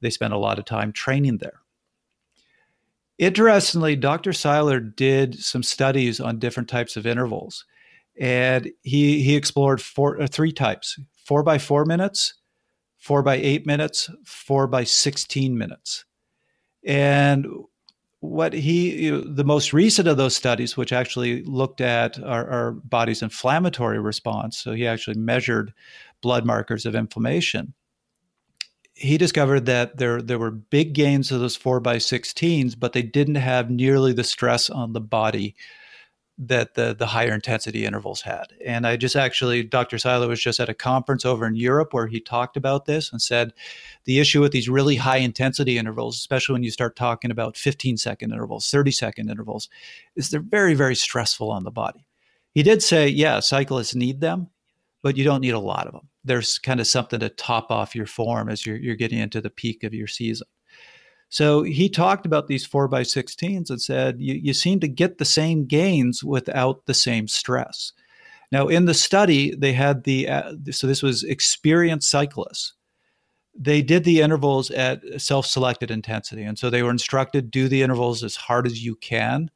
They 0.00 0.10
spend 0.10 0.32
a 0.32 0.38
lot 0.38 0.58
of 0.58 0.64
time 0.64 0.92
training 0.92 1.38
there. 1.38 1.60
Interestingly, 3.18 3.96
Dr. 3.96 4.32
Seiler 4.32 4.78
did 4.78 5.38
some 5.38 5.62
studies 5.62 6.20
on 6.20 6.38
different 6.38 6.68
types 6.68 6.96
of 6.96 7.06
intervals. 7.06 7.64
And 8.18 8.70
he, 8.82 9.22
he 9.22 9.36
explored 9.36 9.80
four, 9.80 10.20
uh, 10.20 10.26
three 10.26 10.52
types 10.52 10.98
four 11.24 11.42
by 11.42 11.58
four 11.58 11.84
minutes, 11.84 12.34
four 12.96 13.22
by 13.22 13.34
eight 13.34 13.66
minutes, 13.66 14.08
four 14.24 14.66
by 14.66 14.84
16 14.84 15.58
minutes. 15.58 16.04
And 16.84 17.46
what 18.20 18.52
he, 18.52 19.04
you 19.04 19.10
know, 19.10 19.20
the 19.20 19.44
most 19.44 19.72
recent 19.72 20.08
of 20.08 20.16
those 20.16 20.36
studies, 20.36 20.76
which 20.76 20.92
actually 20.92 21.42
looked 21.42 21.80
at 21.80 22.22
our, 22.22 22.48
our 22.48 22.72
body's 22.72 23.22
inflammatory 23.22 23.98
response, 23.98 24.56
so 24.58 24.72
he 24.72 24.86
actually 24.86 25.18
measured 25.18 25.72
blood 26.22 26.46
markers 26.46 26.86
of 26.86 26.94
inflammation. 26.94 27.74
He 28.98 29.18
discovered 29.18 29.66
that 29.66 29.98
there 29.98 30.22
there 30.22 30.38
were 30.38 30.50
big 30.50 30.94
gains 30.94 31.30
of 31.30 31.40
those 31.40 31.54
four 31.54 31.80
by 31.80 31.96
16s, 31.96 32.78
but 32.78 32.94
they 32.94 33.02
didn't 33.02 33.34
have 33.34 33.70
nearly 33.70 34.14
the 34.14 34.24
stress 34.24 34.70
on 34.70 34.94
the 34.94 35.02
body 35.02 35.54
that 36.38 36.74
the 36.74 36.94
the 36.94 37.06
higher 37.06 37.34
intensity 37.34 37.84
intervals 37.84 38.22
had. 38.22 38.54
And 38.64 38.86
I 38.86 38.96
just 38.96 39.14
actually 39.14 39.62
Dr. 39.62 39.98
Seiler 39.98 40.28
was 40.28 40.40
just 40.40 40.60
at 40.60 40.70
a 40.70 40.74
conference 40.74 41.26
over 41.26 41.46
in 41.46 41.56
Europe 41.56 41.92
where 41.92 42.06
he 42.06 42.20
talked 42.20 42.56
about 42.56 42.86
this 42.86 43.12
and 43.12 43.20
said 43.20 43.52
the 44.04 44.18
issue 44.18 44.40
with 44.40 44.52
these 44.52 44.68
really 44.68 44.96
high 44.96 45.18
intensity 45.18 45.76
intervals, 45.76 46.16
especially 46.16 46.54
when 46.54 46.62
you 46.62 46.70
start 46.70 46.96
talking 46.96 47.30
about 47.30 47.58
15 47.58 47.98
second 47.98 48.32
intervals, 48.32 48.70
30 48.70 48.92
second 48.92 49.30
intervals, 49.30 49.68
is 50.14 50.30
they're 50.30 50.40
very 50.40 50.72
very 50.72 50.96
stressful 50.96 51.50
on 51.50 51.64
the 51.64 51.70
body. 51.70 52.06
He 52.52 52.62
did 52.62 52.82
say, 52.82 53.08
yeah, 53.08 53.40
cyclists 53.40 53.94
need 53.94 54.22
them, 54.22 54.48
but 55.02 55.16
you 55.16 55.24
don't 55.24 55.40
need 55.40 55.50
a 55.50 55.58
lot 55.58 55.86
of 55.86 55.92
them. 55.92 56.08
There's 56.24 56.58
kind 56.58 56.80
of 56.80 56.86
something 56.86 57.20
to 57.20 57.28
top 57.28 57.70
off 57.70 57.94
your 57.94 58.06
form 58.06 58.48
as 58.48 58.66
you're, 58.66 58.76
you're 58.76 58.96
getting 58.96 59.18
into 59.18 59.40
the 59.40 59.50
peak 59.50 59.84
of 59.84 59.94
your 59.94 60.06
season. 60.06 60.46
So 61.28 61.62
he 61.62 61.88
talked 61.88 62.24
about 62.24 62.46
these 62.46 62.64
four 62.64 62.88
by 62.88 63.02
16s 63.02 63.68
and 63.68 63.80
said, 63.80 64.16
you, 64.18 64.34
you 64.34 64.54
seem 64.54 64.80
to 64.80 64.88
get 64.88 65.18
the 65.18 65.24
same 65.24 65.66
gains 65.66 66.22
without 66.22 66.86
the 66.86 66.94
same 66.94 67.28
stress. 67.28 67.92
Now, 68.52 68.68
in 68.68 68.84
the 68.84 68.94
study, 68.94 69.54
they 69.54 69.72
had 69.72 70.04
the, 70.04 70.28
uh, 70.28 70.52
so 70.70 70.86
this 70.86 71.02
was 71.02 71.24
experienced 71.24 72.08
cyclists. 72.08 72.74
They 73.58 73.82
did 73.82 74.04
the 74.04 74.20
intervals 74.20 74.70
at 74.70 75.02
self 75.20 75.46
selected 75.46 75.90
intensity. 75.90 76.42
And 76.42 76.58
so 76.58 76.70
they 76.70 76.82
were 76.82 76.90
instructed 76.90 77.50
do 77.50 77.68
the 77.68 77.82
intervals 77.82 78.22
as 78.22 78.36
hard 78.36 78.66
as 78.66 78.84
you 78.84 78.94
can, 78.96 79.50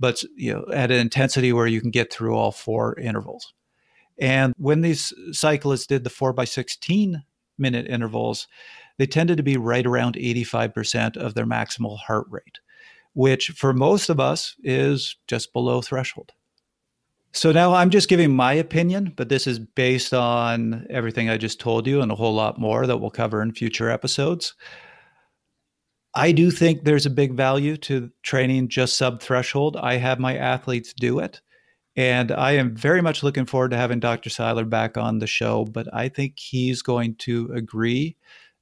but 0.00 0.22
you 0.36 0.52
know, 0.52 0.64
at 0.72 0.90
an 0.90 0.98
intensity 0.98 1.52
where 1.52 1.66
you 1.66 1.80
can 1.80 1.90
get 1.90 2.12
through 2.12 2.36
all 2.36 2.52
four 2.52 2.98
intervals. 2.98 3.52
And 4.18 4.54
when 4.56 4.80
these 4.80 5.12
cyclists 5.32 5.86
did 5.86 6.04
the 6.04 6.10
four 6.10 6.32
by 6.32 6.44
16 6.44 7.22
minute 7.58 7.86
intervals, 7.88 8.46
they 8.98 9.06
tended 9.06 9.36
to 9.36 9.42
be 9.42 9.56
right 9.56 9.86
around 9.86 10.14
85% 10.14 11.16
of 11.16 11.34
their 11.34 11.46
maximal 11.46 11.98
heart 11.98 12.26
rate, 12.30 12.58
which 13.12 13.48
for 13.50 13.72
most 13.72 14.08
of 14.08 14.20
us 14.20 14.54
is 14.62 15.16
just 15.26 15.52
below 15.52 15.82
threshold. 15.82 16.32
So 17.32 17.50
now 17.50 17.74
I'm 17.74 17.90
just 17.90 18.08
giving 18.08 18.34
my 18.34 18.52
opinion, 18.52 19.12
but 19.16 19.28
this 19.28 19.48
is 19.48 19.58
based 19.58 20.14
on 20.14 20.86
everything 20.88 21.28
I 21.28 21.36
just 21.36 21.58
told 21.58 21.84
you 21.84 22.00
and 22.00 22.12
a 22.12 22.14
whole 22.14 22.32
lot 22.32 22.60
more 22.60 22.86
that 22.86 22.98
we'll 22.98 23.10
cover 23.10 23.42
in 23.42 23.52
future 23.52 23.90
episodes. 23.90 24.54
I 26.14 26.30
do 26.30 26.52
think 26.52 26.84
there's 26.84 27.06
a 27.06 27.10
big 27.10 27.34
value 27.34 27.76
to 27.78 28.08
training 28.22 28.68
just 28.68 28.96
sub 28.96 29.20
threshold. 29.20 29.76
I 29.76 29.96
have 29.96 30.20
my 30.20 30.36
athletes 30.36 30.94
do 30.94 31.18
it. 31.18 31.40
And 31.96 32.32
I 32.32 32.52
am 32.52 32.74
very 32.74 33.00
much 33.00 33.22
looking 33.22 33.46
forward 33.46 33.70
to 33.70 33.76
having 33.76 34.00
Dr. 34.00 34.28
Seiler 34.28 34.64
back 34.64 34.96
on 34.96 35.18
the 35.18 35.26
show, 35.26 35.64
but 35.64 35.86
I 35.94 36.08
think 36.08 36.38
he's 36.38 36.82
going 36.82 37.14
to 37.16 37.52
agree 37.54 38.16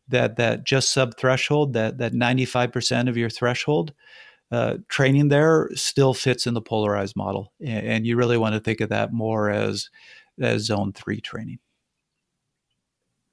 that 0.08 0.36
that 0.36 0.64
just 0.64 0.92
sub 0.92 1.16
threshold, 1.16 1.72
that 1.72 1.98
that 1.98 2.12
95% 2.12 3.08
of 3.08 3.16
your 3.16 3.30
threshold, 3.30 3.94
uh, 4.50 4.76
training 4.88 5.28
there 5.28 5.70
still 5.74 6.12
fits 6.12 6.46
in 6.46 6.52
the 6.52 6.60
polarized 6.60 7.16
model, 7.16 7.52
and, 7.60 7.86
and 7.86 8.06
you 8.06 8.16
really 8.16 8.36
want 8.36 8.54
to 8.54 8.60
think 8.60 8.80
of 8.80 8.90
that 8.90 9.12
more 9.12 9.50
as 9.50 9.88
as 10.40 10.62
zone 10.62 10.92
three 10.92 11.20
training. 11.20 11.58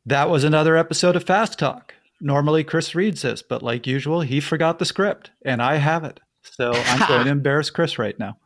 That 0.06 0.30
was 0.30 0.46
another 0.46 0.78
episode 0.78 1.18
of 1.18 1.24
Fast 1.26 1.60
Talk. 1.60 1.94
Normally 2.22 2.64
Chris 2.64 2.96
reads 2.96 3.22
this, 3.22 3.42
but 3.42 3.62
like 3.62 3.86
usual, 3.86 4.22
he 4.22 4.40
forgot 4.40 4.80
the 4.80 4.86
script, 4.86 5.32
and 5.44 5.62
I 5.62 5.76
have 5.76 6.06
it. 6.06 6.22
So 6.42 6.72
I'm 6.74 7.00
going 7.08 7.26
to 7.26 7.32
embarrass 7.32 7.70
Chris 7.70 8.00
right 8.00 8.18
now. 8.18 8.38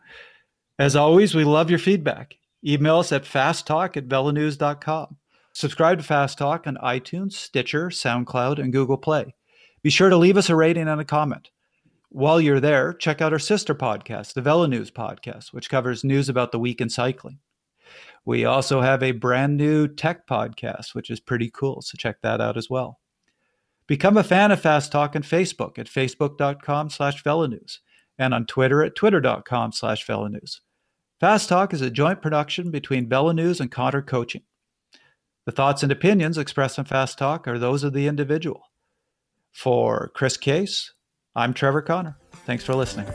As 0.79 0.95
always, 0.95 1.35
we 1.35 1.43
love 1.43 1.69
your 1.69 1.79
feedback. 1.79 2.35
Email 2.65 2.99
us 2.99 3.11
at 3.11 3.25
fasttalk 3.25 3.95
at 3.95 4.07
velonews.com. 4.07 5.17
Subscribe 5.53 5.99
to 5.99 6.03
Fast 6.03 6.39
Talk 6.39 6.65
on 6.65 6.77
iTunes, 6.77 7.33
Stitcher, 7.33 7.89
SoundCloud, 7.89 8.57
and 8.57 8.73
Google 8.73 8.97
Play. 8.97 9.35
Be 9.83 9.91
sure 9.91 10.09
to 10.09 10.17
leave 10.17 10.37
us 10.37 10.49
a 10.49 10.55
rating 10.55 10.87
and 10.87 10.99
a 10.99 11.05
comment. 11.05 11.51
While 12.09 12.41
you're 12.41 12.59
there, 12.59 12.93
check 12.93 13.21
out 13.21 13.33
our 13.33 13.39
sister 13.39 13.75
podcast, 13.75 14.33
the 14.33 14.41
Velo 14.41 14.65
News 14.65 14.89
Podcast, 14.89 15.53
which 15.53 15.69
covers 15.69 16.03
news 16.03 16.27
about 16.27 16.51
the 16.51 16.59
week 16.59 16.81
in 16.81 16.89
cycling. 16.89 17.37
We 18.25 18.45
also 18.45 18.81
have 18.81 19.03
a 19.03 19.11
brand 19.11 19.57
new 19.57 19.87
tech 19.87 20.25
podcast, 20.25 20.95
which 20.95 21.11
is 21.11 21.19
pretty 21.19 21.51
cool, 21.51 21.83
so 21.83 21.97
check 21.97 22.21
that 22.21 22.41
out 22.41 22.57
as 22.57 22.69
well. 22.69 22.99
Become 23.85 24.17
a 24.17 24.23
fan 24.23 24.51
of 24.51 24.61
Fast 24.61 24.91
Talk 24.91 25.15
on 25.15 25.21
Facebook 25.21 25.77
at 25.77 25.87
facebook.com 25.87 26.89
slash 26.89 27.23
velonews 27.23 27.79
and 28.17 28.33
on 28.33 28.45
Twitter 28.45 28.83
at 28.83 28.95
twitter.com 28.95 29.71
slash 29.71 30.05
velonews. 30.05 30.59
Fast 31.19 31.49
Talk 31.49 31.73
is 31.73 31.81
a 31.81 31.89
joint 31.89 32.21
production 32.21 32.69
between 32.69 33.07
Velonews 33.07 33.59
and 33.59 33.71
Connor 33.71 34.01
Coaching. 34.01 34.41
The 35.45 35.51
thoughts 35.51 35.83
and 35.83 35.91
opinions 35.91 36.37
expressed 36.37 36.77
in 36.77 36.85
Fast 36.85 37.17
Talk 37.17 37.47
are 37.47 37.59
those 37.59 37.83
of 37.83 37.93
the 37.93 38.07
individual. 38.07 38.63
For 39.51 40.11
Chris 40.13 40.37
Case, 40.37 40.93
I'm 41.35 41.53
Trevor 41.53 41.81
Connor. 41.81 42.17
Thanks 42.45 42.63
for 42.63 42.75
listening. 42.75 43.07